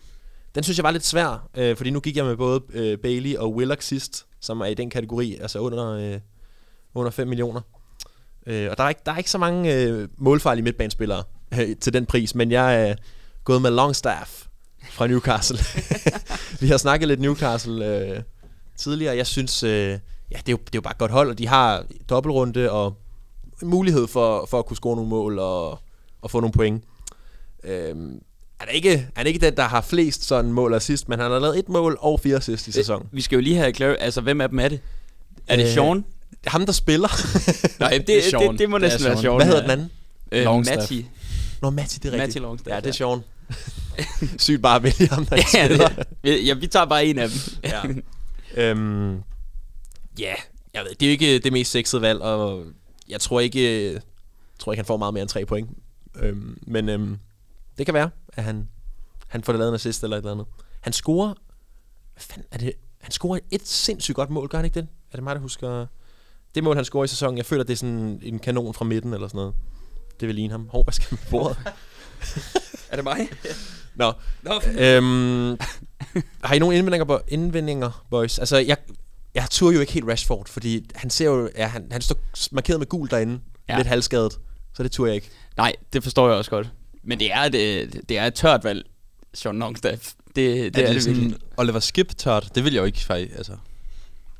Den 0.55 0.63
synes 0.65 0.79
jeg 0.79 0.85
var 0.85 0.91
lidt 0.91 1.05
svær, 1.05 1.49
øh, 1.55 1.77
fordi 1.77 1.91
nu 1.91 2.01
gik 2.01 2.17
jeg 2.17 2.25
med 2.25 2.37
både 2.37 2.63
øh, 2.73 2.99
Bailey 2.99 3.37
og 3.37 3.55
Willock 3.55 3.83
sidst, 3.83 4.27
som 4.41 4.61
er 4.61 4.67
i 4.67 4.75
den 4.75 4.91
kategori, 4.91 5.39
altså 5.41 5.59
under, 5.59 5.91
øh, 5.91 6.21
under 6.95 7.11
5 7.11 7.29
millioner. 7.29 7.61
Øh, 8.47 8.71
og 8.71 8.79
der 8.79 8.85
er, 8.85 8.89
ikke, 8.89 9.01
der 9.07 9.13
er 9.13 9.19
ikke 9.19 9.31
så 9.31 9.39
mange 9.39 9.75
øh, 9.75 10.09
målfarlige 10.19 10.65
midtbanespillere 10.65 11.23
øh, 11.61 11.77
til 11.77 11.93
den 11.93 12.07
pris, 12.07 12.35
men 12.35 12.51
jeg 12.51 12.83
er 12.83 12.91
øh, 12.91 12.97
gået 13.45 13.63
med 13.63 13.71
Longstaff 13.71 14.47
fra 14.91 15.07
Newcastle. 15.07 15.59
vi 16.61 16.69
har 16.69 16.77
snakket 16.77 17.09
lidt 17.09 17.21
Newcastle 17.21 17.87
øh, 17.87 18.23
tidligere. 18.77 19.17
Jeg 19.17 19.27
synes, 19.27 19.63
øh, 19.63 19.91
ja, 20.31 20.37
det 20.37 20.49
er, 20.49 20.53
jo, 20.53 20.57
det 20.57 20.75
er 20.75 20.75
jo 20.75 20.81
bare 20.81 20.93
et 20.93 20.99
godt 20.99 21.11
hold, 21.11 21.31
og 21.31 21.39
de 21.39 21.49
har 21.49 21.85
dobbeltrunde 22.11 22.71
og 22.71 22.97
mulighed 23.63 24.07
for, 24.07 24.47
for 24.47 24.59
at 24.59 24.67
kunne 24.67 24.77
score 24.77 24.97
nogle 24.97 25.11
mål 25.11 25.39
og, 25.39 25.79
og 26.23 26.31
få 26.31 26.41
nogle 26.41 26.53
point. 26.53 26.85
Øh, 27.65 27.97
han 28.61 28.69
er, 28.69 28.73
ikke, 28.73 29.09
han 29.15 29.27
er 29.27 29.29
ikke 29.29 29.47
den, 29.47 29.57
der 29.57 29.63
har 29.63 29.81
flest 29.81 30.25
sådan 30.25 30.53
mål 30.53 30.73
og 30.73 30.77
assist, 30.77 31.09
men 31.09 31.19
han 31.19 31.31
har 31.31 31.39
lavet 31.39 31.59
et 31.59 31.69
mål 31.69 31.97
og 32.01 32.21
fire 32.21 32.37
assist 32.37 32.69
i 32.69 32.73
sæsonen. 32.73 33.09
Vi 33.13 33.21
skal 33.21 33.37
jo 33.37 33.41
lige 33.41 33.57
have 33.57 33.73
klar, 33.73 33.97
altså 34.01 34.21
hvem 34.21 34.41
af 34.41 34.49
dem 34.49 34.59
er 34.59 34.69
det? 34.69 34.81
Er 35.47 35.57
det 35.57 35.63
Øh, 35.65 35.69
Sean? 35.71 36.05
Ham, 36.47 36.67
der 36.67 36.73
spiller. 36.73 37.09
Nej, 37.81 37.91
det, 37.99 38.07
det 38.07 38.17
er 38.17 38.21
det, 38.23 38.31
Sean. 38.31 38.51
det, 38.53 38.59
det 38.59 38.71
må 38.71 38.79
Det 38.79 38.85
er 38.85 38.89
næsten 38.89 39.05
være 39.05 39.19
Sean. 39.21 39.37
Hvad 39.37 39.47
hedder 39.47 39.61
den 39.63 39.71
anden? 39.71 39.91
Øh, 40.33 40.45
Longstaff. 40.45 40.77
Matti. 40.79 41.07
Nå, 41.63 41.71
Matti, 41.71 41.99
det 41.99 42.05
er 42.09 42.13
rigtigt. 42.13 42.27
Matti 42.29 42.39
Longstaff, 42.39 42.75
Ja, 42.75 42.81
det 42.81 42.87
er. 42.89 42.93
Sean. 42.93 43.21
Sygt 44.39 44.63
bare 44.63 44.77
at 44.77 44.83
vælge 44.83 45.09
ham, 45.09 45.27
der 45.27 45.37
ja, 45.55 45.67
spiller. 45.67 45.89
det, 46.25 46.47
ja, 46.47 46.55
vi 46.55 46.67
tager 46.67 46.87
bare 46.87 47.07
en 47.07 47.19
af 47.19 47.29
dem. 47.29 47.39
Ja. 47.65 47.81
øhm, 48.71 49.13
ja, 50.19 50.35
jeg 50.75 50.83
ved, 50.83 50.91
det 51.01 51.03
er 51.03 51.07
jo 51.07 51.13
ikke 51.13 51.39
det 51.39 51.53
mest 51.53 51.71
sexede 51.71 52.03
valg, 52.03 52.21
og 52.21 52.65
jeg 53.09 53.21
tror 53.21 53.41
ikke, 53.41 53.93
jeg 53.93 54.01
tror 54.59 54.73
ikke 54.73 54.79
han 54.79 54.87
får 54.87 54.97
meget 54.97 55.15
mere 55.15 55.23
end 55.23 55.29
tre 55.29 55.45
point. 55.47 55.69
Øhm, 56.23 56.59
men 56.67 56.89
øhm, 56.89 57.17
det 57.79 57.87
kan 57.87 57.95
være, 57.95 58.11
at 58.37 58.45
han, 58.45 58.69
han 59.29 59.45
får 59.45 59.53
lavet 59.53 59.69
en 59.69 59.75
assist 59.75 60.03
eller 60.03 60.17
et 60.17 60.21
eller 60.21 60.33
andet. 60.33 60.47
Han 60.81 60.93
scorer, 60.93 61.35
hvad 62.15 62.21
fanden 62.23 62.47
er 62.51 62.59
det? 62.59 62.73
Han 63.01 63.13
scorer 63.13 63.39
et 63.51 63.67
sindssygt 63.69 64.17
godt 64.17 64.31
mål, 64.31 64.49
gør 64.49 64.59
han 64.59 64.65
ikke 64.65 64.81
det? 64.81 64.89
Er 65.13 65.17
det 65.17 65.25
mig, 65.25 65.35
der 65.35 65.41
husker? 65.41 65.87
Det 66.55 66.65
mål, 66.65 66.77
han 66.77 66.85
scorer 66.85 67.05
i 67.05 67.09
sæsonen, 67.09 67.37
jeg 67.39 67.47
føler, 67.47 67.65
det 67.65 67.73
er 67.73 67.77
sådan 67.77 68.21
en 68.23 68.39
kanon 68.39 68.75
fra 68.75 68.85
midten 68.85 69.15
eller 69.15 69.29
sådan 69.29 69.39
noget. 69.39 69.55
Det 70.21 70.29
vil 70.29 70.35
ligne 70.35 70.51
ham. 70.51 70.69
Hov, 70.69 70.85
hvad 70.85 70.93
skal 70.93 71.07
man 71.11 71.21
bordet? 71.31 71.59
Er 72.91 72.97
det 72.97 73.05
mig? 73.05 73.29
Nå, 73.95 74.13
Nå, 74.43 74.61
øhm, 74.79 75.59
har 76.45 76.55
I 76.55 76.59
nogle 76.59 76.77
indvendinger, 76.77 77.05
bo- 77.05 77.19
indvendinger 77.29 78.05
boys? 78.11 78.39
Altså, 78.39 78.57
jeg, 78.57 78.77
jeg 79.35 79.47
turde 79.51 79.75
jo 79.75 79.81
ikke 79.81 79.93
helt 79.93 80.09
Rashford, 80.09 80.49
fordi 80.49 80.91
han 80.95 81.11
ser 81.11 81.25
jo, 81.25 81.51
ja, 81.57 81.67
han, 81.67 81.89
han 81.91 82.01
står 82.01 82.17
markeret 82.53 82.79
med 82.81 82.87
gul 82.87 83.11
derinde, 83.11 83.41
ja. 83.69 83.77
lidt 83.77 83.87
halvskadet, 83.87 84.39
så 84.75 84.83
det 84.83 84.93
turde 84.93 85.09
jeg 85.09 85.15
ikke. 85.15 85.31
Nej, 85.57 85.73
det 85.93 86.03
forstår 86.03 86.29
jeg 86.29 86.37
også 86.39 86.51
godt. 86.51 86.71
Men 87.07 87.19
det 87.19 87.33
er 87.33 87.41
et, 87.41 87.55
øh, 87.55 87.93
det 88.09 88.19
er 88.19 88.27
et 88.27 88.35
tørt 88.35 88.65
valg, 88.65 88.85
Sean 89.35 89.59
Longstaff. 89.59 90.11
Det, 90.27 90.35
det, 90.37 90.67
er 90.67 90.71
det 90.71 90.83
er 90.83 90.87
det 90.87 90.95
det 90.95 91.03
sådan 91.03 91.17
virkelig. 91.21 91.39
Oliver 91.57 91.81
Skip 91.81 92.17
tørt? 92.19 92.49
Det 92.55 92.65
vil 92.65 92.73
jeg 92.73 92.81
jo 92.81 92.85
ikke 92.85 92.99
faktisk, 93.01 93.37
altså. 93.37 93.53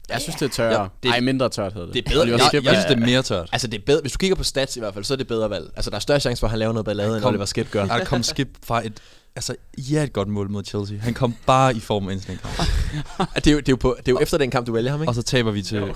Jeg 0.09 0.21
synes, 0.21 0.37
det 0.37 0.45
er 0.47 0.51
tørre. 0.51 0.81
Ja, 0.83 0.87
det- 1.03 1.09
Ej, 1.09 1.21
mindre 1.21 1.49
tørt 1.49 1.73
hedder 1.73 1.87
det. 1.87 1.95
det 1.95 2.05
er 2.07 2.11
bedre. 2.11 2.23
Oliver 2.23 2.39
Jeg- 2.39 2.47
Skip 2.47 2.65
Jeg 2.65 2.71
er- 2.71 2.75
synes, 2.75 2.85
det 2.85 3.03
er 3.03 3.07
mere 3.07 3.23
tørt. 3.23 3.49
Altså, 3.53 3.67
det 3.69 3.81
er 3.81 3.83
bedre, 3.87 4.01
hvis 4.01 4.13
du 4.13 4.19
kigger 4.19 4.35
på 4.37 4.45
stats 4.45 4.77
i 4.77 4.81
hvert 4.81 4.95
fald, 4.95 5.05
så 5.05 5.15
er 5.15 5.17
det 5.17 5.27
bedre 5.27 5.51
valg. 5.51 5.71
Altså, 5.77 5.91
der 5.91 5.97
er 5.97 6.01
større 6.01 6.21
chance 6.21 6.41
for, 6.41 6.47
at 6.47 6.51
han 6.51 6.59
laver 6.59 6.73
noget 6.73 6.85
ballade, 6.85 7.17
end. 7.17 7.25
Oliver 7.25 7.45
Skip 7.45 7.71
gør. 7.71 7.83
Er 7.85 7.99
der 7.99 8.05
kom 8.05 8.23
Skip 8.23 8.49
fra 8.67 8.87
et... 8.87 8.93
Altså, 9.37 9.55
ja, 9.79 10.03
et 10.03 10.13
godt 10.13 10.29
mål 10.29 10.51
mod 10.51 10.65
Chelsea. 10.65 10.97
Han 10.99 11.15
kom 11.15 11.35
bare 11.47 11.77
i 11.77 11.81
form 11.81 12.09
af 12.09 12.21
sådan 12.21 12.35
en 12.35 12.39
kamp. 12.43 12.59
Ah, 13.19 13.27
det, 13.35 13.47
er 13.47 13.53
jo, 13.53 13.59
det, 13.59 13.69
er 13.69 13.73
jo 13.73 13.77
på, 13.77 13.97
det 13.99 14.09
er 14.09 14.13
jo 14.13 14.19
efter 14.23 14.39
den 14.39 14.51
kamp, 14.51 14.67
du 14.67 14.73
vælger 14.73 14.91
ham, 14.91 15.01
ikke? 15.03 15.11
Og 15.11 15.15
så 15.15 15.23
taber 15.23 15.51
vi 15.51 15.63
til... 15.63 15.79
Jo, 15.79 15.95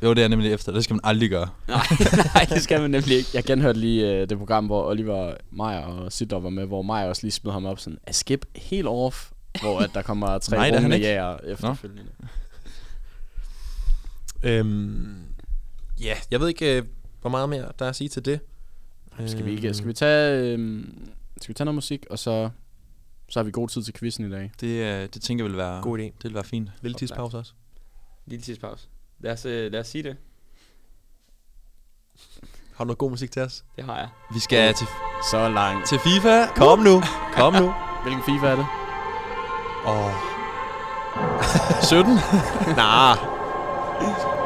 det 0.00 0.18
er 0.18 0.28
nemlig 0.28 0.52
efter. 0.52 0.72
Det 0.72 0.84
skal 0.84 0.94
man 0.94 1.00
aldrig 1.04 1.30
gøre. 1.30 1.48
Nej, 1.68 1.86
nej, 2.34 2.46
det 2.48 2.62
skal 2.62 2.80
man 2.80 2.90
nemlig 2.90 3.16
ikke. 3.16 3.28
Jeg 3.34 3.44
genhørte 3.44 3.78
lige 3.78 4.22
uh, 4.22 4.28
det 4.28 4.38
program, 4.38 4.66
hvor 4.66 4.90
Oliver 4.90 5.34
Meyer 5.50 5.80
og 5.80 6.12
Sidor 6.12 6.40
var 6.40 6.50
med, 6.50 6.66
hvor 6.66 6.82
Meyer 6.82 7.04
også 7.08 7.22
lige 7.22 7.32
smed 7.32 7.52
ham 7.52 7.66
op 7.66 7.78
sådan, 7.78 7.98
er 8.06 8.12
skip 8.12 8.46
helt 8.56 8.88
off, 8.88 9.30
hvor 9.60 9.80
at 9.80 9.90
der 9.94 10.02
kommer 10.02 10.38
tre 10.38 10.56
Nej, 10.56 10.70
runde 10.76 10.96
jæger 10.96 11.36
efterfølgende. 11.36 12.12
Øhm, 14.42 15.16
ja, 16.00 16.14
jeg 16.30 16.40
ved 16.40 16.48
ikke, 16.48 16.76
øh, 16.76 16.84
hvor 17.20 17.30
meget 17.30 17.48
mere 17.48 17.72
der 17.78 17.84
er 17.84 17.88
at 17.88 17.96
sige 17.96 18.08
til 18.08 18.24
det. 18.24 18.40
Skal 19.26 19.44
vi 19.44 19.50
ikke, 19.50 19.74
skal 19.74 19.88
vi 19.88 19.92
tage, 19.92 20.52
øhm, 20.52 21.08
skal 21.40 21.48
vi 21.48 21.54
tage 21.54 21.64
noget 21.64 21.74
musik, 21.74 22.06
og 22.10 22.18
så, 22.18 22.50
så 23.28 23.38
har 23.38 23.44
vi 23.44 23.50
god 23.50 23.68
tid 23.68 23.82
til 23.82 23.94
quizzen 23.94 24.26
i 24.26 24.30
dag. 24.30 24.50
Det, 24.60 24.66
øh, 24.66 25.08
det 25.14 25.22
tænker 25.22 25.44
jeg 25.44 25.50
vil 25.50 25.58
være... 25.58 25.82
God 25.82 25.98
idé. 25.98 26.02
Det 26.02 26.24
vil 26.24 26.34
være 26.34 26.44
fint. 26.44 26.70
Lille 26.82 26.94
tidspause 26.98 27.38
også. 27.38 27.52
Lille 28.26 28.42
tidspause. 28.42 28.88
Lad 29.20 29.32
os, 29.32 29.44
øh, 29.44 29.72
lad 29.72 29.80
os 29.80 29.86
sige 29.86 30.02
det. 30.02 30.16
Har 32.76 32.84
du 32.84 32.86
noget 32.88 32.98
god 32.98 33.10
musik 33.10 33.30
til 33.32 33.42
os? 33.42 33.64
Det 33.76 33.84
har 33.84 33.96
jeg. 33.96 34.08
Vi 34.34 34.38
skal 34.40 34.74
til, 34.74 34.86
Så 35.30 35.48
langt. 35.48 35.86
til 35.88 35.98
FIFA. 35.98 36.46
Kom 36.56 36.78
nu, 36.78 37.02
kom 37.32 37.52
nu. 37.52 37.74
Hvilken 38.02 38.22
FIFA 38.24 38.46
er 38.46 38.56
det? 38.56 38.66
Åh. 39.86 40.12
17? 41.82 42.12
nah. 42.80 43.16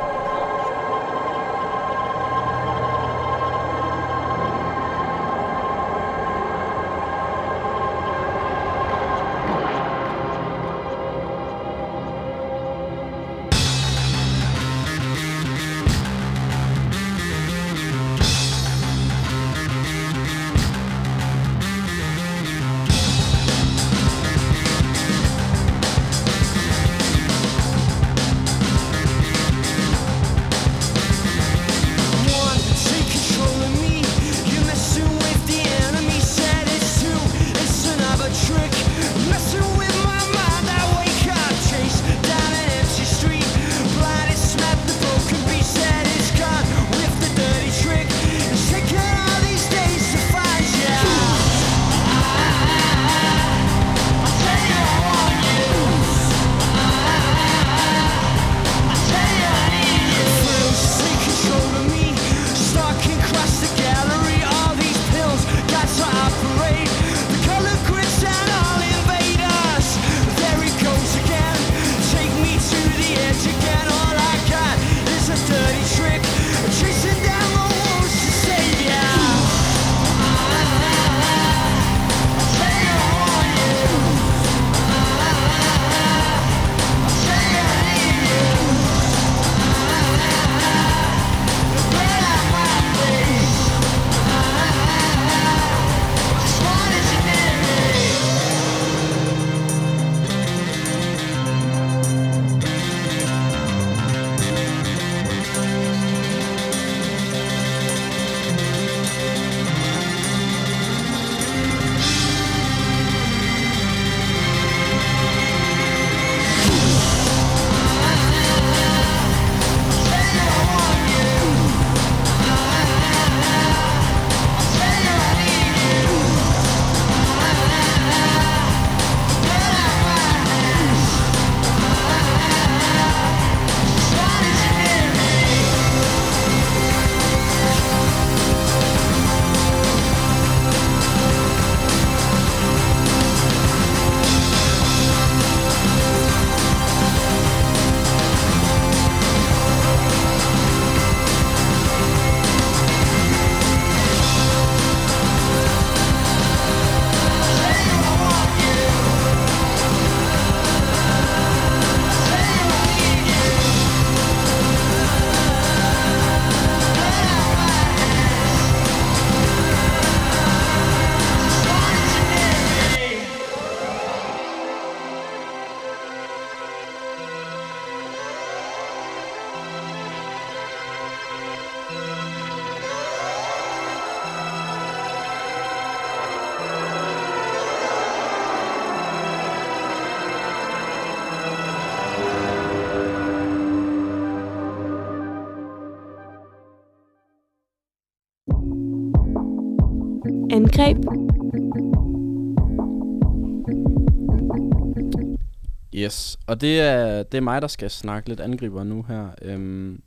og 206.53 206.61
det 206.61 206.81
er, 206.81 207.23
det 207.23 207.39
er 207.39 207.43
mig, 207.43 207.63
der 207.63 207.69
skal 207.69 207.91
snakke 207.91 208.29
lidt 208.29 208.41
angriber 208.41 208.85
nu 208.85 209.03
her. 209.03 209.29
Øhm, 209.43 210.03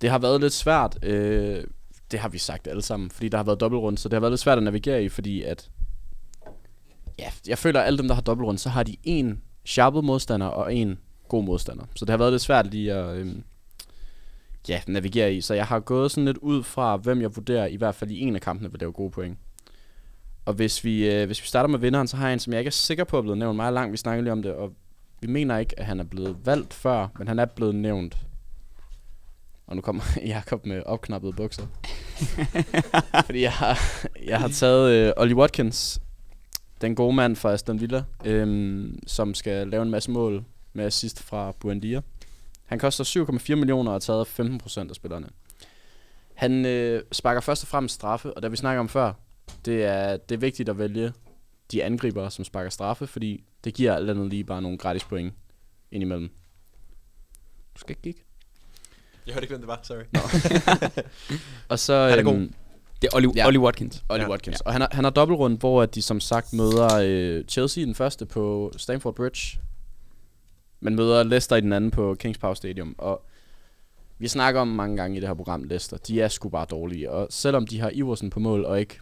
det 0.00 0.10
har 0.10 0.18
været 0.18 0.40
lidt 0.40 0.52
svært, 0.52 0.98
øh, 1.02 1.64
det 2.10 2.20
har 2.20 2.28
vi 2.28 2.38
sagt 2.38 2.68
alle 2.68 2.82
sammen, 2.82 3.10
fordi 3.10 3.28
der 3.28 3.36
har 3.36 3.44
været 3.44 3.60
dobbeltrunde, 3.60 3.98
så 3.98 4.08
det 4.08 4.12
har 4.12 4.20
været 4.20 4.32
lidt 4.32 4.40
svært 4.40 4.58
at 4.58 4.64
navigere 4.64 5.04
i, 5.04 5.08
fordi 5.08 5.42
at, 5.42 5.70
ja, 7.18 7.30
jeg 7.48 7.58
føler, 7.58 7.80
at 7.80 7.86
alle 7.86 7.98
dem, 7.98 8.08
der 8.08 8.14
har 8.14 8.22
dobbeltrunde, 8.22 8.58
så 8.58 8.68
har 8.68 8.82
de 8.82 8.96
en 9.04 9.42
sharpet 9.64 10.04
modstander 10.04 10.46
og 10.46 10.74
en 10.74 10.98
god 11.28 11.44
modstander. 11.44 11.84
Så 11.94 12.04
det 12.04 12.10
har 12.10 12.18
været 12.18 12.32
lidt 12.32 12.42
svært 12.42 12.66
lige 12.66 12.92
at 12.92 13.16
øhm, 13.16 13.42
ja, 14.68 14.80
navigere 14.86 15.34
i. 15.34 15.40
Så 15.40 15.54
jeg 15.54 15.66
har 15.66 15.80
gået 15.80 16.10
sådan 16.10 16.24
lidt 16.24 16.38
ud 16.38 16.62
fra, 16.62 16.96
hvem 16.96 17.20
jeg 17.20 17.36
vurderer, 17.36 17.66
i 17.66 17.76
hvert 17.76 17.94
fald 17.94 18.10
i 18.10 18.20
en 18.20 18.34
af 18.34 18.40
kampene, 18.40 18.70
vil 18.70 18.80
lave 18.80 18.92
gode 18.92 19.10
point. 19.10 19.38
Og 20.44 20.54
hvis 20.54 20.84
vi, 20.84 21.14
øh, 21.14 21.26
hvis 21.26 21.42
vi 21.42 21.46
starter 21.46 21.68
med 21.68 21.78
vinderen, 21.78 22.08
så 22.08 22.16
har 22.16 22.26
jeg 22.26 22.32
en, 22.32 22.38
som 22.38 22.52
jeg 22.52 22.60
ikke 22.60 22.68
er 22.68 22.72
sikker 22.72 23.04
på 23.04 23.18
er 23.18 23.22
blevet 23.22 23.38
nævnt 23.38 23.56
meget 23.56 23.74
langt. 23.74 23.92
Vi 23.92 23.96
snakkede 23.96 24.24
lige 24.24 24.32
om 24.32 24.42
det, 24.42 24.52
og 24.52 24.72
vi 25.20 25.26
mener 25.26 25.58
ikke, 25.58 25.78
at 25.78 25.86
han 25.86 26.00
er 26.00 26.04
blevet 26.04 26.36
valgt 26.44 26.74
før, 26.74 27.08
men 27.18 27.28
han 27.28 27.38
er 27.38 27.44
blevet 27.44 27.74
nævnt. 27.74 28.16
Og 29.66 29.76
nu 29.76 29.82
kommer 29.82 30.02
Jakob 30.26 30.66
med 30.66 30.82
opknappede 30.86 31.32
bukser. 31.32 31.66
Fordi 33.26 33.42
jeg 33.42 33.52
har, 33.52 34.06
jeg 34.26 34.40
har 34.40 34.48
taget 34.48 34.90
øh, 34.90 35.12
Ollie 35.16 35.36
Watkins, 35.36 36.00
den 36.80 36.94
gode 36.94 37.16
mand 37.16 37.36
fra 37.36 37.52
Aston 37.52 37.80
Villa, 37.80 38.04
øhm, 38.24 38.98
som 39.06 39.34
skal 39.34 39.68
lave 39.68 39.82
en 39.82 39.90
masse 39.90 40.10
mål 40.10 40.44
med 40.72 40.84
assist 40.84 41.22
fra 41.22 41.52
Buendia. 41.60 42.00
Han 42.66 42.78
koster 42.78 43.04
7,4 43.04 43.54
millioner 43.54 43.90
og 43.90 43.94
har 43.94 43.98
taget 43.98 44.26
15 44.26 44.58
procent 44.58 44.90
af 44.90 44.96
spillerne. 44.96 45.28
Han 46.34 46.66
øh, 46.66 47.02
sparker 47.12 47.40
først 47.40 47.64
og 47.64 47.68
fremmest 47.68 47.94
straffe, 47.94 48.34
og 48.34 48.42
da 48.42 48.48
vi 48.48 48.56
snakker 48.56 48.80
om 48.80 48.88
før, 48.88 49.12
det 49.64 49.84
er, 49.84 50.16
det 50.16 50.34
er 50.34 50.38
vigtigt 50.38 50.68
at 50.68 50.78
vælge 50.78 51.12
de 51.72 51.84
angriber, 51.84 52.28
som 52.28 52.44
sparker 52.44 52.70
straffe, 52.70 53.06
fordi 53.06 53.44
det 53.64 53.74
giver 53.74 53.94
alt 53.94 54.10
andet 54.10 54.30
lige 54.30 54.44
bare 54.44 54.62
nogle 54.62 54.78
gratis 54.78 55.04
point 55.04 55.34
indimellem. 55.90 56.28
Du 57.74 57.80
skal 57.80 57.90
ikke 57.90 58.02
kigge. 58.02 58.20
Jeg 59.26 59.34
hørte 59.34 59.44
ikke, 59.44 59.52
hvem 59.52 59.60
det 59.60 59.68
var, 59.68 59.80
sorry. 59.82 60.04
Og 61.68 61.78
så... 61.78 61.92
øhm, 61.92 62.10
Han 62.10 62.18
er 62.18 62.22
god. 62.22 62.48
Det 63.02 63.08
er 63.12 63.16
Ollie, 63.16 63.30
Ja. 63.36 63.46
Ollie 63.46 63.60
Watkins. 63.60 64.04
Ollie 64.08 64.24
Ja. 64.24 64.30
Watkins. 64.30 64.60
Og 64.60 64.72
han 64.72 64.80
har, 64.80 64.88
han 64.92 65.04
har 65.04 65.10
dobbeltrund, 65.10 65.58
hvor 65.58 65.82
at 65.82 65.94
de 65.94 66.02
som 66.02 66.20
sagt 66.20 66.52
møder 66.52 66.88
øh, 67.04 67.44
Chelsea 67.44 67.82
i 67.82 67.84
den 67.84 67.94
første 67.94 68.26
på 68.26 68.72
Stamford 68.76 69.14
Bridge. 69.14 69.58
Men 70.80 70.96
møder 70.96 71.22
Leicester 71.22 71.56
i 71.56 71.60
den 71.60 71.72
anden 71.72 71.90
på 71.90 72.16
Kings 72.18 72.38
Power 72.38 72.54
Stadium. 72.54 72.94
Og 72.98 73.24
vi 74.18 74.28
snakker 74.28 74.60
om 74.60 74.68
mange 74.68 74.96
gange 74.96 75.16
i 75.16 75.20
det 75.20 75.28
her 75.28 75.34
program, 75.34 75.62
Leicester. 75.64 75.96
De 75.96 76.20
er 76.20 76.28
sgu 76.28 76.48
bare 76.48 76.66
dårlige. 76.70 77.10
Og 77.10 77.26
selvom 77.30 77.66
de 77.66 77.80
har 77.80 77.90
Iversen 77.94 78.30
på 78.30 78.40
mål, 78.40 78.64
og 78.64 78.80
ikke 78.80 78.98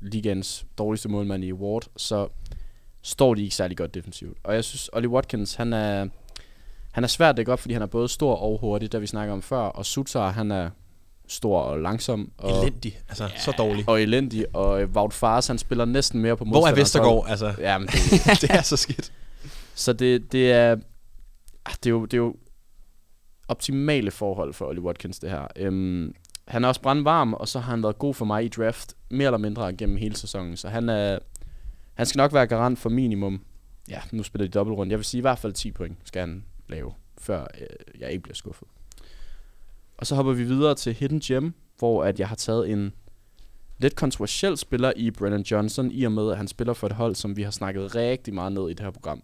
ligens 0.00 0.66
dårligste 0.78 1.08
målmand 1.08 1.44
i 1.44 1.52
Ward, 1.52 1.86
så 1.96 2.28
står 3.02 3.34
de 3.34 3.42
ikke 3.42 3.54
særlig 3.54 3.76
godt 3.76 3.94
defensivt. 3.94 4.38
Og 4.42 4.54
jeg 4.54 4.64
synes, 4.64 4.90
Ollie 4.92 5.10
Watkins, 5.10 5.54
han 5.54 5.72
er, 5.72 6.06
han 6.92 7.04
er 7.04 7.08
svært 7.08 7.30
at 7.30 7.36
dække 7.36 7.52
op, 7.52 7.60
fordi 7.60 7.74
han 7.74 7.82
er 7.82 7.86
både 7.86 8.08
stor 8.08 8.34
og 8.34 8.58
hurtig, 8.60 8.92
der 8.92 8.98
vi 8.98 9.06
snakker 9.06 9.34
om 9.34 9.42
før. 9.42 9.58
Og 9.58 9.86
Sutar, 9.86 10.30
han 10.30 10.50
er 10.50 10.70
stor 11.28 11.60
og 11.60 11.80
langsom. 11.80 12.32
Og 12.38 12.60
Elendig. 12.60 12.98
Altså, 13.08 13.28
så 13.36 13.52
dårlig. 13.58 13.84
og 13.88 14.02
elendig, 14.02 14.56
og 14.56 14.82
Wout 14.82 15.12
Fares, 15.12 15.46
han 15.46 15.58
spiller 15.58 15.84
næsten 15.84 16.20
mere 16.20 16.36
på 16.36 16.44
Hvor 16.44 16.66
er 16.66 16.74
Vestergaard? 16.74 17.26
Altså, 17.28 17.54
Ja, 17.58 17.78
men 17.78 17.86
det, 17.88 18.40
det 18.42 18.50
er 18.50 18.62
så 18.62 18.76
skidt. 18.76 19.12
så 19.74 19.92
det, 19.92 20.32
det 20.32 20.52
er 20.52 20.76
ah, 21.66 21.74
det 21.84 21.86
er, 21.86 21.90
jo, 21.90 22.04
det 22.04 22.14
er 22.14 22.18
jo 22.18 22.34
optimale 23.48 24.10
forhold 24.10 24.54
for 24.54 24.66
Ollie 24.66 24.82
Watkins, 24.82 25.18
det 25.18 25.30
her. 25.30 25.46
Øhm, 25.56 26.14
han 26.48 26.64
er 26.64 26.68
også 26.68 26.80
brandvarm, 26.80 27.34
og 27.34 27.48
så 27.48 27.58
har 27.58 27.70
han 27.70 27.82
været 27.82 27.98
god 27.98 28.14
for 28.14 28.24
mig 28.24 28.44
i 28.44 28.48
draft, 28.48 28.94
mere 29.10 29.26
eller 29.26 29.38
mindre 29.38 29.72
gennem 29.72 29.96
hele 29.96 30.16
sæsonen. 30.16 30.56
Så 30.56 30.68
han, 30.68 30.88
er, 30.88 31.18
han 32.00 32.06
skal 32.06 32.18
nok 32.18 32.32
være 32.32 32.46
garant 32.46 32.78
for 32.78 32.88
minimum, 32.88 33.44
ja, 33.88 34.00
nu 34.12 34.22
spiller 34.22 34.46
de 34.46 34.52
dobbeltrunde. 34.52 34.90
Jeg 34.90 34.98
vil 34.98 35.04
sige 35.04 35.18
i 35.18 35.20
hvert 35.20 35.38
fald 35.38 35.52
10 35.52 35.70
point 35.70 35.98
skal 36.04 36.20
han 36.20 36.44
lave, 36.68 36.92
før 37.18 37.46
øh, 37.60 38.00
jeg 38.00 38.10
ikke 38.10 38.22
bliver 38.22 38.34
skuffet. 38.34 38.68
Og 39.98 40.06
så 40.06 40.14
hopper 40.14 40.32
vi 40.32 40.44
videre 40.44 40.74
til 40.74 40.94
Hidden 40.94 41.20
Gem, 41.20 41.54
hvor 41.78 42.04
at 42.04 42.20
jeg 42.20 42.28
har 42.28 42.36
taget 42.36 42.70
en 42.70 42.92
lidt 43.78 43.96
kontroversiel 43.96 44.56
spiller 44.56 44.92
i 44.96 45.10
Brennan 45.10 45.42
Johnson, 45.42 45.90
i 45.90 46.04
og 46.04 46.12
med 46.12 46.30
at 46.30 46.36
han 46.36 46.48
spiller 46.48 46.74
for 46.74 46.86
et 46.86 46.92
hold, 46.92 47.14
som 47.14 47.36
vi 47.36 47.42
har 47.42 47.50
snakket 47.50 47.94
rigtig 47.94 48.34
meget 48.34 48.52
ned 48.52 48.70
i 48.70 48.72
det 48.72 48.80
her 48.80 48.90
program. 48.90 49.22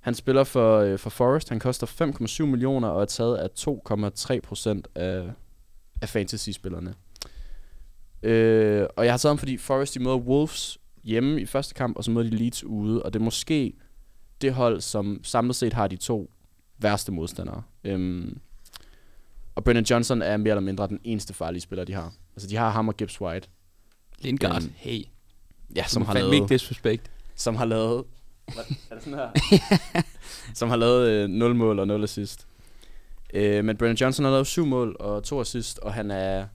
Han 0.00 0.14
spiller 0.14 0.44
for, 0.44 0.78
øh, 0.78 0.98
for 0.98 1.10
Forest, 1.10 1.48
han 1.48 1.60
koster 1.60 1.86
5,7 1.86 2.46
millioner 2.46 2.88
og 2.88 3.02
er 3.02 3.06
taget 3.06 3.36
af 3.36 3.48
2,3 3.58 4.40
procent 4.40 4.88
af, 4.94 5.32
af 6.02 6.08
fantasy-spillerne. 6.08 6.94
Øh, 8.22 8.86
og 8.96 9.04
jeg 9.04 9.12
har 9.12 9.18
taget 9.18 9.30
ham, 9.30 9.38
fordi 9.38 9.56
Forest 9.56 9.94
de 9.94 10.00
møder 10.00 10.16
Wolves 10.16 10.77
hjemme 11.04 11.40
i 11.40 11.46
første 11.46 11.74
kamp, 11.74 11.96
og 11.96 12.04
så 12.04 12.10
møder 12.10 12.30
de 12.30 12.36
Leeds 12.36 12.64
ude, 12.64 13.02
og 13.02 13.12
det 13.12 13.20
er 13.20 13.24
måske 13.24 13.72
det 14.40 14.54
hold, 14.54 14.80
som 14.80 15.20
samlet 15.22 15.56
set 15.56 15.72
har 15.72 15.88
de 15.88 15.96
to 15.96 16.30
værste 16.78 17.12
modstandere. 17.12 17.62
Øhm, 17.84 18.38
og 19.54 19.64
Brennan 19.64 19.84
Johnson 19.84 20.22
er 20.22 20.36
mere 20.36 20.50
eller 20.50 20.60
mindre 20.60 20.86
den 20.86 21.00
eneste 21.04 21.34
farlige 21.34 21.60
spiller, 21.60 21.84
de 21.84 21.92
har. 21.92 22.12
Altså, 22.36 22.48
de 22.48 22.56
har 22.56 22.70
ham 22.70 22.88
og 22.88 22.96
Gibbs 22.96 23.20
White, 23.20 23.48
Lindgaard. 24.18 24.62
Øhm, 24.62 24.72
hey. 24.76 25.04
ja, 25.76 25.84
som 25.84 26.02
har 26.02 26.14
lavet... 26.14 26.34
ikke 26.34 26.46
disrespect. 26.48 27.10
som 27.34 27.56
har 27.56 27.64
lavet... 27.64 28.04
Hvad? 28.54 28.64
Er 28.90 28.94
det 28.94 29.04
sådan 29.04 29.18
her? 29.18 30.02
som 30.54 30.68
har 30.68 30.76
lavet 30.76 31.08
øh, 31.08 31.28
0 31.28 31.54
mål 31.54 31.78
og 31.78 31.86
0 31.86 32.04
assist. 32.04 32.46
Øh, 33.34 33.64
men 33.64 33.76
Brennan 33.76 33.96
Johnson 33.96 34.24
har 34.24 34.32
lavet 34.32 34.46
7 34.46 34.66
mål 34.66 34.96
og 35.00 35.24
2 35.24 35.40
assist, 35.40 35.78
og 35.78 35.94
han 35.94 36.10
er, 36.10 36.46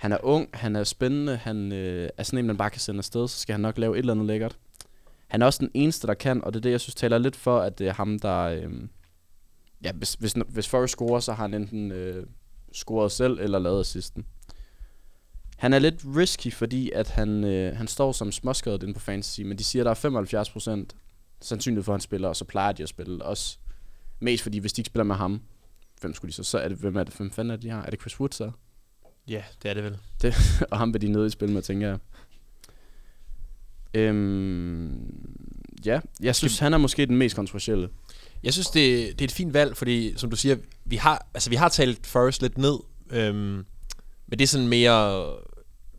han 0.00 0.12
er 0.12 0.18
ung, 0.22 0.48
han 0.54 0.76
er 0.76 0.84
spændende, 0.84 1.36
han 1.36 1.72
øh, 1.72 2.08
er 2.16 2.22
sådan 2.22 2.38
en, 2.38 2.46
man 2.46 2.56
bare 2.56 2.70
kan 2.70 2.80
sende 2.80 2.98
afsted, 2.98 3.28
så 3.28 3.38
skal 3.38 3.52
han 3.52 3.60
nok 3.60 3.78
lave 3.78 3.94
et 3.94 3.98
eller 3.98 4.12
andet 4.12 4.26
lækkert. 4.26 4.58
Han 5.28 5.42
er 5.42 5.46
også 5.46 5.58
den 5.58 5.70
eneste, 5.74 6.06
der 6.06 6.14
kan, 6.14 6.44
og 6.44 6.52
det 6.52 6.60
er 6.60 6.62
det, 6.62 6.70
jeg 6.70 6.80
synes 6.80 6.94
taler 6.94 7.18
lidt 7.18 7.36
for, 7.36 7.58
at 7.58 7.78
det 7.78 7.88
er 7.88 7.92
ham, 7.92 8.18
der... 8.18 8.38
Øh, 8.38 8.72
ja, 9.84 9.92
hvis, 9.92 10.14
hvis, 10.14 10.34
hvis 10.48 10.68
Forrest 10.68 10.92
scorer, 10.92 11.20
så 11.20 11.32
har 11.32 11.44
han 11.44 11.54
enten 11.54 11.92
øh, 11.92 12.26
scoret 12.72 13.12
selv 13.12 13.38
eller 13.40 13.58
lavet 13.58 13.80
assisten. 13.80 14.26
Han 15.56 15.72
er 15.72 15.78
lidt 15.78 16.02
risky, 16.16 16.52
fordi 16.52 16.90
at 16.90 17.10
han, 17.10 17.44
øh, 17.44 17.76
han 17.76 17.86
står 17.86 18.12
som 18.12 18.32
småskadet 18.32 18.82
inde 18.82 18.94
på 18.94 19.00
fantasy, 19.00 19.40
men 19.40 19.58
de 19.58 19.64
siger, 19.64 19.90
at 19.90 19.96
der 20.02 20.10
er 20.10 20.84
75% 20.84 20.96
sandsynlighed 21.40 21.84
for, 21.84 21.92
at 21.92 21.94
han 21.94 22.00
spiller, 22.00 22.28
og 22.28 22.36
så 22.36 22.44
plejer 22.44 22.72
de 22.72 22.82
at 22.82 22.88
spille 22.88 23.24
også. 23.24 23.58
Mest 24.20 24.42
fordi, 24.42 24.58
hvis 24.58 24.72
de 24.72 24.80
ikke 24.80 24.86
spiller 24.86 25.04
med 25.04 25.16
ham, 25.16 25.42
hvem 26.00 26.14
skulle 26.14 26.30
de 26.30 26.34
så? 26.34 26.44
Så 26.44 26.58
er 26.58 26.68
det, 26.68 26.76
hvem 26.76 26.96
er 26.96 27.04
det, 27.04 27.14
hvem 27.14 27.30
fanden 27.30 27.50
er 27.50 27.56
det, 27.56 27.62
de 27.62 27.70
har? 27.70 27.82
Er 27.82 27.90
det 27.90 28.00
Chris 28.00 28.20
Wood 28.20 28.30
så? 28.32 28.50
Ja, 29.30 29.42
det 29.62 29.70
er 29.70 29.74
det 29.74 29.84
vel. 29.84 29.98
og 30.70 30.78
ham 30.78 30.92
vil 30.92 31.00
de 31.00 31.08
nede 31.08 31.26
i 31.26 31.30
spil 31.30 31.50
med, 31.50 31.62
tænker 31.62 31.88
jeg. 31.88 31.98
Øhm, 33.94 35.14
ja, 35.84 36.00
jeg 36.20 36.36
synes, 36.36 36.58
han 36.58 36.74
er 36.74 36.78
måske 36.78 37.06
den 37.06 37.16
mest 37.16 37.36
kontroversielle. 37.36 37.88
Jeg 38.42 38.52
synes, 38.52 38.66
det, 38.66 39.12
det 39.12 39.20
er 39.20 39.24
et 39.24 39.32
fint 39.32 39.54
valg, 39.54 39.76
fordi 39.76 40.14
som 40.16 40.30
du 40.30 40.36
siger, 40.36 40.56
vi 40.84 40.96
har, 40.96 41.26
altså, 41.34 41.50
vi 41.50 41.56
har 41.56 41.68
talt 41.68 42.06
Forrest 42.06 42.42
lidt 42.42 42.58
ned, 42.58 42.78
øhm, 43.10 43.64
men 44.26 44.38
det 44.38 44.40
er 44.40 44.46
sådan 44.46 44.68
mere, 44.68 45.26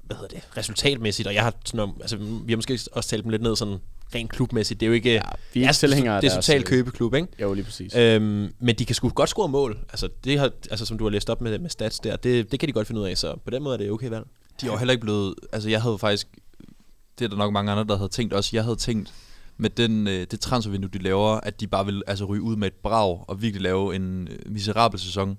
hvad 0.03 0.17
hedder 0.17 0.39
det, 0.39 0.57
resultatmæssigt, 0.57 1.27
og 1.27 1.33
jeg 1.33 1.43
har 1.43 1.53
sådan, 1.65 1.93
altså, 2.01 2.17
vi 2.17 2.51
har 2.51 2.55
måske 2.55 2.79
også 2.91 3.09
talt 3.09 3.23
dem 3.23 3.29
lidt 3.29 3.41
ned 3.41 3.55
sådan 3.55 3.77
rent 4.15 4.31
klubmæssigt. 4.31 4.79
Det 4.79 4.85
er 4.85 4.87
jo 4.87 4.93
ikke, 4.93 5.13
ja, 5.13 5.21
vi 5.53 5.63
er 5.63 5.67
ikke 5.67 5.73
tilhængere 5.73 6.21
det 6.21 6.31
er 6.31 6.35
totalt 6.35 6.61
øh, 6.61 6.67
købeklub, 6.67 7.15
ikke? 7.15 7.27
Jo, 7.41 7.53
lige 7.53 7.65
præcis. 7.65 7.95
Øhm, 7.95 8.53
men 8.59 8.75
de 8.75 8.85
kan 8.85 8.95
sgu 8.95 9.09
godt 9.09 9.29
score 9.29 9.49
mål. 9.49 9.77
Altså, 9.89 10.09
det 10.23 10.39
har, 10.39 10.51
altså, 10.71 10.85
som 10.85 10.97
du 10.97 11.03
har 11.03 11.11
læst 11.11 11.29
op 11.29 11.41
med, 11.41 11.59
med 11.59 11.69
stats 11.69 11.99
der, 11.99 12.15
det, 12.15 12.51
det 12.51 12.59
kan 12.59 12.67
de 12.67 12.73
godt 12.73 12.87
finde 12.87 13.01
ud 13.01 13.05
af, 13.05 13.17
så 13.17 13.35
på 13.45 13.49
den 13.49 13.63
måde 13.63 13.73
er 13.73 13.77
det 13.77 13.91
okay 13.91 14.09
valg. 14.09 14.25
De 14.61 14.65
er 14.65 14.71
jo 14.71 14.77
heller 14.77 14.91
ikke 14.91 15.01
blevet... 15.01 15.35
Altså, 15.53 15.69
jeg 15.69 15.81
havde 15.81 15.97
faktisk... 15.97 16.27
Det 17.19 17.25
er 17.25 17.29
der 17.29 17.37
nok 17.37 17.53
mange 17.53 17.71
andre, 17.71 17.83
der 17.83 17.97
havde 17.97 18.09
tænkt 18.09 18.33
også. 18.33 18.49
Jeg 18.53 18.63
havde 18.63 18.75
tænkt 18.75 19.13
med 19.57 19.69
den, 19.69 20.07
øh, 20.07 20.27
det 20.31 20.39
transfervindue, 20.39 20.89
de 20.93 20.97
laver, 20.97 21.29
at 21.29 21.59
de 21.59 21.67
bare 21.67 21.85
vil 21.85 22.03
altså, 22.07 22.25
ryge 22.25 22.41
ud 22.41 22.55
med 22.55 22.67
et 22.67 22.73
brag 22.73 23.25
og 23.27 23.41
virkelig 23.41 23.61
lave 23.61 23.95
en 23.95 24.27
øh, 24.31 24.51
miserabel 24.51 24.99
sæson. 24.99 25.37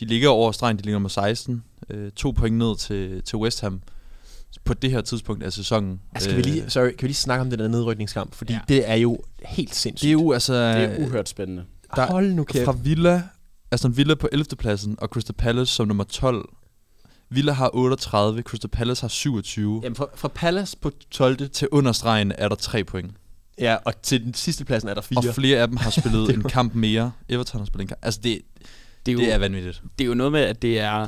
De 0.00 0.04
ligger 0.04 0.28
over 0.28 0.52
stregen, 0.52 0.76
de 0.76 0.82
ligger 0.82 0.94
nummer 0.94 1.08
16. 1.08 1.64
Øh, 1.90 2.10
to 2.10 2.30
point 2.30 2.56
ned 2.56 2.76
til, 2.76 3.22
til 3.22 3.38
West 3.38 3.60
Ham 3.60 3.80
på 4.64 4.74
det 4.74 4.90
her 4.90 5.00
tidspunkt 5.00 5.42
af 5.42 5.52
sæsonen. 5.52 6.00
Altså, 6.14 6.28
kan, 6.28 6.36
vi 6.38 6.42
lige, 6.42 6.64
sorry, 6.70 6.88
kan 6.88 6.96
vi 7.02 7.06
lige 7.06 7.14
snakke 7.14 7.40
om 7.40 7.50
den 7.50 7.58
der 7.58 7.68
nedrykningskamp? 7.68 8.34
Fordi 8.34 8.52
ja. 8.52 8.58
Det 8.68 8.90
er 8.90 8.94
jo 8.94 9.18
helt 9.44 9.74
sindssygt. 9.74 10.02
det 10.02 10.08
er 10.08 10.12
jo 10.12 10.32
altså... 10.32 10.52
det 10.54 10.84
er 10.84 10.98
uhørt 11.06 11.28
spændende. 11.28 11.64
der- 11.96 12.06
Hold 12.06 12.32
nu 12.32 12.44
kæft. 12.44 12.64
Fra 12.64 12.76
Villa, 12.82 13.22
Aston 13.70 13.96
Villa 13.96 14.14
på 14.14 14.28
11. 14.32 14.44
pladsen, 14.58 14.96
og 14.98 15.08
Crystal 15.08 15.34
Palace 15.34 15.72
som 15.74 15.88
nummer 15.88 16.04
12. 16.04 16.48
Villa 17.30 17.52
har 17.52 17.70
38, 17.74 18.42
Crystal 18.42 18.70
Palace 18.70 19.00
har 19.02 19.08
27. 19.08 19.80
Jamen, 19.84 19.96
fra, 19.96 20.06
fra 20.14 20.28
Palace 20.28 20.76
på 20.80 20.90
12. 21.10 21.48
Til 21.48 21.68
understregen 21.72 22.32
er 22.38 22.48
der 22.48 22.56
3 22.56 22.84
point. 22.84 23.10
Ja, 23.58 23.76
og 23.84 24.02
til 24.02 24.24
den 24.24 24.34
sidste 24.34 24.64
pladsen 24.64 24.88
er 24.88 24.94
der 24.94 25.00
4. 25.00 25.18
Og 25.18 25.24
flere 25.34 25.58
af 25.58 25.68
dem 25.68 25.76
har 25.76 25.90
spillet 25.90 26.30
en 26.34 26.42
kamp 26.42 26.74
mere. 26.74 27.12
Everton 27.28 27.60
har 27.60 27.66
spillet 27.66 27.84
en 27.84 27.88
kamp. 27.88 27.98
Altså, 28.02 28.20
det, 28.24 28.40
Det 29.06 29.12
er, 29.12 29.14
jo, 29.14 29.18
det 29.18 29.32
er 29.32 29.38
vanvittigt. 29.38 29.82
det 29.98 30.04
er 30.04 30.08
jo 30.08 30.14
noget 30.14 30.32
med, 30.32 30.40
at 30.40 30.62
det 30.62 30.80
er, 30.80 31.06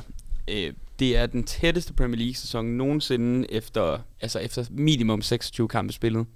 øh, 0.48 0.72
det 1.02 1.16
er 1.16 1.26
den 1.26 1.44
tætteste 1.44 1.92
Premier 1.92 2.18
League-sæson 2.18 2.64
nogensinde 2.66 3.52
efter, 3.52 3.98
altså 4.20 4.38
efter 4.38 4.64
minimum 4.70 5.22
26 5.22 5.68
kampe 5.68 5.92
spillet. 5.92 6.26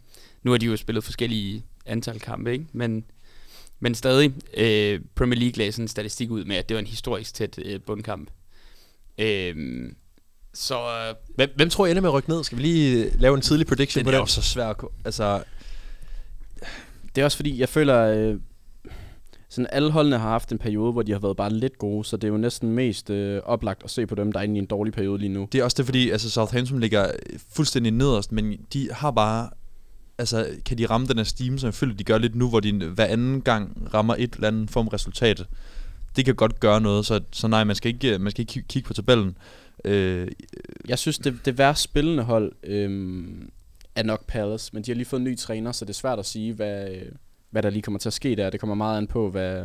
Nu 0.43 0.51
har 0.51 0.59
de 0.59 0.67
jo 0.67 0.77
spillet 0.77 1.05
forskellige 1.05 1.65
antal 1.87 2.21
kampe, 2.21 2.53
ikke? 2.53 2.65
Men, 2.73 3.05
men 3.81 3.95
stadig, 3.95 4.33
øh, 4.57 5.01
Premier 5.15 5.39
League 5.41 5.57
lagde 5.57 5.73
sådan 5.73 5.85
en 5.85 5.89
statistik 5.89 6.31
ud 6.31 6.45
med, 6.45 6.57
at 6.57 6.69
det 6.69 6.75
var 6.75 6.81
en 6.81 6.87
historisk 6.87 7.35
tæt 7.35 7.59
øh, 7.65 7.81
bundkamp. 7.81 8.31
Øh, 9.19 9.55
Så 10.55 10.75
øh, 11.09 11.15
Hvem, 11.35 11.51
hvem 11.57 11.71
tror 11.71 11.87
I 11.87 11.91
ender 11.91 12.01
med 12.03 12.11
at 12.11 12.15
rykke 12.15 12.29
ned? 12.29 12.45
Skal 12.45 12.59
vi 12.59 12.63
lige 12.63 13.05
øh, 13.05 13.21
lave 13.21 13.35
en 13.35 13.41
tidlig 13.41 13.67
prediction 13.67 13.99
Den 13.99 14.05
på 14.05 14.11
er 14.11 14.15
den? 14.15 14.23
jo 14.23 14.27
så 14.27 14.43
svær 14.43 14.67
at... 14.69 14.77
ko- 14.77 14.93
Altså, 15.05 15.45
Det 17.15 17.21
er 17.21 17.25
også 17.25 17.37
fordi, 17.39 17.61
jeg 17.61 17.69
føler, 17.69 18.03
øh, 18.03 18.41
sådan 19.49 19.67
alle 19.73 19.91
holdene 19.91 20.19
har 20.19 20.29
haft 20.29 20.53
en 20.53 20.59
periode, 20.59 20.93
hvor 20.93 21.03
de 21.03 21.13
har 21.13 21.19
været 21.19 21.37
bare 21.37 21.53
lidt 21.53 21.79
gode, 21.79 22.05
så 22.05 22.17
det 22.17 22.25
er 22.25 22.29
jo 22.33 22.37
næsten 22.37 22.71
mest 22.73 23.11
øh, 23.11 23.43
oplagt 23.45 23.85
at 23.85 23.91
se 23.91 24.07
på 24.07 24.15
dem, 24.15 24.33
der 24.33 24.41
er 24.41 24.45
inde 24.45 24.57
i 24.57 24.59
en 24.59 24.67
dårlig 24.67 24.93
periode 24.93 25.19
lige 25.19 25.29
nu. 25.33 25.49
det 25.53 25.59
er 25.61 25.65
også 25.65 25.75
det, 25.79 25.85
fordi 25.87 26.11
altså, 26.11 26.31
Southampton 26.31 26.81
ligger 26.81 27.11
fuldstændig 27.55 27.93
nederst, 27.93 28.33
men 28.33 28.61
de 28.73 28.89
har 28.93 29.11
bare... 29.11 29.51
Altså, 30.19 30.47
kan 30.65 30.79
de 30.79 30.87
ramme 30.87 31.07
den 31.07 31.17
her 31.17 31.25
steam, 31.25 31.59
som 31.59 31.67
jeg 31.67 31.75
føler, 31.75 31.95
de 31.95 32.05
gør 32.05 32.19
lidt 32.19 32.35
nu, 32.35 32.49
hvor 32.49 32.61
de 32.61 32.73
hver 32.87 33.05
anden 33.05 33.41
gang 33.43 33.89
rammer 33.95 34.15
et 34.19 34.35
eller 34.35 34.49
andet 34.49 34.71
form 34.71 34.89
resultat. 34.89 35.45
Det 36.17 36.25
kan 36.25 36.35
godt 36.35 36.61
gøre 36.61 36.81
noget, 36.81 37.07
så, 37.07 37.21
så 37.33 37.49
nej, 37.49 37.65
man 37.65 37.77
skal 37.77 37.95
ikke, 37.95 38.19
man 38.19 38.31
skal 38.31 38.43
ikke 38.43 38.53
kig- 38.53 38.67
kigge 38.69 38.87
på 38.87 38.95
tabellen. 38.95 39.37
Øh, 39.85 40.29
Jeg 40.89 40.99
synes, 40.99 41.19
det, 41.19 41.39
det 41.45 41.59
værst 41.59 41.83
spillende 41.83 42.23
hold 42.23 42.53
øh, 42.65 43.25
er 43.95 44.03
nok 44.03 44.27
Palace, 44.27 44.71
men 44.73 44.83
de 44.83 44.91
har 44.91 44.97
lige 44.97 45.07
fået 45.07 45.21
en 45.21 45.25
ny 45.25 45.37
træner, 45.39 45.73
så 45.73 45.85
det 45.85 45.91
er 45.91 45.95
svært 45.95 46.19
at 46.19 46.27
sige, 46.27 46.53
hvad, 46.53 46.91
øh, 46.91 47.03
hvad 47.51 47.63
der 47.63 47.71
lige 47.71 47.83
kommer 47.83 47.99
til 47.99 48.09
at 48.09 48.13
ske 48.13 48.37
der. 48.37 48.51
Det 48.51 48.61
kommer 48.61 48.75
meget 48.75 48.99
an 48.99 49.07
på, 49.07 49.31
hvad, 49.31 49.65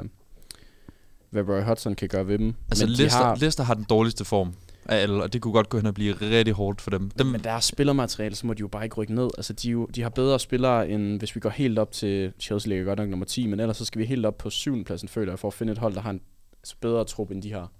hvad 1.30 1.44
Roy 1.44 1.62
Hodgson 1.62 1.96
kan 1.96 2.08
gøre 2.08 2.28
ved 2.28 2.38
dem. 2.38 2.56
altså, 2.70 2.86
men, 2.86 2.94
Leicester, 2.94 3.20
har, 3.20 3.28
har... 3.28 3.36
Leicester 3.36 3.64
har 3.64 3.74
den 3.74 3.86
dårligste 3.90 4.26
form 4.26 4.54
af 4.86 4.98
alle, 4.98 5.24
og 5.24 5.34
det 5.34 5.42
kunne 5.42 5.54
godt 5.54 5.70
gå 5.70 5.78
hen 5.78 5.86
og 5.86 5.94
blive 5.94 6.14
rigtig 6.14 6.54
hårdt 6.54 6.82
for 6.82 6.92
dem. 6.92 7.10
dem 7.10 7.28
men 7.28 7.44
deres 7.44 7.66
spillermateriale, 7.66 8.36
så 8.36 8.48
må 8.48 8.54
de 8.54 8.60
jo 8.60 8.68
bare 8.68 8.84
ikke 8.84 8.96
rykke 8.96 9.16
ned. 9.16 9.30
Altså, 9.38 9.54
de, 9.54 9.70
jo, 9.70 9.86
de 9.86 10.02
har 10.02 10.10
bedre 10.10 10.40
spillere, 10.40 10.90
end 10.90 11.20
hvis 11.20 11.36
vi 11.36 11.40
går 11.40 11.50
helt 11.50 11.80
op 11.80 11.92
til 11.92 12.34
Chelsea 12.40 12.70
ligger 12.70 12.86
godt 12.86 13.00
nok 13.00 13.10
nummer 13.10 13.26
10, 13.26 13.48
men 13.48 13.60
ellers 13.60 13.78
så 13.78 13.86
skal 13.86 14.00
vi 14.00 14.06
helt 14.06 14.26
op 14.26 14.38
på 14.38 14.50
7. 14.50 14.84
pladsen, 14.84 15.10
føler 15.10 15.32
jeg, 15.32 15.40
for 15.40 15.48
at 15.48 15.54
finde 15.54 15.72
et 15.72 15.78
hold, 15.78 15.94
der 15.94 16.02
har 16.02 16.10
en 16.10 16.22
altså, 16.62 16.76
bedre 16.82 17.06
trup, 17.06 17.32
end 17.32 17.42
de 17.42 17.54
har. 17.54 17.72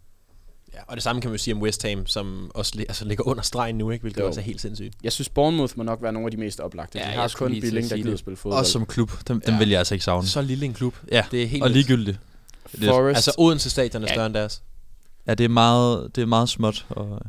Ja, 0.74 0.80
og 0.88 0.96
det 0.96 1.04
samme 1.04 1.22
kan 1.22 1.30
man 1.30 1.38
jo 1.38 1.44
sige 1.44 1.54
om 1.54 1.62
West 1.62 1.84
Ham, 1.88 2.06
som 2.08 2.52
også 2.56 2.74
altså, 2.80 3.06
ligger 3.06 3.28
under 3.28 3.44
stregen 3.44 3.76
nu, 3.78 3.92
ikke? 3.92 4.02
hvilket 4.04 4.22
Jo. 4.22 4.28
også 4.28 4.40
er 4.40 4.44
helt 4.44 4.62
sindssygt. 4.62 4.94
Jeg 5.04 5.12
synes, 5.12 5.30
Bournemouth 5.30 5.74
må 5.78 5.84
nok 5.84 6.02
være 6.02 6.14
nogle 6.14 6.28
af 6.28 6.32
de 6.32 6.38
mest 6.38 6.60
oplagte. 6.60 7.00
Ja, 7.00 7.06
de 7.06 7.12
jeg 7.12 7.22
har 7.22 7.34
kun 7.36 7.52
Billing, 7.52 7.90
der 7.90 7.98
gider 7.98 8.18
spille 8.18 8.38
fodbold. 8.38 8.60
også 8.60 8.72
som 8.72 8.86
klub, 8.86 9.12
dem, 9.28 9.42
dem 9.42 9.54
Ja. 9.54 9.60
vil 9.60 9.70
jeg 9.70 9.78
altså 9.80 9.96
ikke 9.96 10.06
savne. 10.06 10.28
Så 10.28 10.42
lille 10.42 10.66
en 10.66 10.74
klub. 10.74 10.96
Ja, 11.12 11.24
Det 11.32 11.44
er 11.44 11.48
helt 11.48 11.64
og 11.64 11.70
ligegyldigt. 11.70 12.20
Forest, 12.86 13.16
Altså 13.16 13.36
Odense 13.38 13.70
stadion 13.70 14.04
er 14.04 14.08
Ja. 14.08 14.14
større 14.14 14.26
end 14.26 14.34
deres. 14.34 14.62
Ja, 15.28 15.34
det 15.34 15.44
er 15.44 15.50
meget, 15.50 16.16
det 16.16 16.22
er 16.22 16.26
meget 16.26 16.50
småt. 16.50 16.86
Og, 16.90 17.20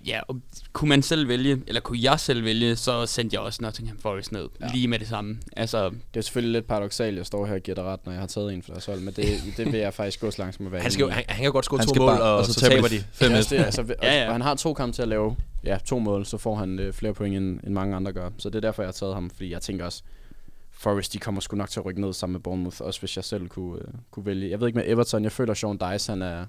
Og 0.00 0.06
ja, 0.06 0.20
og 0.28 0.40
kunne 0.72 0.88
man 0.88 1.02
selv 1.02 1.28
vælge, 1.28 1.62
eller 1.66 1.80
kunne 1.80 1.98
jeg 2.02 2.20
selv 2.20 2.44
vælge, 2.44 2.76
så 2.76 3.06
sendte 3.06 3.34
jeg 3.34 3.40
også 3.40 3.58
Nottingham 3.62 3.98
Forest 3.98 4.32
ned. 4.32 4.48
Ja. 4.60 4.66
Lige 4.74 4.88
med 4.88 4.98
det 4.98 5.08
samme. 5.08 5.38
Altså, 5.56 5.88
det 5.88 6.16
er 6.16 6.20
selvfølgelig 6.20 6.52
lidt 6.52 6.66
paradoxalt, 6.66 7.08
at 7.14 7.16
jeg 7.18 7.26
står 7.26 7.46
her 7.46 7.54
og 7.54 7.60
giver 7.60 7.74
dig 7.74 7.84
ret, 7.84 8.00
når 8.06 8.12
jeg 8.12 8.20
har 8.20 8.26
taget 8.26 8.54
en 8.54 8.62
for 8.62 8.72
deres 8.72 8.86
hold, 8.86 9.00
men 9.00 9.14
det, 9.14 9.26
det 9.56 9.72
vil 9.72 9.80
jeg 9.80 9.94
faktisk 9.94 10.20
gå 10.20 10.30
så 10.30 10.42
langt 10.42 10.56
som 10.56 10.66
at 10.66 10.72
være 10.72 10.82
Han, 10.82 10.90
skal 10.90 11.02
jo, 11.02 11.08
han, 11.10 11.24
han 11.28 11.42
kan 11.42 11.52
godt 11.52 11.64
score 11.64 11.78
Han 11.78 11.88
to 11.88 11.94
mål, 11.98 12.08
bare- 12.08 12.22
og, 12.22 12.36
og 12.36 12.46
så, 12.46 12.52
så 12.52 12.60
taber 12.60 12.74
taber 12.74 12.88
de. 12.88 12.96
de. 12.96 13.32
Ja, 13.32 13.38
også 13.38 13.56
det, 13.56 13.64
altså, 13.64 13.94
ja, 14.02 14.20
Ja. 14.22 14.26
Og 14.26 14.34
han 14.34 14.40
har 14.40 14.54
to 14.54 14.74
kampe 14.74 14.94
til 14.96 15.02
at 15.02 15.08
lave 15.08 15.36
ja, 15.64 15.78
to 15.84 15.98
mål, 15.98 16.26
så 16.26 16.38
får 16.38 16.54
han 16.56 16.78
øh, 16.78 16.92
flere 16.92 17.14
point, 17.14 17.36
end, 17.36 17.60
end 17.64 17.74
mange 17.74 17.96
andre 17.96 18.12
gør. 18.12 18.30
Så 18.38 18.48
det 18.48 18.56
er 18.56 18.60
derfor, 18.60 18.82
jeg 18.82 18.86
har 18.86 18.92
taget 18.92 19.14
ham, 19.14 19.30
fordi 19.30 19.50
jeg 19.52 19.62
tænker 19.62 19.84
også, 19.84 20.02
Forest, 20.70 21.12
de 21.12 21.18
kommer 21.18 21.40
sgu 21.40 21.56
nok 21.56 21.70
til 21.70 21.80
at 21.80 21.86
rykke 21.86 22.00
ned 22.00 22.12
sammen 22.12 22.32
med 22.32 22.40
Bournemouth, 22.40 22.76
også 22.80 23.00
hvis 23.00 23.16
jeg 23.16 23.24
selv 23.24 23.48
kunne, 23.48 23.78
øh, 23.78 23.88
kunne 24.10 24.26
vælge. 24.26 24.50
Jeg 24.50 24.60
ved 24.60 24.66
ikke 24.66 24.78
med 24.78 24.88
Everton, 24.88 25.24
jeg 25.24 25.32
føler, 25.32 25.54
Sean 25.54 25.78
Dice, 25.78 26.12
han 26.12 26.22
er, 26.22 26.44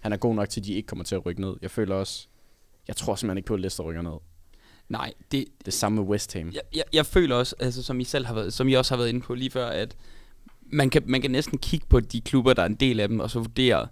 han 0.00 0.12
er 0.12 0.16
god 0.16 0.34
nok 0.34 0.48
til, 0.48 0.60
at 0.60 0.66
de 0.66 0.72
ikke 0.74 0.86
kommer 0.86 1.04
til 1.04 1.14
at 1.14 1.26
rykke 1.26 1.40
ned. 1.40 1.54
Jeg 1.62 1.70
føler 1.70 1.94
også, 1.94 2.26
jeg 2.88 2.96
tror 2.96 3.14
simpelthen 3.14 3.38
ikke 3.38 3.46
på, 3.46 3.54
at 3.54 3.60
Leicester 3.60 3.84
rykker 3.84 4.02
ned. 4.02 4.12
nej, 4.88 5.12
det, 5.32 5.44
Det 5.66 5.74
samme 5.74 6.00
med 6.00 6.08
West 6.08 6.34
Ham. 6.34 6.50
jeg, 6.54 6.62
jeg, 6.74 6.84
jeg 6.92 7.06
føler 7.06 7.36
også, 7.36 7.56
altså, 7.58 7.82
som 7.82 8.00
I 8.00 8.04
selv 8.04 8.26
har 8.26 8.34
været, 8.34 8.52
som 8.52 8.68
I 8.68 8.72
også 8.72 8.94
har 8.94 8.96
været 8.96 9.08
inde 9.08 9.20
på 9.20 9.34
lige 9.34 9.50
før, 9.50 9.66
at 9.66 9.96
man 10.60 10.90
kan, 10.90 11.02
man 11.06 11.22
kan 11.22 11.30
næsten 11.30 11.58
kigge 11.58 11.86
på 11.86 12.00
de 12.00 12.20
klubber, 12.20 12.52
der 12.52 12.62
er 12.62 12.66
en 12.66 12.74
del 12.74 13.00
af 13.00 13.08
dem, 13.08 13.20
og 13.20 13.30
så 13.30 13.38
vurdere, 13.38 13.88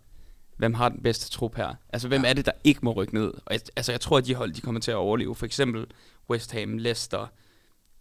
hvem 0.57 0.75
har 0.75 0.89
den 0.89 1.03
bedste 1.03 1.31
trup 1.31 1.57
her. 1.57 1.75
Altså, 1.93 2.09
hvem 2.09 2.23
ja. 2.23 2.29
er 2.29 2.33
det, 2.33 2.47
der 2.47 2.53
ikke 2.65 2.81
må 2.83 2.93
rykke 2.93 3.15
ned? 3.15 3.27
Og 3.27 3.53
jeg, 3.53 3.61
altså, 3.77 3.93
jeg 3.93 4.01
tror, 4.01 4.19
at 4.19 4.27
de 4.27 4.35
hold, 4.35 4.53
de 4.53 4.61
kommer 4.61 4.81
til 4.81 4.91
at 4.91 4.97
overleve. 4.97 5.35
For 5.35 5.47
eksempel 5.47 5.87
West 6.31 6.53
Ham, 6.53 6.79
Leicester, 6.79 7.27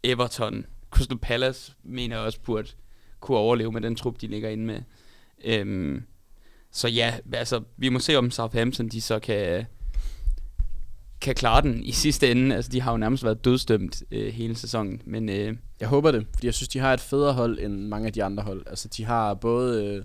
Everton, 0.03 0.65
Crystal 0.89 1.17
Palace, 1.17 1.73
mener 1.83 2.15
jeg 2.15 2.25
også 2.25 2.39
burde 2.39 2.69
kunne 3.19 3.37
overleve 3.37 3.71
med 3.71 3.81
den 3.81 3.95
trup, 3.95 4.21
de 4.21 4.27
ligger 4.27 4.49
inde 4.49 4.65
med. 4.65 4.81
Øhm, 5.43 6.03
så 6.71 6.87
ja, 6.87 7.17
altså, 7.33 7.63
vi 7.77 7.89
må 7.89 7.99
se, 7.99 8.15
om 8.15 8.31
Southampton, 8.31 8.87
de 8.87 9.01
så 9.01 9.19
kan, 9.19 9.65
kan 11.21 11.35
klare 11.35 11.61
den 11.61 11.83
i 11.83 11.91
sidste 11.91 12.31
ende. 12.31 12.55
Altså, 12.55 12.71
de 12.71 12.81
har 12.81 12.91
jo 12.91 12.97
nærmest 12.97 13.23
været 13.23 13.45
dødstømt 13.45 14.03
øh, 14.11 14.33
hele 14.33 14.55
sæsonen. 14.55 15.01
Men 15.05 15.29
øh, 15.29 15.57
Jeg 15.79 15.87
håber 15.87 16.11
det, 16.11 16.27
fordi 16.33 16.45
jeg 16.47 16.53
synes, 16.53 16.69
de 16.69 16.79
har 16.79 16.93
et 16.93 16.99
federe 16.99 17.33
hold 17.33 17.59
end 17.59 17.73
mange 17.87 18.07
af 18.07 18.13
de 18.13 18.23
andre 18.23 18.43
hold. 18.43 18.63
Altså, 18.67 18.87
de 18.87 19.05
har 19.05 19.33
både 19.33 19.85
øh, 19.85 20.03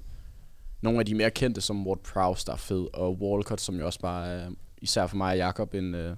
nogle 0.81 0.99
af 0.99 1.07
de 1.07 1.15
mere 1.15 1.31
kendte, 1.31 1.61
som 1.61 1.87
Ward 1.87 1.99
Prowse, 2.13 2.47
der 2.47 2.53
er 2.53 2.57
fed, 2.57 2.87
og 2.95 3.21
Walcott, 3.21 3.61
som 3.61 3.79
jo 3.79 3.87
også 3.87 4.01
bare 4.01 4.27
er, 4.29 4.51
især 4.83 5.07
for 5.07 5.17
mig 5.17 5.31
og 5.31 5.37
Jakob, 5.37 5.75
en, 5.75 5.95
øh, 5.95 6.17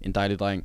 en 0.00 0.12
dejlig 0.12 0.38
dreng. 0.38 0.64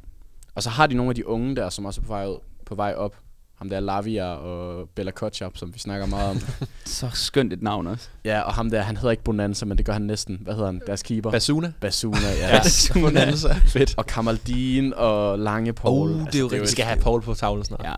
Og 0.55 0.64
så 0.64 0.70
har 0.70 0.88
de 0.88 0.95
nogle 0.95 1.10
af 1.10 1.16
de 1.16 1.28
unge 1.28 1.55
der, 1.55 1.70
som 1.70 1.86
også 1.86 2.01
er 2.01 2.05
på 2.05 2.08
vej, 2.14 2.28
ud, 2.28 2.38
på 2.66 2.76
vej 2.76 2.93
op. 2.93 3.16
Ham 3.58 3.70
der 3.70 3.80
Lavia 3.80 4.26
og 4.26 4.89
Bella 4.95 5.12
Kotchap, 5.12 5.58
som 5.58 5.74
vi 5.74 5.80
snakker 5.80 6.05
meget 6.05 6.30
om. 6.30 6.38
så 6.86 7.10
skønt 7.14 7.53
et 7.53 7.62
navn 7.62 7.88
også. 7.88 8.10
ja, 8.26 8.41
og 8.41 8.53
ham 8.53 8.70
der, 8.70 8.82
han 8.82 8.97
hedder 8.97 9.12
ikke 9.12 9.24
Bonanza, 9.24 9.66
men 9.66 9.78
det 9.78 9.86
gør 9.86 9.93
han 9.93 10.01
næsten. 10.01 10.39
Hvad 10.41 10.53
hedder 10.53 10.66
han? 10.66 10.82
Deres 10.88 11.03
keeper? 11.03 11.32
Basuna. 11.32 11.74
Basuna, 11.82 12.18
ja. 12.39 12.62
Bonanza. 13.01 13.53
Fedt. 13.74 13.97
og 13.97 14.05
Kamaldin 14.05 14.93
og 14.93 15.39
Lange 15.39 15.74
Paul. 15.74 16.12
Oh, 16.12 16.20
det 16.20 16.36
er 16.36 16.39
jo 16.39 16.45
rigtigt. 16.45 16.62
Vi 16.62 16.68
skal 16.68 16.86
have 16.86 16.99
Paul 16.99 17.22
på 17.22 17.34
tavlen 17.34 17.66
snart. 17.66 17.82
Ja. 17.84 17.95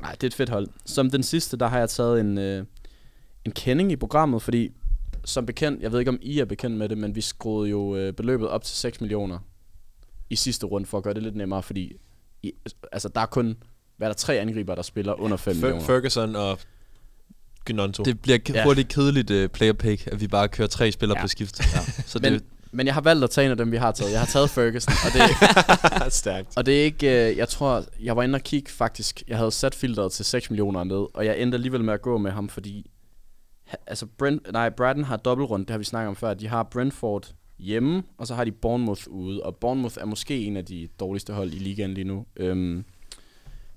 Nej, 0.00 0.12
det 0.12 0.22
er 0.22 0.26
et 0.26 0.34
fedt 0.34 0.48
hold. 0.48 0.68
Som 0.84 1.10
den 1.10 1.22
sidste, 1.22 1.56
der 1.56 1.68
har 1.68 1.78
jeg 1.78 1.88
taget 1.88 2.20
en, 2.20 2.38
øh, 2.38 2.64
en 3.44 3.52
kending 3.52 3.92
i 3.92 3.96
programmet, 3.96 4.42
fordi 4.42 4.70
som 5.24 5.46
bekendt, 5.46 5.82
jeg 5.82 5.92
ved 5.92 5.98
ikke 5.98 6.08
om 6.08 6.18
I 6.22 6.38
er 6.38 6.44
bekendt 6.44 6.76
med 6.76 6.88
det, 6.88 6.98
men 6.98 7.14
vi 7.14 7.20
skruede 7.20 7.70
jo 7.70 7.96
øh, 7.96 8.12
beløbet 8.12 8.48
op 8.48 8.64
til 8.64 8.76
6 8.76 9.00
millioner 9.00 9.38
i 10.30 10.36
sidste 10.36 10.66
runde, 10.66 10.86
for 10.86 10.98
at 10.98 11.04
gøre 11.04 11.14
det 11.14 11.22
lidt 11.22 11.36
nemmere, 11.36 11.62
fordi 11.62 11.92
i, 12.42 12.52
altså, 12.92 13.08
der 13.08 13.20
er 13.20 13.26
kun, 13.26 13.56
hvad 14.00 14.08
er 14.08 14.12
der, 14.12 14.16
tre 14.18 14.34
angriber, 14.38 14.74
der 14.74 14.82
spiller 14.82 15.20
under 15.20 15.36
5 15.36 15.52
Fer- 15.52 15.60
millioner. 15.60 15.84
Ferguson 15.84 16.36
og 16.36 16.58
Gnonto. 17.66 18.02
det 18.02 18.20
bliver 18.20 18.38
k- 18.48 18.52
Ja. 18.54 18.64
hurtigt 18.64 18.88
kedeligt 18.88 19.30
uh, 19.30 19.46
player 19.46 19.72
pick, 19.72 20.06
at 20.06 20.20
vi 20.20 20.28
bare 20.28 20.48
kører 20.48 20.68
tre 20.68 20.92
spillere 20.92 21.18
Ja. 21.18 21.24
på 21.24 21.28
skift. 21.28 21.60
Ja. 21.74 21.80
Så 22.06 22.18
men, 22.22 22.32
det, 22.32 22.42
men 22.72 22.86
jeg 22.86 22.94
har 22.94 23.00
valgt 23.00 23.24
at 23.24 23.30
tage 23.30 23.44
en 23.44 23.50
af 23.50 23.56
dem, 23.56 23.72
vi 23.72 23.76
har 23.76 23.92
taget. 23.92 24.12
Jeg 24.12 24.20
har 24.20 24.26
taget 24.26 24.50
Ferguson, 24.50 24.92
og 25.06 25.12
det, 25.12 25.20
er 26.04 26.08
stærkt. 26.22 26.56
Og 26.56 26.66
det 26.66 26.80
er 26.80 26.84
ikke, 26.84 27.30
øh, 27.30 27.36
jeg 27.36 27.48
tror, 27.48 27.84
jeg 28.02 28.16
var 28.16 28.22
inde 28.22 28.36
og 28.36 28.40
kigge 28.42 28.70
faktisk, 28.70 29.22
jeg 29.28 29.36
havde 29.38 29.50
sat 29.50 29.74
filteret 29.74 30.12
til 30.12 30.24
6 30.24 30.50
millioner 30.50 30.84
ned, 30.84 31.06
og 31.14 31.26
jeg 31.26 31.40
endte 31.40 31.56
alligevel 31.56 31.84
med 31.84 31.94
at 31.94 32.02
gå 32.02 32.18
med 32.18 32.30
ham, 32.30 32.48
fordi, 32.48 32.90
altså 33.86 34.06
Brent, 34.18 34.52
nej, 34.52 34.70
Brighton 34.70 35.04
har 35.04 35.16
dobbeltrunde, 35.16 35.64
det 35.66 35.70
har 35.70 35.78
vi 35.78 35.84
snakket 35.84 36.08
om 36.08 36.16
før, 36.16 36.34
de 36.34 36.48
har 36.48 36.62
Brentford 36.62 37.32
hjemme, 37.58 38.02
og 38.18 38.26
så 38.26 38.34
har 38.34 38.44
de 38.44 38.52
Bournemouth 38.52 39.02
ude, 39.08 39.42
og 39.42 39.56
Bournemouth 39.56 39.96
er 40.00 40.04
måske 40.04 40.40
en 40.44 40.56
af 40.56 40.64
de 40.64 40.88
dårligste 41.00 41.32
hold 41.32 41.52
i 41.52 41.58
ligaen 41.58 41.94
lige 41.94 42.04
nu. 42.04 42.26
Øhm, 42.36 42.84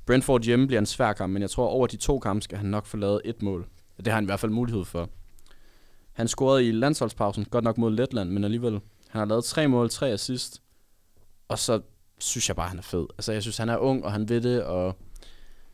Brentford 0.06 0.42
hjemme 0.42 0.68
bliver 0.68 0.80
en 0.80 0.86
svær 0.86 1.14
kamp, 1.14 1.34
men 1.34 1.42
jeg 1.42 1.50
tror 1.50 1.68
over 1.68 1.88
de 1.88 1.98
to 1.98 2.20
kampe 2.20 2.42
skal 2.42 2.58
han 2.58 2.68
nok 2.68 2.86
få 2.86 2.98
lavet 2.98 3.22
et 3.26 3.42
mål. 3.42 3.68
Det 3.98 4.08
har 4.08 4.14
han 4.14 4.24
i 4.24 4.26
hvert 4.26 4.40
fald 4.40 4.52
mulighed 4.52 4.86
for. 4.86 5.10
Han 6.14 6.28
scorede 6.28 6.68
i 6.68 6.72
landsholdspausen, 6.72 7.46
godt 7.46 7.64
nok 7.64 7.78
mod 7.78 7.92
Letland, 7.92 8.30
men 8.30 8.44
alligevel. 8.44 8.80
Han 9.10 9.20
har 9.20 9.26
lavet 9.26 9.44
tre 9.44 9.68
mål, 9.68 9.90
tre 9.90 10.10
assist, 10.10 10.62
og 11.48 11.60
så 11.60 11.82
synes 12.20 12.48
jeg 12.48 12.56
bare, 12.56 12.70
han 12.70 12.78
er 12.78 12.84
fed. 12.84 13.06
Altså, 13.18 13.32
jeg 13.32 13.42
synes, 13.42 13.58
han 13.58 13.70
er 13.70 13.78
ung, 13.78 14.06
og 14.06 14.12
han 14.12 14.30
ved 14.30 14.42
det, 14.42 14.64
og 14.64 14.98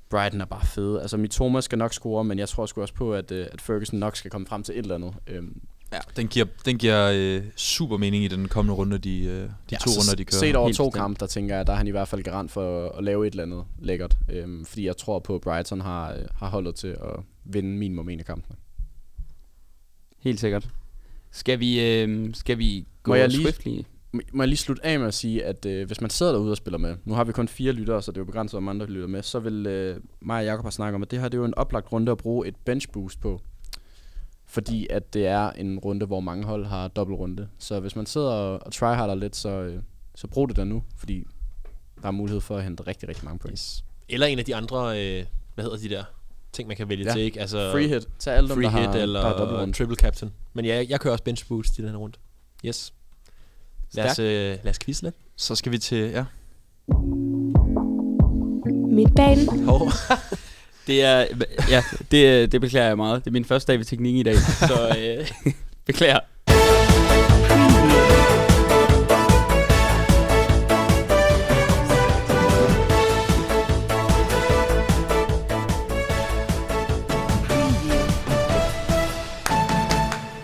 Brighton 0.09 0.41
er 0.41 0.45
bare 0.45 0.65
fed. 0.65 0.99
Altså, 0.99 1.17
Mitoma 1.17 1.61
skal 1.61 1.77
nok 1.77 1.93
score, 1.93 2.23
men 2.23 2.39
jeg 2.39 2.49
tror 2.49 2.65
sgu 2.65 2.82
også 2.82 2.93
på, 2.93 3.13
at, 3.13 3.32
øh, 3.32 3.47
at 3.51 3.61
Ferguson 3.61 3.99
nok 3.99 4.15
skal 4.15 4.32
komme 4.32 4.47
frem 4.47 4.63
til 4.63 4.73
et 4.73 4.84
eller 4.84 4.95
andet. 4.95 5.15
Øhm, 5.27 5.61
ja, 5.93 5.97
den 6.15 6.27
giver, 6.27 6.45
den 6.65 6.77
giver 6.77 7.11
øh, 7.15 7.43
super 7.55 7.97
mening 7.97 8.23
i 8.23 8.27
den 8.27 8.47
kommende 8.47 8.73
runde, 8.75 8.97
de, 8.97 9.19
øh, 9.23 9.29
de 9.29 9.49
ja, 9.71 9.77
to 9.77 9.89
runder, 9.89 10.15
de 10.15 10.25
kører. 10.25 10.39
Set 10.39 10.55
over 10.55 10.67
Helt 10.67 10.77
to 10.77 10.89
kampe, 10.89 11.19
der 11.19 11.27
tænker 11.27 11.55
jeg, 11.55 11.67
der 11.67 11.73
er 11.73 11.77
han 11.77 11.87
i 11.87 11.91
hvert 11.91 12.07
fald 12.07 12.23
garant 12.23 12.51
for 12.51 12.89
at, 12.89 13.03
lave 13.03 13.27
et 13.27 13.31
eller 13.31 13.43
andet 13.43 13.63
lækkert. 13.79 14.17
Øhm, 14.29 14.65
fordi 14.65 14.85
jeg 14.85 14.97
tror 14.97 15.19
på, 15.19 15.35
at 15.35 15.41
Brighton 15.41 15.81
har, 15.81 16.13
øh, 16.13 16.19
har 16.35 16.49
holdet 16.49 16.75
til 16.75 16.87
at 16.87 17.19
vinde 17.45 17.69
minimum 17.77 18.09
en 18.09 18.19
af 18.19 18.25
kampene. 18.25 18.55
Helt 20.19 20.39
sikkert. 20.39 20.69
Skal 21.31 21.59
vi, 21.59 21.85
øh, 22.01 22.33
skal 22.35 22.57
vi 22.57 22.85
gå 23.03 23.11
Må 23.11 23.15
jeg 23.15 23.29
lige- 23.29 23.41
swiftly? 23.41 23.81
Må- 24.11 24.21
Må 24.33 24.43
jeg 24.43 24.47
lige 24.47 24.57
slutte 24.57 24.85
af 24.85 24.99
med 24.99 25.07
at 25.07 25.13
sige, 25.13 25.45
at 25.45 25.65
øh, 25.65 25.87
hvis 25.87 26.01
man 26.01 26.09
sidder 26.09 26.31
derude 26.31 26.51
og 26.51 26.57
spiller 26.57 26.77
med, 26.77 26.95
nu 27.05 27.13
har 27.13 27.23
vi 27.23 27.31
kun 27.31 27.47
fire 27.47 27.71
lyttere, 27.71 28.01
så 28.01 28.11
det 28.11 28.17
er 28.17 28.21
jo 28.21 28.25
begrænset, 28.25 28.57
om 28.57 28.67
andre 28.67 28.85
lytter 28.85 29.07
med, 29.07 29.23
så 29.23 29.39
vil 29.39 29.67
øh, 29.67 29.97
mig 30.21 30.39
og 30.39 30.45
Jacob 30.45 30.63
have 30.65 30.71
snakket 30.71 30.95
om, 30.95 31.01
at 31.01 31.11
det 31.11 31.19
her 31.19 31.27
det 31.29 31.37
er 31.37 31.41
jo 31.41 31.45
en 31.45 31.53
oplagt 31.57 31.91
runde 31.91 32.11
at 32.11 32.17
bruge 32.17 32.47
et 32.47 32.55
bench 32.65 32.89
boost 32.93 33.19
på. 33.21 33.41
Fordi 34.52 34.88
at 34.89 35.14
det 35.14 35.28
er 35.28 35.52
en 35.52 35.80
runde, 35.80 36.06
hvor 36.06 36.20
mange 36.20 36.43
hold 36.45 36.66
har 36.66 36.88
dobbelt 36.88 37.20
runde. 37.20 37.47
Så 37.60 37.80
hvis 37.80 37.95
man 37.95 38.06
sidder 38.06 38.30
og, 38.32 38.60
og 38.66 38.74
tryharder 38.74 39.16
lidt, 39.16 39.36
så, 39.36 39.50
øh, 39.50 39.82
så 40.16 40.28
brug 40.28 40.50
det 40.50 40.58
da 40.58 40.64
nu, 40.64 40.84
fordi 40.97 41.26
der 42.02 42.08
er 42.08 42.12
mulighed 42.12 42.41
for 42.41 42.58
at 42.58 42.64
hente 42.64 42.84
rigtig, 42.88 43.10
rigtig 43.10 43.26
mange 43.26 43.39
point. 43.39 43.60
Yes. 43.60 43.84
Eller 44.10 44.28
en 44.28 44.39
af 44.39 44.45
de 44.45 44.56
andre, 44.56 44.78
øh, 45.04 45.26
hvad 45.56 45.64
hedder 45.64 45.78
de 45.78 45.89
der 45.89 46.04
ting, 46.54 46.68
man 46.68 46.78
kan 46.78 46.89
vælge 46.89 47.06
Ja. 47.06 47.12
til, 47.14 47.22
ikke? 47.22 47.39
Altså, 47.41 47.72
Free 47.72 47.88
hit. 47.88 48.08
Tag 48.20 48.34
alle 48.36 48.50
dem, 48.50 48.56
free 48.58 48.64
der 48.66 48.70
hit 48.70 48.89
har, 48.89 48.93
eller 48.93 49.22
der 49.22 49.66
har 49.66 49.72
triple 49.74 49.95
captain. 49.95 50.32
Men 50.54 50.66
ja, 50.66 50.86
jeg 50.89 51.00
kører 51.00 51.12
også 51.12 51.24
bench 51.24 51.47
boost 51.47 51.80
i 51.80 51.82
den 51.82 51.89
her 51.89 51.97
runde. 51.97 52.18
Yes. 52.66 52.93
Lad 53.93 54.06
os, 54.12 54.20
øh, 54.20 54.26
lad 54.64 54.70
os 54.70 54.80
quizze 54.80 55.04
lidt. 55.04 55.16
Så 55.36 55.56
skal 55.56 55.72
vi 55.72 55.78
til, 55.78 55.97
ja. 56.10 56.26
Midtbanen. 58.95 59.64
Hov. 59.66 59.82
Det 60.89 61.03
er, 61.03 61.25
ja, 61.69 61.83
det, 62.11 62.51
det 62.51 62.61
beklager 62.61 62.87
jeg 62.87 62.97
meget. 62.97 63.25
Det 63.25 63.29
er 63.29 63.31
min 63.31 63.45
første 63.45 63.71
dag 63.71 63.77
ved 63.77 63.85
teknik 63.85 64.15
i 64.15 64.23
dag, 64.23 64.35
så 64.37 64.95
øh, 64.99 65.53
beklager. 65.87 66.19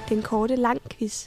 Den 0.09 0.21
korte 0.21 0.55
lang 0.55 0.81
quiz. 0.97 1.25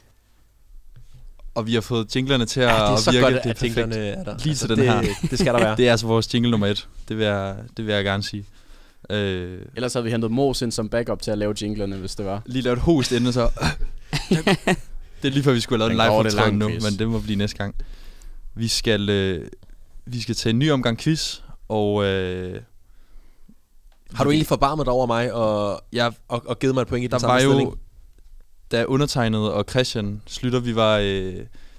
Og 1.54 1.66
vi 1.66 1.74
har 1.74 1.80
fået 1.80 2.16
jinglerne 2.16 2.46
til 2.46 2.60
at 2.60 2.68
ja, 2.68 2.72
det 2.74 2.92
er 2.92 2.96
så 2.96 3.10
virke. 3.10 3.22
Godt, 3.22 3.34
det 3.34 3.46
er 3.46 3.50
at 3.50 3.56
perfekt. 3.56 3.76
jinglerne 3.76 4.06
er 4.06 4.24
der. 4.24 4.36
Lige 4.38 4.48
altså, 4.50 4.66
til 4.66 4.76
den 4.76 4.84
det, 4.84 4.92
her. 4.92 5.14
Det 5.30 5.38
skal 5.38 5.54
der 5.54 5.60
være. 5.60 5.76
det 5.76 5.86
er 5.86 5.90
altså 5.90 6.06
vores 6.06 6.34
jingle 6.34 6.50
nummer 6.50 6.66
et. 6.66 6.88
Det 7.08 7.18
vil 7.18 7.26
jeg, 7.26 7.56
det 7.76 7.86
vil 7.86 7.94
jeg 7.94 8.04
gerne 8.04 8.22
sige. 8.22 8.44
Øh, 9.10 9.62
Ellers 9.76 9.92
havde 9.92 10.04
vi 10.04 10.10
hentet 10.10 10.30
Mos 10.30 10.62
ind 10.62 10.72
som 10.72 10.88
backup 10.88 11.22
til 11.22 11.30
at 11.30 11.38
lave 11.38 11.54
jinglerne, 11.62 11.96
hvis 11.96 12.14
det 12.14 12.26
var. 12.26 12.42
lige 12.46 12.62
lavet 12.62 12.78
host 12.78 13.12
inden, 13.12 13.32
så... 13.32 13.50
det 15.22 15.28
er 15.28 15.30
lige 15.30 15.42
før, 15.42 15.52
vi 15.52 15.60
skulle 15.60 15.84
have 15.84 15.94
lavet 15.96 16.08
en 16.08 16.12
Den 16.12 16.12
går 16.12 16.22
live 16.22 16.30
det 16.30 16.38
optræden 16.38 16.58
lang 16.58 16.70
nu, 16.72 16.78
quiz. 16.78 16.90
men 16.90 16.98
det 16.98 17.08
må 17.08 17.20
blive 17.20 17.36
næste 17.36 17.56
gang. 17.56 17.74
Vi 18.54 18.68
skal, 18.68 19.08
øh, 19.08 19.48
vi 20.06 20.20
skal 20.20 20.34
tage 20.34 20.50
en 20.50 20.58
ny 20.58 20.70
omgang 20.70 20.98
quiz, 20.98 21.40
og... 21.68 22.04
Øh, 22.04 22.60
Har 24.14 24.24
du 24.24 24.30
egentlig 24.30 24.46
forbarmet 24.46 24.86
dig 24.86 24.92
over 24.92 25.06
mig 25.06 25.32
og, 25.32 25.80
jeg, 25.92 26.12
og, 26.28 26.42
og 26.46 26.58
givet 26.58 26.74
mig 26.74 26.82
et 26.82 26.88
point 26.88 27.04
i 27.04 27.06
den 27.06 27.10
der 27.10 27.18
samme 27.18 27.34
var 27.34 27.60
jo, 27.60 27.76
da 28.70 28.84
undertegnet 28.84 29.52
og 29.52 29.64
Christian 29.70 30.22
Slytter, 30.26 30.60
vi 30.60 30.74
var, 30.74 30.98
øh, 31.02 31.34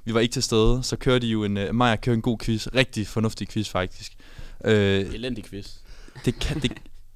vi 0.06 0.14
var 0.14 0.20
ikke 0.20 0.34
til 0.34 0.44
stede, 0.44 0.80
så 0.84 0.96
kørte 0.98 1.26
de 1.28 1.32
jo 1.32 1.44
en, 1.44 1.58
øh, 1.58 1.76
Maja 1.76 1.96
kørte 1.96 2.16
en 2.16 2.22
god 2.22 2.38
quiz, 2.38 2.68
rigtig 2.76 3.08
fornuftig 3.08 3.50
quiz 3.50 3.70
faktisk. 3.70 4.14
Øh, 4.66 5.00
Elendig 5.14 5.46
quiz. 5.46 5.68
det 6.26 6.40
kan, 6.40 6.60
det, 6.62 6.72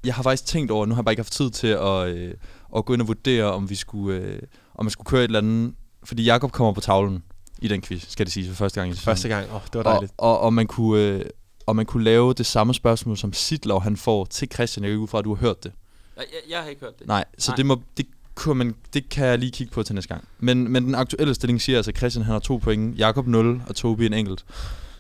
jeg 0.06 0.16
har 0.16 0.24
faktisk 0.24 0.46
tænkt 0.46 0.72
over, 0.72 0.86
nu 0.86 0.96
har 0.96 1.02
jeg 1.02 1.06
bare 1.06 1.14
ikke 1.14 1.22
haft 1.22 1.34
tid 1.34 1.50
til 1.50 1.68
at, 1.68 2.08
øh, 2.08 2.34
at 2.76 2.86
gå 2.86 2.94
ind 2.94 3.02
og 3.02 3.08
vurdere, 3.08 3.44
om 3.44 3.70
vi 3.70 3.76
skulle, 3.76 4.18
øh, 4.18 4.40
om 4.76 4.86
man 4.86 4.90
skulle 4.90 5.06
køre 5.06 5.22
et 5.22 5.28
eller 5.28 5.40
andet, 5.40 5.74
fordi 6.04 6.24
Jakob 6.24 6.52
kommer 6.52 6.74
på 6.74 6.82
tavlen 6.82 7.24
i 7.60 7.68
den 7.68 7.82
quiz, 7.82 8.12
skal 8.12 8.26
det 8.26 8.34
sige, 8.34 8.48
for 8.48 8.56
første 8.56 8.80
gang 8.80 8.94
i. 8.94 8.96
Første 8.96 9.28
gang. 9.28 9.50
Åh, 9.50 9.56
oh, 9.56 9.62
det 9.62 9.74
var 9.74 9.80
og, 9.80 9.92
dejligt. 9.92 10.14
og, 10.18 10.40
og, 10.40 10.54
man 10.54 10.68
kunne, 10.68 11.02
øh, 11.02 11.26
og 11.66 11.76
man 11.76 11.86
kunne 11.86 12.04
lave 12.04 12.34
det 12.34 12.46
samme 12.46 12.74
spørgsmål, 12.74 13.18
som 13.18 13.34
Sitlov 13.34 13.82
han 13.82 13.98
får 13.98 14.26
til 14.26 14.48
Christian. 14.54 14.84
Jeg 14.84 14.90
går 14.90 14.94
ikke 14.94 15.04
ud 15.04 15.08
fra, 15.08 15.20
at 15.20 15.26
du 15.26 15.36
har 15.36 15.42
hørt 15.42 15.64
det. 15.64 15.72
Jeg, 16.18 16.26
jeg 16.50 16.60
har 16.60 16.70
ikke 16.70 16.82
hørt 16.82 17.00
det. 17.00 17.08
Nej, 17.08 17.26
så 17.38 17.52
Nej. 17.52 17.56
det 17.56 17.66
må 17.66 17.82
det 17.98 18.06
kunne 18.36 18.56
man 18.56 18.76
det 18.94 19.10
kan 19.10 19.26
jeg 19.26 19.40
lige 19.40 19.52
kigge 19.52 19.74
på 19.74 19.84
til 19.84 19.96
næste 19.96 20.08
gang. 20.08 20.28
Men 20.40 20.72
men 20.72 20.86
den 20.86 20.96
aktuelle 20.96 21.36
stilling 21.36 21.62
siger 21.62 21.78
altså 21.78 21.92
at 21.92 21.98
Christian 21.98 22.26
han 22.26 22.34
har 22.34 22.40
to 22.40 22.58
point, 22.58 22.98
Jakob 22.98 23.28
0 23.28 23.62
og 23.68 23.76
Tobi 23.76 24.06
en 24.06 24.14
enkelt. 24.14 24.46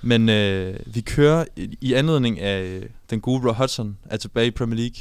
Men 0.03 0.29
øh, 0.29 0.79
vi 0.85 1.01
kører 1.01 1.45
i, 1.55 1.77
i 1.81 1.93
anledning 1.93 2.39
af 2.39 2.63
øh, 2.63 2.83
den 3.09 3.21
gode 3.21 3.49
Roy 3.49 3.53
Hudson 3.53 3.97
er 4.05 4.17
tilbage 4.17 4.47
i 4.47 4.51
Premier 4.51 4.77
League. 4.79 4.97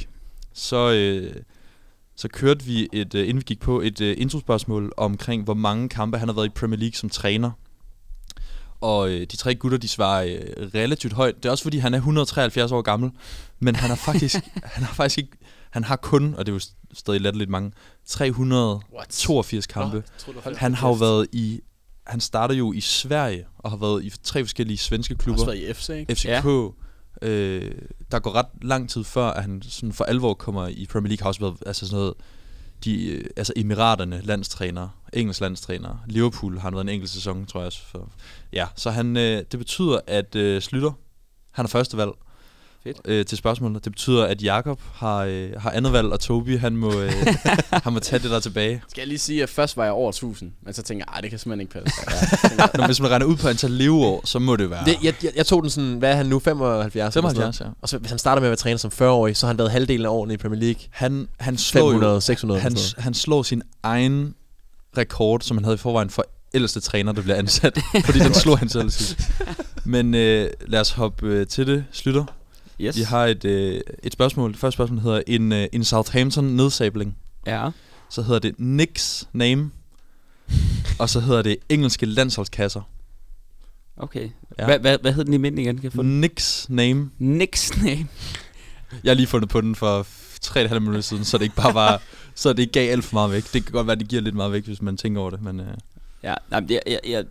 Så 0.53 0.91
øh, 0.91 1.35
så 2.15 2.27
kørte 2.27 2.65
vi 2.65 2.89
et 2.93 3.15
øh, 3.15 3.21
inden 3.21 3.37
vi 3.37 3.43
gik 3.45 3.59
på 3.59 3.81
et 3.81 4.01
øh, 4.01 4.15
introspørgsmål 4.19 4.93
omkring 4.97 5.43
hvor 5.43 5.53
mange 5.53 5.89
kampe 5.89 6.17
han 6.17 6.27
har 6.27 6.35
været 6.35 6.45
i 6.45 6.49
Premier 6.49 6.79
League 6.79 6.95
som 6.95 7.09
træner. 7.09 7.51
Og 8.81 9.09
øh, 9.09 9.21
de 9.21 9.37
tre 9.37 9.55
gutter, 9.55 9.77
de 9.77 9.87
svarer 9.87 10.25
øh, 10.25 10.67
relativt 10.75 11.13
højt. 11.13 11.35
Det 11.35 11.45
er 11.45 11.49
også 11.51 11.63
fordi, 11.63 11.77
han 11.77 11.93
er 11.93 11.97
173 11.97 12.71
år 12.71 12.81
gammel. 12.81 13.11
Men 13.59 13.75
han 13.75 13.89
har 13.89 13.95
faktisk, 13.95 14.35
han 14.75 14.83
har 14.83 14.93
faktisk 14.93 15.17
ikke, 15.17 15.37
han 15.69 15.83
har 15.83 15.95
kun, 15.95 16.35
og 16.35 16.45
det 16.45 16.51
er 16.51 16.55
jo 16.55 16.59
st- 16.59 16.75
stadig 16.93 17.21
latterligt 17.21 17.49
mange, 17.49 17.71
382 18.07 19.67
kampe. 19.67 20.03
Han 20.57 20.73
har 20.73 20.87
jo 20.87 20.93
været 20.93 21.27
i, 21.31 21.61
han 22.07 22.19
starter 22.19 22.55
jo 22.55 22.73
i 22.73 22.81
Sverige, 22.81 23.45
og 23.57 23.69
har 23.71 23.77
været 23.77 24.05
i 24.05 24.11
tre 24.23 24.43
forskellige 24.43 24.77
svenske 24.77 25.13
Har 25.13 25.17
også 25.17 25.23
klubber. 25.23 25.45
været 25.45 25.69
i 25.69 25.73
FC, 25.73 25.89
ikke? 25.89 26.15
FCK. 26.15 26.25
Ja. 26.25 26.41
Øh, 27.21 27.71
der 28.11 28.19
går 28.19 28.35
ret 28.35 28.45
lang 28.61 28.89
tid 28.89 29.03
før, 29.03 29.25
at 29.27 29.41
han 29.41 29.61
sådan 29.61 29.93
for 29.93 30.03
alvor 30.03 30.33
kommer 30.33 30.67
i 30.67 30.85
Premier 30.91 31.09
League. 31.09 31.23
Har 31.23 31.27
også 31.27 31.39
været 31.41 31.55
altså 31.65 31.85
sådan 31.87 31.97
noget, 31.99 32.13
de, 32.83 33.05
øh, 33.05 33.25
altså 33.37 33.53
Emiraterne 33.55 34.21
landstræner, 34.23 34.89
engelsk 35.13 35.41
landstræner. 35.41 35.97
Liverpool 36.07 36.53
har 36.53 36.61
han 36.61 36.73
været 36.73 36.83
en 36.85 36.89
enkelt 36.89 37.09
sæson, 37.11 37.45
tror 37.45 37.59
jeg 37.59 37.65
også. 37.67 37.79
For, 37.85 38.09
ja, 38.53 38.67
så 38.75 38.91
han, 38.91 39.17
øh, 39.17 39.43
det 39.51 39.59
betyder, 39.59 39.99
at 40.07 40.35
øh, 40.35 40.61
Slytter, 40.61 40.91
han 41.51 41.65
er 41.65 41.69
første 41.69 41.97
valg. 41.97 42.11
Fedt. 42.83 42.97
Øh, 43.05 43.25
til 43.25 43.37
spørgsmålet. 43.37 43.83
Det 43.85 43.91
betyder, 43.91 44.25
at 44.25 44.43
Jakob 44.43 44.79
har, 44.93 45.17
øh, 45.23 45.49
har 45.57 45.71
andet 45.71 45.93
valg, 45.93 46.07
og 46.07 46.19
Tobi, 46.19 46.55
han 46.55 46.77
må, 46.77 46.91
øh, 47.01 47.11
han 47.83 47.93
må 47.93 47.99
tage 47.99 48.23
det 48.23 48.31
der 48.31 48.39
tilbage. 48.39 48.81
Skal 48.89 49.01
jeg 49.01 49.07
lige 49.07 49.17
sige, 49.19 49.43
at 49.43 49.49
først 49.49 49.77
var 49.77 49.83
jeg 49.83 49.93
over 49.93 50.09
1000, 50.11 50.51
men 50.65 50.73
så 50.73 50.81
tænker 50.83 51.05
jeg, 51.07 51.13
"Ej, 51.15 51.21
det 51.21 51.29
kan 51.29 51.39
simpelthen 51.39 51.61
ikke 51.61 51.73
passe. 51.73 51.99
Ja, 52.59 52.67
Når, 52.77 52.85
hvis 52.85 52.99
man 53.01 53.11
regner 53.11 53.25
ud 53.25 53.35
på 53.35 53.47
antal 53.47 53.71
leveår, 53.71 54.21
så 54.25 54.39
må 54.39 54.55
det 54.55 54.69
være 54.69 54.85
Det, 54.85 54.97
jeg, 55.03 55.13
jeg, 55.23 55.31
jeg 55.35 55.45
tog 55.45 55.61
den 55.63 55.69
sådan, 55.69 55.93
hvad 55.97 56.11
er 56.11 56.15
han 56.15 56.25
nu, 56.25 56.39
75? 56.39 57.15
eller 57.15 57.29
sådan 57.29 57.41
noget? 57.41 57.55
75, 57.55 57.59
ja. 57.59 57.65
Og 57.81 57.89
så 57.89 57.97
hvis 57.97 58.09
han 58.09 58.19
starter 58.19 58.39
med 58.41 58.47
at 58.47 58.49
være 58.51 58.55
træner 58.57 58.77
som 58.77 58.91
40-årig, 59.01 59.37
så 59.37 59.45
har 59.45 59.49
han 59.51 59.57
været 59.57 59.71
halvdelen 59.71 60.05
af 60.05 60.09
årene 60.09 60.33
i 60.33 60.37
Premier 60.37 60.61
League. 60.61 60.81
Han, 60.89 61.27
han 61.39 61.57
slår 61.57 61.89
500, 61.91 62.13
jo, 62.13 62.19
600. 62.19 62.61
han, 62.61 62.77
han 62.97 63.13
slår 63.13 63.43
sin 63.43 63.61
egen 63.83 64.33
rekord, 64.97 65.41
som 65.41 65.57
han 65.57 65.63
havde 65.63 65.75
i 65.75 65.77
forvejen 65.77 66.09
for 66.09 66.25
ældste 66.53 66.79
træner, 66.79 67.11
der 67.11 67.21
bliver 67.21 67.35
ansat. 67.35 67.79
fordi 68.05 68.19
den 68.19 68.33
slog 68.33 68.59
han 68.59 68.69
selv 68.69 68.89
sidst. 68.89 69.31
Men 69.85 70.13
øh, 70.15 70.49
lad 70.67 70.79
os 70.79 70.91
hoppe 70.91 71.27
øh, 71.27 71.47
til 71.47 71.67
det. 71.67 71.85
Slutter. 71.91 72.25
Yes. 72.81 72.97
Vi 72.97 73.01
har 73.01 73.25
et, 73.25 73.45
øh, 73.45 73.81
et 74.03 74.13
spørgsmål. 74.13 74.51
Det 74.51 74.59
første 74.59 74.75
spørgsmål 74.75 74.99
hedder, 74.99 75.21
en, 75.27 75.51
øh, 75.51 75.67
en 75.73 75.83
Southampton 75.83 76.43
nedsabling. 76.43 77.17
Ja. 77.47 77.69
Så 78.09 78.21
hedder 78.21 78.39
det 78.39 78.55
Nick's 78.59 79.25
Name. 79.33 79.71
og 80.99 81.09
så 81.09 81.19
hedder 81.19 81.41
det 81.41 81.57
engelske 81.69 82.05
landsholdskasser. 82.05 82.81
Okay. 83.97 84.29
Ja. 84.59 84.65
Hvad, 84.65 84.79
hvad, 84.79 84.97
hvad 85.01 85.13
hed 85.13 85.25
den 85.25 85.33
i 85.33 85.37
midten 85.37 85.59
igen? 85.59 85.75
Kan 85.75 85.83
jeg 85.83 85.91
få 85.93 86.03
den? 86.03 86.23
Nick's 86.23 86.65
Name. 86.69 87.09
Nick's 87.21 87.83
name. 87.85 88.07
Jeg 89.03 89.09
har 89.09 89.15
lige 89.15 89.27
fundet 89.27 89.49
på 89.49 89.61
den 89.61 89.75
for 89.75 90.07
3,5 90.45 90.79
minutter 90.79 91.01
siden, 91.01 91.25
så 91.25 91.37
det 91.37 91.43
ikke 91.43 91.55
bare 91.55 91.73
var, 91.73 92.01
så 92.35 92.53
det 92.53 92.59
ikke 92.59 92.71
gav 92.71 92.91
alt 92.91 93.03
for 93.05 93.13
meget 93.15 93.31
væk. 93.31 93.43
Det 93.53 93.65
kan 93.65 93.71
godt 93.71 93.87
være, 93.87 93.95
det 93.95 94.07
giver 94.07 94.21
lidt 94.21 94.35
meget 94.35 94.51
væk, 94.51 94.65
hvis 94.65 94.81
man 94.81 94.97
tænker 94.97 95.21
over 95.21 95.29
det, 95.29 95.41
men 95.41 95.59
øh, 95.59 95.67
Ja, 96.23 96.33
nej, 96.49 96.63
jeg, 96.69 96.81
jeg, 96.87 96.99
jeg, 97.07 97.25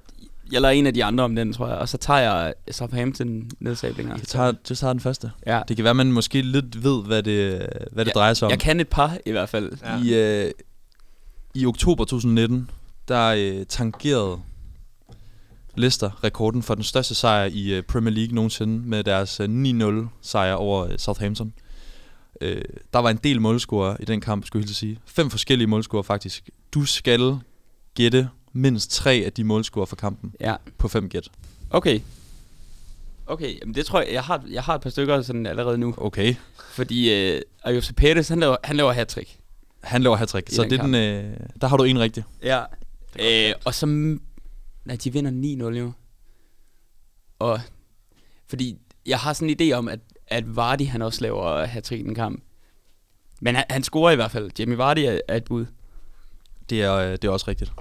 jeg 0.53 0.61
lader 0.61 0.75
en 0.75 0.87
af 0.87 0.95
de 0.95 1.05
andre 1.05 1.25
om 1.25 1.37
den, 1.37 1.53
tror 1.53 1.69
jeg. 1.69 1.77
Og 1.77 1.89
så 1.89 1.99
tager 1.99 2.21
jeg 2.21 2.55
Southampton 2.71 3.51
nedsablinger. 3.61 4.15
jeg 4.15 4.23
tager, 4.23 4.53
jeg 4.69 4.77
tager 4.77 4.93
den 4.93 5.01
første. 5.01 5.31
Ja. 5.47 5.63
Det 5.69 5.77
kan 5.77 5.85
være, 5.85 5.91
at 5.91 5.97
man 5.97 6.13
måske 6.13 6.43
lidt 6.43 6.85
ved, 6.85 7.03
hvad 7.05 7.23
det, 7.23 7.69
hvad 7.93 8.05
det 8.05 8.11
Ja, 8.11 8.15
drejer 8.15 8.35
sig 8.35 8.47
om. 8.47 8.51
Jeg 8.51 8.59
kan 8.59 8.81
et 8.81 8.89
par 8.89 9.19
i 9.27 9.31
hvert 9.31 9.49
fald. 9.49 9.73
Ja. 9.83 10.03
I, 10.03 10.45
øh, 10.45 10.51
I 11.55 11.67
oktober 11.67 12.05
2019, 12.05 12.71
der 13.09 13.35
øh, 13.39 13.67
tangerede 13.67 14.39
Leicester 15.77 16.25
rekorden 16.25 16.63
for 16.63 16.75
den 16.75 16.85
største 16.85 17.15
sejr 17.15 17.45
i 17.53 17.75
øh, 17.75 17.83
Premier 17.83 18.15
League 18.15 18.35
nogensinde 18.35 18.89
med 18.89 19.05
deres 19.05 19.41
øh, 19.41 19.49
9-0 20.05 20.09
sejr 20.23 20.55
over 20.55 20.87
øh, 20.87 20.99
Southampton. 20.99 21.53
Øh, 22.41 22.63
der 22.93 22.99
var 22.99 23.11
en 23.11 23.21
del 23.25 23.41
målscorer 23.41 23.97
i 24.01 24.05
den 24.05 24.21
kamp, 24.21 24.47
skulle 24.47 24.61
jeg 24.61 24.65
hilse 24.65 24.75
sige. 24.75 24.99
Fem 25.07 25.31
forskellige 25.31 25.69
målscorer 25.69 26.03
faktisk. 26.03 26.51
Du 26.75 26.85
skal 26.85 27.39
gætte 27.95 28.29
mindst 28.53 28.91
tre 28.91 29.23
af 29.27 29.33
de 29.33 29.45
målscorer 29.45 29.87
for 29.87 29.97
kampen 29.97 30.35
Ja. 30.41 30.57
på 30.79 30.89
fem 30.89 31.09
gæt. 31.09 31.29
Okay. 31.71 32.01
Okay, 33.27 33.61
jamen 33.61 33.75
det 33.75 33.87
tror 33.87 34.01
jeg, 34.01 34.13
jeg 34.13 34.23
har, 34.23 34.45
jeg 34.51 34.63
har 34.63 34.75
et 34.75 34.81
par 34.81 34.91
stykker 34.91 35.23
sådan 35.23 35.47
allerede 35.47 35.79
nu. 35.79 35.95
Okay. 35.97 36.35
Fordi 36.71 37.13
øh, 37.15 37.43
Ayose 37.65 37.95
Pettis, 37.95 38.29
han 38.29 38.41
laver, 38.41 38.57
han 38.65 38.77
laver 38.77 38.93
hat-trick. 38.93 39.37
Han 39.83 40.03
laver 40.03 40.17
hat 40.17 40.31
så 40.31 40.41
den 40.63 40.71
det 40.71 40.79
er 40.79 40.83
den, 40.83 40.95
øh, 40.95 41.37
der 41.61 41.67
har 41.67 41.77
du 41.77 41.85
en 41.85 41.99
rigtig. 42.01 42.25
Ja. 42.43 42.63
Øh, 43.21 43.55
og 43.65 43.75
så... 43.75 43.87
Nej, 44.85 44.97
de 45.05 45.13
vinder 45.13 45.71
9-0 45.71 45.77
jo. 45.79 45.93
Og... 47.39 47.61
Fordi 48.47 48.79
jeg 49.07 49.19
har 49.19 49.33
sådan 49.33 49.51
en 49.51 49.57
idé 49.61 49.75
om, 49.75 49.89
at, 49.89 50.01
at 50.27 50.57
Vardy 50.57 50.87
han 50.87 51.03
også 51.03 51.21
laver 51.21 51.65
hat 51.65 51.91
i 51.91 52.03
den 52.03 52.15
kamp. 52.15 52.43
Men 53.41 53.55
han, 53.55 53.65
han 53.71 53.83
scorer 53.83 54.11
i 54.13 54.15
hvert 54.17 54.31
fald. 54.31 54.51
Jamie 54.59 54.79
Vardy 54.79 54.99
er, 54.99 55.21
er 55.29 55.37
et 55.37 55.45
bud. 55.45 55.67
Det 56.71 56.83
er, 56.83 56.95
øh, 56.95 57.13
det 57.13 57.25
er 57.25 57.31
også 57.31 57.49
rigtigt. 57.49 57.73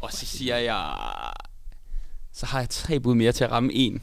Og 0.00 0.12
så 0.12 0.26
siger 0.26 0.56
jeg... 0.56 0.94
Så 2.32 2.46
har 2.46 2.58
jeg 2.58 2.68
tre 2.70 3.00
bud 3.00 3.14
mere 3.14 3.32
til 3.32 3.44
at 3.44 3.50
ramme 3.50 3.72
en. 3.72 4.02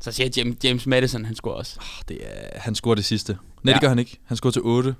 Så 0.00 0.12
siger 0.12 0.26
jeg 0.26 0.36
James, 0.38 0.56
James 0.64 0.86
Madison, 0.86 1.24
han 1.24 1.34
scorer 1.34 1.54
også. 1.54 1.76
Ah, 1.80 2.04
Det 2.08 2.18
er, 2.22 2.58
han 2.60 2.74
scorer 2.74 2.94
det 2.94 3.04
sidste. 3.04 3.32
Nej, 3.32 3.70
ja. 3.70 3.72
Det 3.72 3.80
gør 3.80 3.88
han 3.88 3.98
ikke. 3.98 4.18
Han 4.24 4.36
scorer 4.36 4.52
til 4.52 4.62
8. 4.62 4.94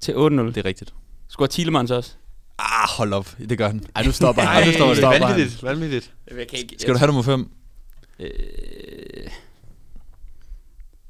Til 0.00 0.12
8-0. 0.12 0.16
Det 0.16 0.56
er 0.56 0.64
rigtigt. 0.64 0.94
Scorer 1.28 1.48
Thielemans 1.48 1.90
også. 1.90 2.12
Ah, 2.58 2.88
hold 2.96 3.12
op. 3.12 3.36
Det 3.48 3.58
gør 3.58 3.66
han. 3.66 3.86
Ej, 3.96 4.02
nu 4.02 4.12
stopper 4.12 4.42
han. 4.42 4.50
Ej, 4.62 4.66
nu 4.66 4.72
stopper 4.72 4.94
det. 4.94 4.98
stopper 5.02 5.26
han. 5.26 5.36
Vanvittigt, 5.36 5.62
vanvittigt. 5.62 6.14
Jeg 6.36 6.48
kan 6.48 6.58
ikke, 6.58 6.76
Skal 6.78 6.94
du 6.94 6.98
have 6.98 7.06
nummer 7.06 7.22
5? 7.22 7.50
Øh, 8.18 8.28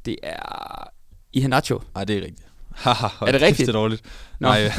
det 0.04 0.16
er... 0.22 0.88
Iheanacho. 1.32 1.82
Nej, 1.94 2.04
det 2.04 2.16
er 2.16 2.20
rigtigt. 2.22 2.47
Haha, 2.78 3.08
Er 3.26 3.32
det 3.32 3.42
rigtigt? 3.42 3.66
Det 3.66 3.68
er 3.68 3.72
dårligt. 3.78 4.02
Nå. 4.40 4.48
Nej, 4.48 4.60
Det 4.62 4.72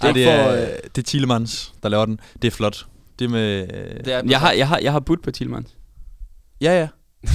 Ej, 0.00 0.08
er 0.08 0.12
det, 0.12 0.24
for, 0.24 0.30
er, 0.32 0.62
øh, 0.62 0.68
det 0.96 0.98
er 0.98 1.06
Thielemans, 1.06 1.72
der 1.82 1.88
laver 1.88 2.04
den. 2.06 2.20
Det 2.42 2.48
er 2.48 2.52
flot. 2.56 2.86
Det 3.18 3.24
er 3.24 3.28
med... 3.28 3.60
øh, 3.74 4.04
Det 4.04 4.12
er, 4.14 4.22
Jeg 4.28 4.40
har, 4.40 4.52
jeg 4.52 4.68
har, 4.68 4.78
jeg 4.82 4.92
har 4.92 5.00
budt 5.00 5.22
på 5.22 5.30
Thielemans. 5.30 5.68
Ja, 6.60 6.80
ja. 6.80 6.88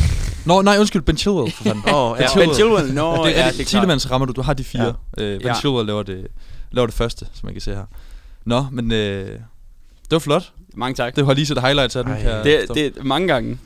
Nå, 0.46 0.62
nej, 0.62 0.78
undskyld. 0.80 1.02
Ben 1.02 1.18
Chilwell, 1.18 1.52
for 1.52 1.64
fanden. 1.64 1.84
Åh, 1.94 1.94
ja. 1.94 2.16
Ben 2.16 2.18
Ben 2.18 2.30
Chilwell. 2.30 2.54
Chilwell, 2.56 2.94
no, 2.94 3.26
det 3.26 3.38
er, 3.40 3.46
ja, 3.46 3.52
det 3.52 3.60
er 3.62 3.66
Thielemans 3.66 4.12
rammer 4.12 4.26
du. 4.26 4.34
Du 4.34 4.42
har 4.42 4.54
de 4.54 4.64
fire. 4.64 4.96
Ja. 5.18 5.24
Øh, 5.24 5.40
ben 5.40 5.48
Ja. 5.48 5.54
Chilwell 5.56 5.88
laver 5.88 6.04
det, 6.04 6.28
laver 6.72 6.86
det 6.86 6.96
første, 6.96 7.26
som 7.34 7.46
man 7.46 7.54
kan 7.54 7.62
se 7.62 7.72
her. 7.76 7.86
Nå, 8.46 8.66
men 8.72 8.92
øh, 8.92 9.30
det 9.30 9.40
var 10.12 10.20
flot. 10.20 10.52
Mange 10.74 10.96
tak. 10.96 11.16
Det 11.16 11.26
har 11.26 11.34
lige 11.34 11.46
set 11.46 11.62
highlights 11.62 11.96
af 11.96 12.04
den, 12.04 12.14
jeg 12.14 12.44
Det, 12.44 12.66
det 12.74 12.86
er 12.98 13.04
mange 13.04 13.28
gange. 13.28 13.60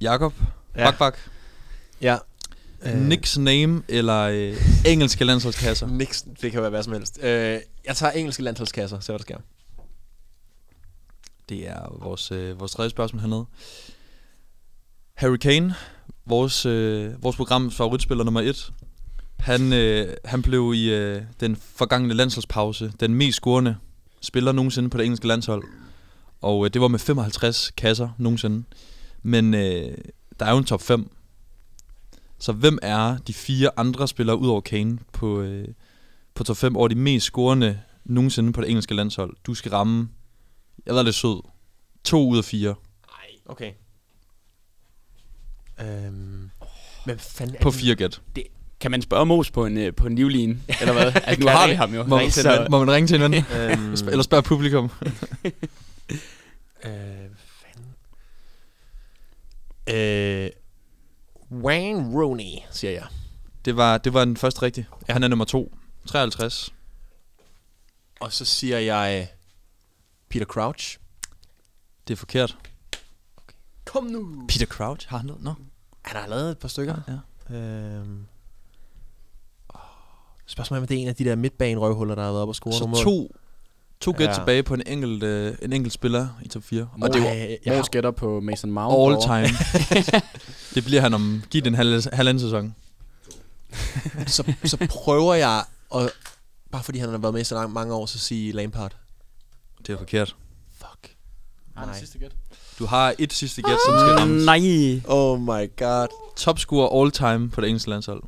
Jakob, 0.00 0.34
Ja. 0.76 0.84
bak, 0.84 0.98
bak. 0.98 1.16
Ja. 2.02 2.16
Øh. 2.82 3.08
Nick's 3.08 3.40
name 3.40 3.82
eller 3.88 4.20
øh, 4.20 4.56
engelske 4.86 5.24
landsholdskasser. 5.24 5.86
Nix, 6.00 6.22
det 6.42 6.52
kan 6.52 6.60
være 6.60 6.70
hvad 6.70 6.82
som 6.82 6.92
helst. 6.92 7.18
Øh, 7.22 7.60
jeg 7.86 7.96
tager 7.96 8.12
engelske 8.12 8.42
landsholdskasser, 8.42 9.00
så 9.00 9.12
hvad 9.12 9.18
der 9.18 9.22
sker. 9.22 9.38
Det 11.48 11.68
er 11.68 11.98
vores, 12.02 12.32
øh, 12.32 12.60
vores 12.60 12.72
tredje 12.72 12.90
spørgsmål 12.90 13.20
hernede. 13.20 13.44
Harry 15.14 15.36
Kane, 15.36 15.74
vores, 16.26 16.66
øh, 16.66 17.22
vores 17.22 17.36
programs 17.36 17.76
favoritspiller 17.76 18.24
nummer 18.24 18.40
et, 18.40 18.72
han, 19.38 19.72
øh, 19.72 20.16
han 20.24 20.42
blev 20.42 20.72
i 20.74 20.94
øh, 20.94 21.22
den 21.40 21.56
forgangne 21.56 22.14
landsholdspause 22.14 22.92
den 23.00 23.14
mest 23.14 23.36
scorende 23.36 23.76
spiller 24.20 24.52
nogensinde 24.52 24.90
på 24.90 24.98
det 24.98 25.04
engelske 25.04 25.26
landshold. 25.26 25.64
Og 26.40 26.64
øh, 26.64 26.70
det 26.72 26.80
var 26.80 26.88
med 26.88 26.98
55 26.98 27.70
kasser 27.76 28.08
nogensinde. 28.18 28.64
Men 29.22 29.54
øh, 29.54 29.98
der 30.40 30.46
er 30.46 30.50
jo 30.50 30.58
en 30.58 30.64
top 30.64 30.82
5. 30.82 31.10
Så 32.38 32.52
hvem 32.52 32.78
er 32.82 33.18
de 33.18 33.34
fire 33.34 33.70
andre 33.76 34.08
spillere 34.08 34.36
ud 34.36 34.48
over 34.48 34.60
Kane 34.60 34.98
på, 35.12 35.40
øh, 35.40 35.68
på 36.34 36.44
top 36.44 36.56
5 36.56 36.76
over 36.76 36.88
de 36.88 36.94
mest 36.94 37.26
scorende 37.26 37.80
nogensinde 38.04 38.52
på 38.52 38.60
det 38.60 38.68
engelske 38.70 38.94
landshold? 38.94 39.36
Du 39.46 39.54
skal 39.54 39.70
ramme, 39.70 40.08
jeg 40.86 40.94
ved 40.94 41.04
lidt 41.04 41.14
sød, 41.16 41.42
to 42.04 42.28
ud 42.28 42.38
af 42.38 42.44
fire 42.44 42.74
Okay. 43.46 43.72
Øhm, 45.80 46.50
men 47.06 47.18
fanden 47.18 47.56
er 47.56 47.60
på 47.60 47.70
det? 47.70 47.78
fire 47.78 47.94
gæt. 47.94 48.20
Kan 48.80 48.90
man 48.90 49.02
spørge 49.02 49.26
Mos 49.26 49.50
på 49.50 49.66
en, 49.66 49.78
øh, 49.78 49.94
på 49.94 50.06
en 50.06 50.14
livline? 50.14 50.62
Eller 50.80 50.92
hvad? 50.92 51.12
altså, 51.24 51.40
nu 51.40 51.46
har 51.46 51.62
det? 51.66 51.70
vi 51.70 51.76
ham 51.76 51.94
jo. 51.94 52.04
Må, 52.04 52.18
Ring 52.18 52.32
til 52.32 52.40
en 52.40 52.52
så, 52.52 52.66
må 52.70 52.84
man 52.84 52.94
ringe 52.94 53.06
til 53.06 53.22
en 53.22 53.32
ven? 53.32 53.34
Øhm, 53.56 53.92
Sp- 53.94 54.10
Eller 54.10 54.22
spørge 54.22 54.42
publikum? 54.42 54.90
Øh, 56.84 56.90
fanden. 57.62 57.94
Øh, 59.90 60.47
Wayne 61.68 62.14
Rooney, 62.20 62.58
siger 62.70 62.90
jeg. 62.90 63.06
Det 63.64 63.76
var, 63.76 63.98
det 63.98 64.14
var 64.14 64.24
den 64.24 64.36
første 64.36 64.62
rigtige. 64.62 64.86
Ja. 65.08 65.12
Han 65.12 65.22
er 65.22 65.28
nummer 65.28 65.44
to. 65.44 65.74
53. 66.06 66.74
Og 68.20 68.32
så 68.32 68.44
siger 68.44 68.78
jeg 68.78 69.28
Peter 70.28 70.46
Crouch. 70.46 70.98
Det 72.08 72.14
er 72.14 72.16
forkert. 72.16 72.58
Kom 73.84 74.04
nu. 74.04 74.46
Peter 74.48 74.66
Crouch, 74.66 75.08
har 75.08 75.16
han 75.18 75.26
noget? 75.26 75.42
Nå. 75.42 75.54
Han 76.02 76.20
har 76.20 76.28
lavet 76.28 76.50
et 76.50 76.58
par 76.58 76.68
stykker. 76.68 76.96
Ja. 77.50 77.56
Øhm. 77.56 78.26
åh, 79.74 79.80
Spørgsmålet 80.46 80.78
er, 80.80 80.82
om 80.82 80.86
det 80.88 80.96
er 80.98 81.02
en 81.02 81.08
af 81.08 81.14
de 81.16 81.24
der 81.24 81.36
midtbane-røvhuller, 81.36 82.14
der 82.14 82.22
har 82.22 82.30
været 82.30 82.42
oppe 82.42 82.50
og 82.50 82.54
score 82.54 82.72
Så 82.72 82.80
nogle 82.80 82.96
mål. 82.96 83.04
to, 83.04 83.36
to 84.00 84.14
gæt 84.18 84.28
Ja. 84.28 84.34
tilbage 84.34 84.62
på 84.62 84.74
en 84.74 84.82
enkelt, 84.86 85.22
øh, 85.22 85.54
en 85.62 85.72
enkelt 85.72 85.92
spiller 85.92 86.28
i 86.42 86.48
top 86.48 86.62
4. 86.62 86.82
Og 86.82 86.88
Og 87.02 87.12
det 87.14 87.26
Ej, 87.26 87.58
jeg 87.64 87.76
har, 87.76 87.82
gætter 87.82 88.10
på 88.10 88.40
Mason 88.40 88.70
Mount. 88.70 89.26
all 89.28 89.44
time. 89.46 89.58
det 90.74 90.84
bliver 90.84 91.00
han 91.00 91.14
om, 91.14 91.42
giv 91.50 91.62
den 91.62 91.74
halv, 91.74 92.02
halvanden 92.12 92.40
sæson. 92.40 92.74
så, 94.26 94.54
så 94.64 94.86
prøver 94.90 95.34
jeg, 95.34 95.64
at, 95.94 96.10
bare 96.72 96.82
fordi 96.82 96.98
han 96.98 97.08
har 97.10 97.18
været 97.18 97.34
med 97.34 97.44
så 97.44 97.54
lang, 97.54 97.72
mange 97.72 97.94
år, 97.94 98.06
så 98.06 98.18
sige 98.18 98.52
Lampard. 98.52 98.96
Det 99.86 99.92
er 99.92 99.98
forkert. 99.98 100.36
Fuck. 100.78 101.14
Har 101.74 101.80
han 101.80 101.88
Nej. 101.88 101.98
sidste 101.98 102.18
gæt? 102.18 102.32
Du 102.78 102.86
har 102.86 103.14
et 103.18 103.32
sidste 103.32 103.62
gæt, 103.62 103.76
som 103.86 103.94
skal 103.98 104.12
rammes. 104.18 104.44
Nej. 104.44 105.00
Oh 105.08 105.40
my 105.40 105.70
god. 105.76 106.06
Topscorer 106.36 107.02
all 107.02 107.10
time 107.10 107.50
på 107.50 107.60
det 107.60 107.68
engelske 107.68 107.90
landshold. 107.90 108.22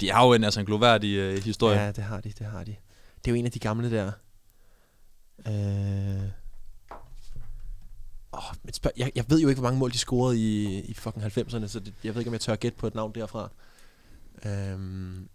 De 0.00 0.10
har 0.10 0.26
jo 0.26 0.32
en, 0.32 0.44
altså 0.44 0.60
en 0.60 0.66
gloværdig 0.66 1.14
øh, 1.16 1.44
historie. 1.44 1.80
Ja, 1.80 1.92
det 1.92 2.04
har 2.04 2.20
de, 2.20 2.32
det 2.38 2.46
har 2.46 2.64
de. 2.64 2.74
Det 3.24 3.26
er 3.26 3.30
jo 3.30 3.34
en 3.34 3.44
af 3.46 3.52
de 3.52 3.58
gamle 3.58 3.90
der. 3.90 4.12
Øh... 5.46 6.22
Oh, 8.32 8.42
men 8.62 8.72
spørg, 8.74 8.92
jeg, 8.96 9.12
jeg 9.14 9.24
ved 9.28 9.40
jo 9.40 9.48
ikke, 9.48 9.60
hvor 9.60 9.68
mange 9.68 9.78
mål 9.78 9.92
de 9.92 9.98
scorede 9.98 10.38
i, 10.38 10.80
i 10.80 10.94
fucking 10.94 11.24
90'erne, 11.24 11.66
så 11.68 11.80
det, 11.80 11.94
jeg 12.04 12.14
ved 12.14 12.20
ikke, 12.20 12.28
om 12.28 12.32
jeg 12.34 12.40
tør 12.40 12.56
gætte 12.56 12.78
på 12.78 12.86
et 12.86 12.94
navn 12.94 13.12
derfra. 13.14 13.48
Øhm, 14.44 15.28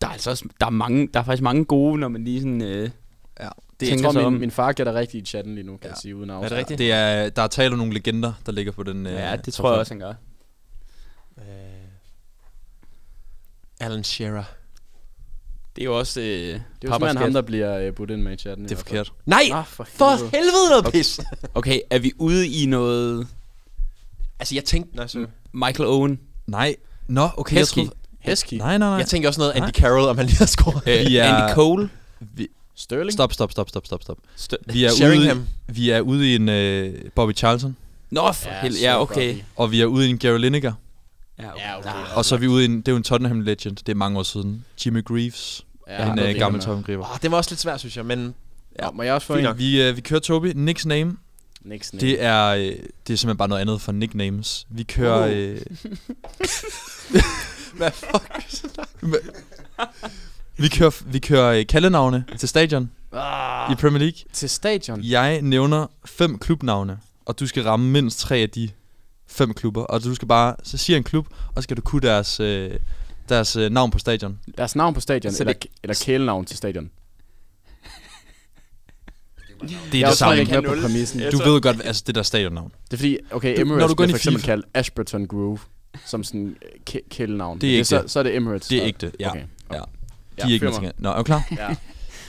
Der 0.00 0.06
er 0.06 0.12
altså 0.12 0.30
også, 0.30 0.48
der 0.60 0.66
er, 0.66 0.70
mange, 0.70 1.08
der 1.14 1.20
er 1.20 1.24
faktisk 1.24 1.42
mange 1.42 1.64
gode, 1.64 1.98
når 2.00 2.08
man 2.08 2.24
lige 2.24 2.40
sådan... 2.40 2.62
Øh, 2.62 2.90
Ja. 3.40 3.48
Det, 3.80 3.90
jeg 3.90 4.00
tror, 4.02 4.12
min, 4.12 4.24
om. 4.24 4.32
min 4.32 4.50
far 4.50 4.72
gætter 4.72 4.94
rigtigt 4.94 5.22
i 5.22 5.30
chatten 5.30 5.54
lige 5.54 5.66
nu, 5.66 5.72
kan 5.76 5.84
Ja. 5.84 5.88
jeg 5.88 5.96
sige, 5.96 6.16
uden 6.16 6.30
at 6.30 6.36
Er 6.36 6.40
det 6.48 6.52
rigtigt? 6.52 6.78
Det 6.78 6.92
er, 6.92 7.28
der 7.30 7.42
er 7.42 7.46
tale 7.46 7.72
om 7.72 7.78
nogle 7.78 7.92
legender, 7.92 8.32
der 8.46 8.52
ligger 8.52 8.72
på 8.72 8.82
den. 8.82 9.06
Øh, 9.06 9.12
ja, 9.12 9.36
det 9.36 9.54
tror 9.54 9.70
jeg 9.70 9.78
også, 9.78 9.94
han 9.94 10.00
gør. 10.00 10.14
øh, 11.38 11.44
Alan 13.80 14.04
Shearer. 14.04 14.44
Det 15.76 15.82
er 15.82 15.84
jo 15.84 15.98
også... 15.98 16.20
Øh, 16.20 16.26
Det 16.26 16.54
er 16.54 16.58
jo 16.84 16.92
simpelthen 16.92 17.16
ham, 17.22 17.32
der 17.32 17.42
bliver 17.42 17.78
øh, 17.78 17.94
budt 17.94 18.10
ind 18.10 18.22
med 18.22 18.32
i 18.32 18.36
chatten. 18.36 18.64
Det 18.64 18.72
er 18.72 18.76
forkert. 18.76 19.12
Nej! 19.26 19.42
Ah, 19.52 19.64
for, 19.66 19.86
For 19.94 20.10
helvede. 20.10 20.30
helvede 20.30 20.70
noget 20.70 20.92
pis! 20.92 21.20
okay, 21.54 21.80
er 21.90 21.98
vi 21.98 22.12
ude 22.18 22.48
i 22.48 22.66
noget 22.66 23.26
altså, 24.38 24.54
jeg 24.54 24.64
tænkte... 24.64 24.96
Nej, 24.96 25.26
Michael 25.68 25.88
Owen? 25.88 26.20
Nej. 26.46 26.76
Nå, 27.08 27.28
okay. 27.36 27.56
Heskey. 27.56 27.76
Jeg 27.80 27.86
troede, 27.86 27.98
Heskey. 28.20 28.56
nej, 28.56 28.78
nej, 28.78 28.88
nej. 28.88 28.96
jeg 28.98 29.06
tænkte 29.06 29.28
også 29.28 29.40
noget 29.40 29.54
Nej. 29.56 29.66
Andy 29.66 29.74
Carroll, 29.76 30.08
om 30.08 30.16
han 30.16 30.26
lige 30.26 30.38
har 30.38 30.46
scoret. 30.46 30.82
Øh, 30.86 31.12
er- 31.12 31.34
Andy 31.34 31.54
Cole? 31.54 31.88
vi, 32.20 32.48
Sterling. 32.74 33.12
stop, 33.12 33.32
stop, 33.32 33.50
stop, 33.52 33.68
stop, 33.68 33.86
stop, 33.86 34.02
stop. 34.02 34.18
St- 34.38 34.72
Vi 34.72 34.84
er, 34.84 34.88
ude, 34.90 34.96
Sheringham. 34.96 35.46
vi 35.66 35.90
er 35.90 36.00
ude 36.00 36.32
i 36.32 36.34
en 36.34 36.48
øh, 36.48 36.94
Bobby 37.14 37.34
Charlton, 37.36 37.76
Nå, 38.10 38.32
for 38.32 38.48
ja, 38.50 38.60
hel- 38.62 38.76
ja, 38.80 39.00
okay. 39.02 39.32
Bobby. 39.34 39.42
og 39.56 39.70
vi 39.72 39.80
er 39.80 39.86
ude 39.86 40.06
i 40.06 40.10
en 40.10 40.18
Gary 40.18 40.38
Lineker, 40.38 40.72
Ja, 41.38 41.52
okay. 41.52 41.60
Ja, 41.60 41.78
okay. 41.78 41.88
Ah, 41.88 42.16
og 42.16 42.24
så 42.24 42.34
er 42.34 42.38
vi 42.38 42.46
ude 42.46 42.62
i 42.62 42.64
en, 42.64 42.76
det 42.76 42.88
er 42.88 42.92
jo 42.92 42.96
en 42.96 43.02
Tottenham 43.02 43.40
legend, 43.40 43.76
det 43.76 43.88
er 43.88 43.94
mange 43.94 44.18
år 44.18 44.22
siden. 44.22 44.64
Jimmy 44.86 45.04
Greaves, 45.04 45.66
Ja, 45.88 46.12
en 46.12 46.18
øh, 46.18 46.34
gammel 46.34 46.60
er. 46.60 46.64
Tottenham-griber. 46.64 47.10
Oh, 47.12 47.16
det 47.22 47.30
var 47.30 47.36
også 47.36 47.50
lidt 47.50 47.60
svært, 47.60 47.80
synes 47.80 47.96
jeg, 47.96 48.06
men... 48.06 48.34
Ja, 48.82 48.90
må 48.90 49.02
jeg 49.02 49.14
også 49.14 49.26
få 49.26 49.34
en? 49.34 49.58
Vi, 49.58 49.82
øh, 49.82 49.96
vi 49.96 50.00
kører 50.00 50.20
Toby. 50.20 50.70
Nick's 50.70 50.88
name, 50.88 51.16
Next 51.64 51.94
name. 51.94 52.00
det 52.00 52.22
er, 52.22 52.46
øh, 52.48 52.62
det 52.62 52.72
er 52.72 52.76
simpelthen 53.06 53.36
bare 53.36 53.48
noget 53.48 53.60
andet 53.60 53.80
for 53.80 53.92
nicknames. 53.92 54.66
Vi 54.70 54.82
kører... 54.82 55.26
Uh. 55.26 55.32
Øh, 55.38 55.60
Hvad 57.78 57.90
fuck? 57.90 58.32
vi 60.62 60.68
kører, 60.68 61.02
vi 61.06 61.18
kører 61.18 61.58
øh, 61.58 61.66
kaldenavne 61.66 62.24
til 62.38 62.48
stadion 62.48 62.90
ah, 63.12 63.72
i 63.72 63.74
Premier 63.74 63.98
League. 63.98 64.18
til 64.32 64.50
stadion. 64.50 65.00
Jeg 65.02 65.42
nævner 65.42 65.86
fem 66.04 66.38
klubnavne, 66.38 66.98
og 67.26 67.40
du 67.40 67.46
skal 67.46 67.62
ramme 67.62 67.90
mindst 67.90 68.18
tre 68.20 68.36
af 68.36 68.50
de 68.50 68.68
fem 69.34 69.54
klubber. 69.54 69.82
Og 69.82 70.04
du 70.04 70.14
skal 70.14 70.28
bare, 70.28 70.56
så 70.62 70.76
siger 70.76 70.96
en 70.96 71.04
klub, 71.04 71.26
og 71.54 71.62
så 71.62 71.62
skal 71.62 71.76
du 71.76 71.82
kunne 71.82 72.00
deres, 72.02 72.40
øh, 72.40 72.70
deres 73.28 73.56
øh, 73.56 73.70
navn 73.70 73.90
på 73.90 73.98
stadion. 73.98 74.38
Deres 74.58 74.76
navn 74.76 74.94
på 74.94 75.00
stadion, 75.00 75.32
Så 75.32 75.42
eller, 75.42 75.52
det- 75.52 75.66
eller 75.82 76.02
kælenavn 76.04 76.44
til 76.44 76.56
stadion. 76.56 76.90
Det 79.60 79.70
er 79.70 79.76
Jeg 79.82 79.92
det 79.92 80.02
er 80.02 80.08
jo 80.08 80.14
samme. 80.14 80.44
Kan 80.44 80.64
på 80.64 80.74
præmissen. 80.82 81.20
Du 81.32 81.38
ved 81.38 81.60
godt, 81.60 81.76
altså 81.84 82.02
det 82.06 82.14
der 82.14 82.22
stadionnavn. 82.22 82.72
Det 82.84 82.92
er 82.92 82.96
fordi, 82.96 83.18
okay, 83.30 83.56
Du- 83.56 83.60
Emirates 83.60 83.80
når 83.80 83.86
du 83.88 83.94
går 83.94 84.04
bliver 84.04 84.12
for 84.12 84.16
eksempel 84.16 84.40
FIFA. 84.40 84.52
kaldt 84.52 84.66
Ashburton 84.74 85.26
Grove, 85.26 85.58
som 86.06 86.24
sådan 86.24 86.56
øh, 86.62 86.68
kæ- 86.90 87.08
kælenavn. 87.10 87.60
Det 87.60 87.68
er 87.68 87.72
ikke 87.72 87.84
så, 87.84 88.02
det. 88.02 88.10
så 88.10 88.18
er 88.18 88.22
det 88.22 88.36
Emirates. 88.36 88.68
Det 88.68 88.76
er 88.78 88.80
så- 88.82 88.86
ikke 88.86 88.98
det, 89.00 89.16
ja. 89.20 89.30
Okay. 89.30 89.40
Ja. 89.72 89.76
Ja, 89.76 89.80
De 90.44 90.48
er 90.48 90.52
ikke 90.52 90.64
med 90.80 90.90
Nå, 90.98 91.10
er 91.10 91.16
du 91.16 91.22
klar? 91.22 91.42
Ja, 91.58 91.74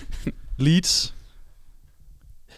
Leeds. 0.65 1.13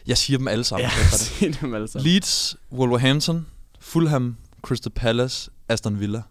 Jeg 0.08 0.18
siger 0.18 0.38
dem 0.38 0.48
alle 0.48 0.64
sammen. 0.64 0.82
ja 0.90 0.90
Jeg 0.98 1.06
gør 1.06 1.10
det. 1.12 1.20
sig 1.20 1.62
dem 1.62 1.74
alle 1.74 1.88
sammen. 1.88 2.12
Leeds, 2.12 2.56
Wolverhampton, 2.72 3.46
Fulham, 3.88 4.38
Crystal 4.62 4.92
Palace, 4.92 5.52
Aston 5.70 6.00
Villa. 6.00 6.22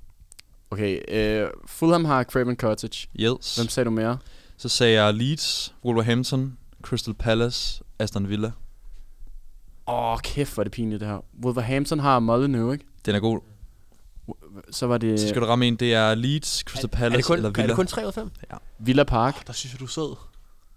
Okay, 0.71 1.01
øh, 1.09 1.49
Fulham 1.67 2.05
har 2.05 2.25
Craven 2.25 2.57
Cottage. 2.57 3.09
Yes. 3.21 3.57
Hvem 3.57 3.69
sagde 3.69 3.85
du 3.85 3.91
mere? 3.91 4.19
Så 4.57 4.69
sagde 4.69 5.03
jeg 5.03 5.15
Leeds, 5.15 5.75
Wolverhampton, 5.85 6.59
Crystal 6.83 7.15
Palace, 7.15 7.83
Aston 7.99 8.29
Villa. 8.29 8.53
Åh, 9.89 10.13
oh, 10.13 10.19
kæft, 10.21 10.55
hvor 10.55 10.61
er 10.61 10.65
det 10.65 10.73
pinligt 10.73 11.01
det 11.01 11.09
her. 11.09 11.25
Wolverhampton 11.45 11.99
har 11.99 12.19
Molyneux, 12.19 12.73
ikke? 12.73 12.85
Den 13.07 13.15
er 13.15 13.21
god. 13.21 13.41
Så 14.71 14.87
var 14.87 14.99
det 14.99 15.21
Så 15.21 15.29
skal 15.29 15.43
du 15.43 15.47
ramme 15.47 15.67
en, 15.67 15.77
det 15.77 15.95
er 15.95 16.15
Leeds, 16.15 16.63
Crystal 16.67 16.91
Palace 16.91 17.15
Er 17.15 17.17
det 17.17 17.25
kun, 17.25 17.37
eller 17.37 17.49
er 17.49 17.53
Villa. 17.53 17.67
det 17.69 17.77
kun 17.77 17.87
3 17.87 18.03
ud 18.03 18.07
af 18.07 18.15
5? 18.15 18.31
Villa 18.79 19.05
Park. 19.05 19.47
Der 19.47 19.53
synes 19.53 19.73
jeg, 19.73 19.81
du 19.81 19.85
er 19.85 19.89
sød. 19.89 20.17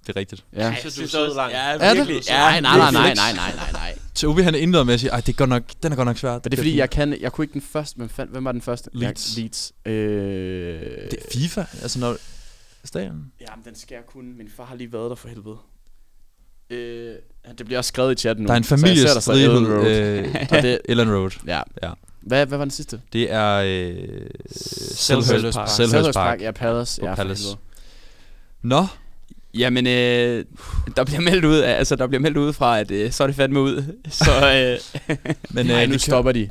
Det 0.07 0.15
er 0.15 0.19
rigtigt. 0.19 0.45
Ja. 0.53 0.65
Jeg 0.65 0.77
synes, 0.79 0.95
du 0.95 1.01
er 1.01 1.07
sød 1.07 1.35
langt. 1.35 1.53
Ja, 1.53 1.59
Er 1.59 1.93
det? 1.93 2.29
Ja, 2.29 2.39
nej, 2.39 2.61
nej, 2.61 2.91
nej, 2.91 2.91
nej, 2.91 3.13
nej, 3.13 3.33
nej, 3.55 3.71
nej. 3.71 3.97
Tobi 4.21 4.41
han 4.41 4.55
er 4.55 4.59
indleder 4.59 4.83
med 4.83 4.93
at 4.93 4.99
sige, 4.99 5.09
ej, 5.11 5.19
det 5.21 5.29
er 5.29 5.37
godt 5.37 5.49
nok, 5.49 5.63
den 5.83 5.91
er 5.91 5.95
godt 5.95 6.05
nok 6.05 6.17
svært. 6.17 6.45
Men 6.45 6.51
det 6.51 6.57
er 6.57 6.61
fordi, 6.61 6.77
jeg 6.77 6.89
kan, 6.89 7.21
jeg 7.21 7.31
kunne 7.31 7.45
ikke 7.45 7.53
den 7.53 7.61
første, 7.61 7.97
hvem, 7.97 8.09
fand, 8.09 8.29
hvem 8.29 8.45
var 8.45 8.51
den 8.51 8.61
første? 8.61 8.89
Leeds. 8.93 9.37
Ja, 9.37 9.41
Leeds. 9.41 9.73
Øh, 9.85 9.93
Det 11.11 11.13
er 11.13 11.31
FIFA, 11.33 11.65
altså 11.81 11.99
når... 11.99 12.17
Stadion. 12.85 13.31
Jamen, 13.41 13.65
den 13.65 13.75
skal 13.75 13.95
jeg 13.95 14.03
kunne. 14.07 14.33
Min 14.37 14.49
far 14.57 14.65
har 14.65 14.75
lige 14.75 14.93
været 14.93 15.09
der 15.09 15.15
for 15.15 15.27
helvede. 15.27 15.57
Øh, 16.69 17.15
det 17.57 17.65
bliver 17.65 17.77
også 17.79 17.87
skrevet 17.87 18.11
i 18.11 18.15
chatten 18.21 18.43
nu. 18.43 18.47
Der 18.47 18.53
er 18.53 18.57
en 18.57 18.63
jeg 18.95 19.21
så 19.21 19.31
Ellen. 19.31 19.67
Road. 19.67 19.87
Øh, 19.87 20.35
Og 20.51 20.61
det, 20.61 20.79
Ellen 20.85 21.13
Road. 21.15 21.31
ja. 21.47 21.61
Ja. 21.83 21.91
Hvad, 22.21 22.45
hvad 22.45 22.57
var 22.57 22.65
den 22.65 22.71
sidste? 22.71 23.01
Det 23.13 23.31
er 23.31 23.55
øh, 23.55 24.27
Selhurst 24.51 25.27
Selhurst 25.27 25.55
Park. 25.55 25.67
Park. 25.67 25.69
Selhurst 25.69 26.13
Park. 26.13 26.41
Ja, 26.41 26.51
Palace. 26.51 27.01
På 27.01 27.07
Ja, 27.07 27.15
Palace. 27.15 27.47
Nå, 28.61 28.85
Jamen, 29.53 29.87
øh, 29.87 30.45
der 30.95 31.03
bliver 31.03 31.21
meldt 31.21 31.45
ud, 31.45 31.55
af- 31.57 31.77
altså 31.77 31.95
der 31.95 32.07
bliver 32.07 32.21
meldt 32.21 32.37
ud 32.37 32.53
fra, 32.53 32.79
at 32.79 32.91
øh, 32.91 33.11
så 33.11 33.23
er 33.23 33.27
det 33.27 33.35
fandme 33.35 33.61
ud. 33.61 33.83
Så 34.09 34.31
øh, 35.09 35.15
men 35.53 35.65
Nej, 35.65 35.83
øh, 35.83 35.87
nu 35.89 35.93
vi 35.93 35.99
stopper 35.99 36.31
de. 36.31 36.49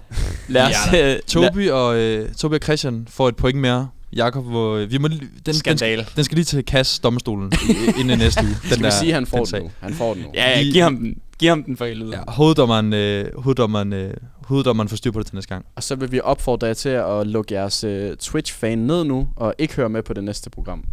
lad 0.49 0.67
os... 0.67 0.73
Ja, 0.93 1.15
øh, 1.15 1.21
Tobi 1.27 1.69
og, 1.69 1.97
øh, 1.99 2.29
Tobi 2.35 2.55
og 2.55 2.61
Christian 2.63 3.07
får 3.11 3.29
et 3.29 3.37
point 3.37 3.59
mere. 3.59 3.89
Jakob, 4.13 4.45
hvor, 4.45 4.75
øh, 4.77 4.91
vi 4.91 4.99
må, 4.99 5.09
den, 5.09 5.31
den, 5.47 5.55
Skandal. 5.55 6.07
den 6.17 6.25
skal 6.25 6.35
lige 6.35 6.45
til 6.45 6.65
KAS 6.65 6.99
domstolen 6.99 7.53
i- 7.69 8.01
inden 8.01 8.19
næste 8.19 8.41
uge. 8.45 8.57
Den 8.63 8.71
Skal 8.73 8.87
vi 8.87 8.91
sige, 8.91 9.09
at 9.09 9.15
han 9.15 9.27
får 9.27 9.45
den 9.45 9.55
den 9.55 9.63
nu? 9.63 9.71
Han 9.81 9.95
får 9.95 10.15
den 10.15 10.23
nu. 10.23 10.29
Ja, 10.35 10.51
ja, 10.51 10.63
Vi- 10.65 10.71
giv 10.71 10.83
ham 10.83 10.97
den. 10.97 11.17
Giv 11.39 11.49
ham 11.49 11.63
den 11.65 11.77
for 11.77 11.85
helvede. 11.87 12.17
Ja, 12.17 12.23
hoveddommeren, 12.33 12.93
øh, 12.93 13.41
hoveddommeren, 13.43 13.93
øh, 13.93 14.15
hoveddommeren 14.45 14.89
får 14.89 14.97
styr 14.97 15.11
på 15.11 15.19
det 15.19 15.27
til 15.27 15.35
næste 15.35 15.49
gang. 15.49 15.65
Og 15.77 15.83
så 15.83 15.95
vil 15.95 16.13
vi 16.13 16.21
opfordre 16.21 16.67
jer 16.67 16.75
til 16.75 16.89
at 16.89 17.27
lukke 17.27 17.55
jeres 17.55 17.85
uh, 17.85 17.91
Twitch-fan 18.21 18.79
ned 18.79 19.05
nu, 19.05 19.29
og 19.37 19.55
ikke 19.59 19.75
høre 19.75 19.89
med 19.89 20.03
på 20.03 20.13
det 20.15 20.25
næste 20.25 20.51
program. 20.51 20.85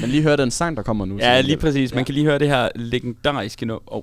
Men 0.00 0.10
lige 0.10 0.22
høre 0.22 0.36
den 0.36 0.50
sang, 0.50 0.76
der 0.76 0.82
kommer 0.82 1.04
nu. 1.04 1.18
Ja, 1.18 1.40
lige 1.40 1.56
præcis. 1.56 1.94
Man 1.94 1.98
ja. 1.98 2.04
kan 2.04 2.14
lige 2.14 2.26
høre 2.26 2.38
det 2.38 2.48
her 2.48 2.68
legendariske 2.74 3.66
nummer. 3.66 3.94
Oh. 3.94 4.02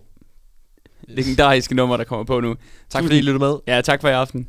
Legendariske 1.08 1.76
nummer, 1.76 1.98
der 1.98 2.04
kommer 2.04 2.26
på 2.26 2.40
nu. 2.40 2.56
Tak 2.90 3.04
fordi 3.04 3.18
I 3.18 3.22
lyttede 3.22 3.40
med. 3.40 3.54
Ja, 3.68 3.82
tak 3.82 4.02
for 4.02 4.10
i 4.10 4.12
aften. 4.12 4.48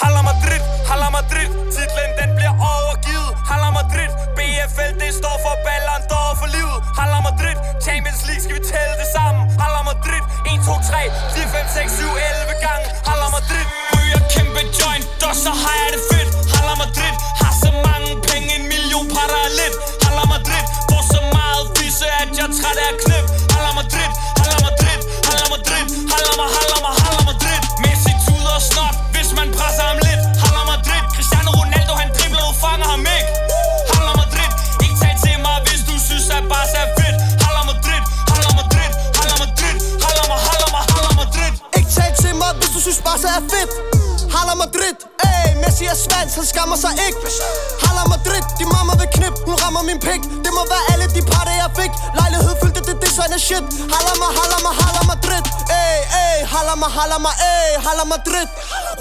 Hala 0.00 0.22
Madrid, 0.30 0.62
Hala 0.90 1.08
Madrid, 1.18 1.48
titlen 1.76 2.10
den 2.20 2.30
bliver 2.38 2.54
overgivet. 2.72 3.30
Hala 3.50 3.70
Madrid, 3.78 4.10
BFL 4.36 4.92
det 5.02 5.12
står 5.20 5.36
for 5.44 5.54
Ballon 5.66 6.02
d'Or 6.10 6.30
for 6.40 6.48
livet. 6.56 6.78
Hala 6.98 7.18
Madrid, 7.28 7.56
Champions 7.86 8.20
League 8.28 8.42
skal 8.44 8.54
vi 8.58 8.62
tælle 8.72 8.94
det 9.02 9.08
sammen. 9.16 9.42
Hala 9.60 9.80
Madrid, 9.90 10.22
1, 10.52 10.58
2, 10.68 10.74
3, 10.90 11.00
4, 11.36 11.48
5, 11.56 11.66
6, 11.78 11.92
7, 11.98 12.10
11 12.30 12.54
gange. 12.66 12.84
Hala 13.08 13.28
Madrid, 13.36 13.66
ryger 13.94 14.20
kæmpe 14.34 14.62
joint, 14.78 15.06
og 15.28 15.34
så 15.44 15.52
har 15.62 15.76
jeg 15.82 15.90
det 15.94 16.02
en 19.14 19.28
million 19.30 19.50
lidt 19.60 19.74
Hala 20.04 20.24
Madrid 20.34 20.64
Får 20.90 21.02
så 21.14 21.20
meget 21.36 21.64
fisse, 21.76 22.06
at 22.22 22.28
jeg 22.38 22.48
træt 22.58 22.78
af 22.86 22.92
knip 23.02 23.24
Hala 23.52 23.70
Madrid 23.80 24.10
Hala 24.40 24.56
Madrid 24.66 25.00
Hala 25.26 25.44
Madrid 25.54 25.84
Hala 26.12 26.32
mig, 26.38 26.48
hala 26.56 26.76
mig, 26.84 26.94
hala 27.02 27.20
Madrid 27.30 27.60
Messi 27.82 28.12
tuder 28.26 28.54
og 28.58 28.62
snot, 28.70 28.94
hvis 29.14 29.30
man 29.38 29.48
presser 29.58 29.84
ham 29.90 29.98
lidt. 30.06 30.22
Hala 30.42 30.62
Madrid 30.72 31.02
Cristiano 31.14 31.50
Ronaldo, 31.60 31.92
han 32.02 32.08
dribler 32.16 32.44
og 32.50 32.56
fanger 32.62 32.88
ham 32.94 33.02
ikke. 33.18 33.33
Synes 42.84 43.00
Barca 43.06 43.28
er 43.38 43.44
fedt. 43.52 43.72
Hala 44.34 44.54
Madrid, 44.62 44.96
ey, 45.28 45.48
Messi 45.62 45.84
er 45.92 45.98
svans, 46.04 46.32
han 46.38 46.46
skammer 46.52 46.78
sig 46.84 46.92
ikke. 47.06 47.20
Hala 47.84 48.04
Madrid, 48.14 48.44
din 48.58 48.68
mamma 48.74 48.92
vil 49.00 49.10
knip, 49.16 49.36
hun 49.48 49.56
rammer 49.62 49.82
min 49.90 49.98
pik. 50.06 50.22
Det 50.44 50.52
må 50.56 50.62
være 50.72 50.84
alle 50.92 51.06
de 51.16 51.22
par, 51.30 51.44
jeg 51.62 51.70
fik. 51.80 51.92
Lejlighed 52.18 52.54
fyldte 52.62 52.80
det 52.88 52.96
det 53.02 53.10
er 53.36 53.42
shit. 53.48 53.64
Hala 53.94 54.12
mig, 54.22 54.30
hala 54.38 54.58
mig, 54.66 54.74
hala 54.80 55.02
Madrid 55.12 55.44
Ey, 55.82 55.98
ey, 56.24 56.38
hala 56.52 56.74
mig, 56.82 56.90
hala 56.96 57.18
mig, 57.26 57.34
ey, 57.52 57.70
hala 57.86 58.04
Madrid 58.14 58.48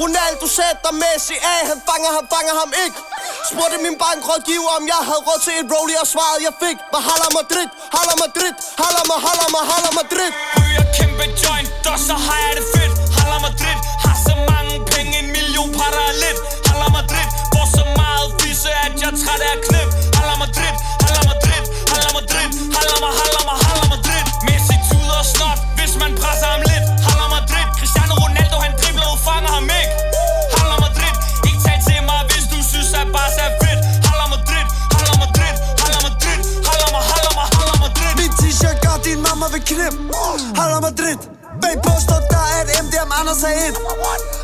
Ronaldo 0.01 0.45
sætter 0.57 0.93
Messi 1.01 1.35
af, 1.53 1.61
han 1.69 1.79
fanger, 1.87 2.11
han 2.17 2.25
fanger 2.33 2.53
ham 2.61 2.71
ikke. 2.85 2.97
Spurgte 3.49 3.77
min 3.85 3.95
bankrådgiver, 4.03 4.71
om 4.79 4.83
jeg 4.93 5.01
havde 5.09 5.21
råd 5.27 5.39
til 5.45 5.53
et 5.61 5.67
rollie, 5.73 5.99
og 6.03 6.07
svaret 6.13 6.39
jeg 6.47 6.53
fik 6.63 6.77
var 6.93 7.01
Hala 7.09 7.27
Madrid, 7.39 7.69
hala 7.95 8.13
Madrid, 8.23 8.53
hala 8.81 9.01
mig, 9.09 9.19
hala 9.25 9.45
mig, 9.55 9.63
hala 9.71 9.89
Madrid 9.99 10.31
Ryger 10.59 10.85
kæmpe 10.97 11.25
joint, 11.41 11.69
og 11.93 11.99
så 12.07 12.15
har 12.25 12.39
jeg 12.45 12.53
det 12.59 12.65
fedt 12.73 12.82
million 15.53 15.71
par 15.77 15.91
der 15.93 16.03
er 16.11 16.15
lidt 16.23 16.39
Hala 16.67 16.87
Madrid 16.97 17.27
Får 17.53 17.65
så 17.77 17.83
meget 18.01 18.27
fisse, 18.39 18.69
at 18.85 18.93
jeg 19.03 19.11
træt 19.21 19.41
af 19.49 19.53
at 19.55 19.61
knip 19.65 19.89
Hala 20.17 20.35
Madrid 20.43 20.73
Hala 21.03 21.21
Madrid 21.29 21.61
Hala 21.91 22.09
Madrid 22.17 22.47
Hala 22.75 22.95
mig, 23.03 23.13
hala 23.19 23.41
mig, 23.49 23.57
hala 23.67 23.85
Madrid 23.93 24.23
Messi 24.47 24.75
tuder 24.89 25.17
og 25.23 25.27
snot, 25.33 25.57
hvis 25.77 25.93
man 26.01 26.11
presser 26.21 26.49
ham 26.53 26.61
lidt 26.69 26.85
Hala 27.07 27.25
Madrid 27.35 27.65
Cristiano 27.77 28.13
Ronaldo, 28.23 28.57
han 28.65 28.73
dribler 28.79 29.09
og 29.15 29.19
fanger 29.27 29.51
ham 29.57 29.65
ikke 29.79 29.93
Hala 30.55 30.75
Madrid 30.85 31.13
Ikke 31.47 31.61
tag 31.65 31.77
til 31.87 31.99
mig, 32.09 32.19
hvis 32.29 32.45
du 32.51 32.57
synes, 32.71 32.89
at 33.01 33.07
Barca 33.15 33.43
er 33.49 33.53
fedt 33.61 33.79
Hala 34.07 34.25
Madrid 34.33 34.65
Hala 34.93 35.13
Madrid 35.23 35.53
Hala 35.81 35.99
Madrid 36.07 36.39
Hala 36.67 36.87
mig, 36.93 37.03
hala 37.11 37.31
mig, 37.37 37.47
hala 37.57 37.75
Madrid 37.85 38.11
Min 38.19 38.31
t-shirt 38.39 38.77
gør 38.85 38.95
din 39.07 39.19
mamma 39.27 39.45
ved 39.53 39.61
knip 39.69 39.93
Hala 40.59 40.79
Madrid 40.87 41.32
Bag 41.63 41.75
påstår 41.87 42.19
der 42.31 42.43
er 42.55 42.61
et 42.63 42.69
MDM 42.85 43.11
Anders 43.19 43.43
er 43.49 43.53
et. 43.67 43.75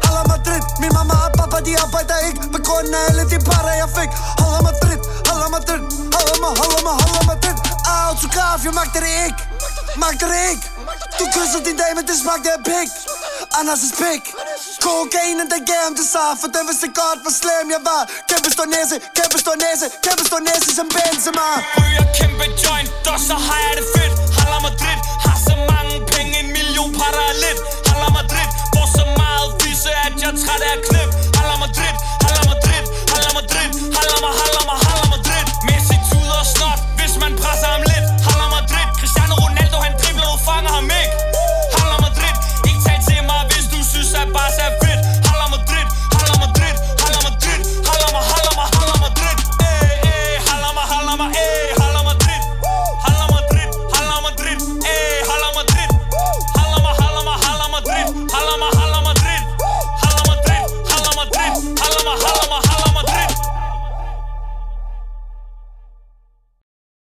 Hala 0.06 0.22
Madrid 0.34 0.64
Min 0.82 0.92
mamma 0.98 1.16
og 1.26 1.32
pappa 1.40 1.58
de 1.68 1.74
arbejder 1.84 2.18
ikke. 2.28 2.40
På 2.56 2.60
grund 2.68 2.90
af 2.98 3.02
alle 3.10 3.24
de 3.32 3.38
patter 3.50 3.74
jeg 3.82 3.90
fik. 3.98 4.12
Hala 4.42 4.60
Madrid 4.68 5.00
Hala 5.30 5.48
Madrid 5.56 5.82
Hala 6.16 6.36
mig, 6.44 6.54
hala 6.62 6.80
mig, 6.88 6.96
hala 7.04 7.22
Madrid 7.32 7.58
Autograf, 7.96 8.60
jeg 8.66 8.74
magter 8.80 9.02
det 9.06 9.14
ikke. 9.28 9.42
Magter 10.04 10.28
det 10.34 10.42
ikke. 10.54 10.66
Du 11.20 11.24
kysser 11.36 11.62
din 11.68 11.78
dame, 11.82 12.02
det 12.10 12.16
smagte 12.24 12.50
af 12.58 12.62
pik. 12.70 12.90
Anders' 13.60 13.94
pik. 14.02 14.24
Kokainen, 14.84 15.48
den 15.54 15.62
gav 15.70 15.82
ham 15.88 15.94
det 16.00 16.08
sar 16.14 16.32
For 16.42 16.48
den 16.56 16.64
vidste 16.70 16.88
godt, 17.02 17.20
hvor 17.24 17.34
slem 17.42 17.66
jeg 17.76 17.82
var. 17.90 18.02
Kæmpe 18.30 18.50
stor 18.56 18.68
næse, 18.76 18.96
kæmpe 19.18 19.38
stor 19.44 19.56
næse 19.66 19.86
Kæmpe 20.06 20.24
stor 20.30 20.42
næse 20.50 20.70
som 20.78 20.88
Benzema. 20.96 21.48
Ryger 21.80 22.06
kæmpe 22.18 22.46
joint, 22.64 22.90
og 23.14 23.20
så 23.28 23.36
har 23.46 23.60
jeg 23.66 23.74
det 23.80 23.88
fedt. 23.96 24.14
Hala 24.38 24.58
Madrid 24.66 24.99
patter 27.00 27.24
er 27.32 27.38
lidt 27.46 27.60
Haller 27.90 28.12
Madrid 28.20 28.50
Får 28.74 28.88
så 28.98 29.06
meget 29.22 29.48
fisse, 29.62 29.92
at 30.06 30.14
jeg 30.22 30.30
er 30.34 30.38
træt 30.44 30.62
af 30.70 30.74
at 30.78 30.82
knip 30.88 31.10
Haller 31.38 31.58
Madrid, 31.66 31.96
Haller 32.24 32.46
Madrid, 32.52 32.84
Haller 33.12 33.34
Madrid. 33.40 33.70
Haller 33.98 34.20
mig, 34.24 34.34
haller 34.42 34.64
mig, 34.70 34.78
haller 34.88 35.08
Madrid. 35.16 35.46
Messi 35.68 35.98
tuder 36.10 36.42
snot, 36.54 36.80
hvis 37.00 37.14
man 37.24 37.32
presser 37.42 37.70
ham 37.76 37.84
lidt. 37.92 38.06
Haller 38.28 38.50
Madrid, 38.58 38.88
Cristiano 39.00 39.36
Ronaldo 39.44 39.78
han 39.86 39.94
dribler 40.02 40.30
og 40.36 40.40
fanger 40.48 40.72
ham 40.78 40.88
ikke. 41.02 41.39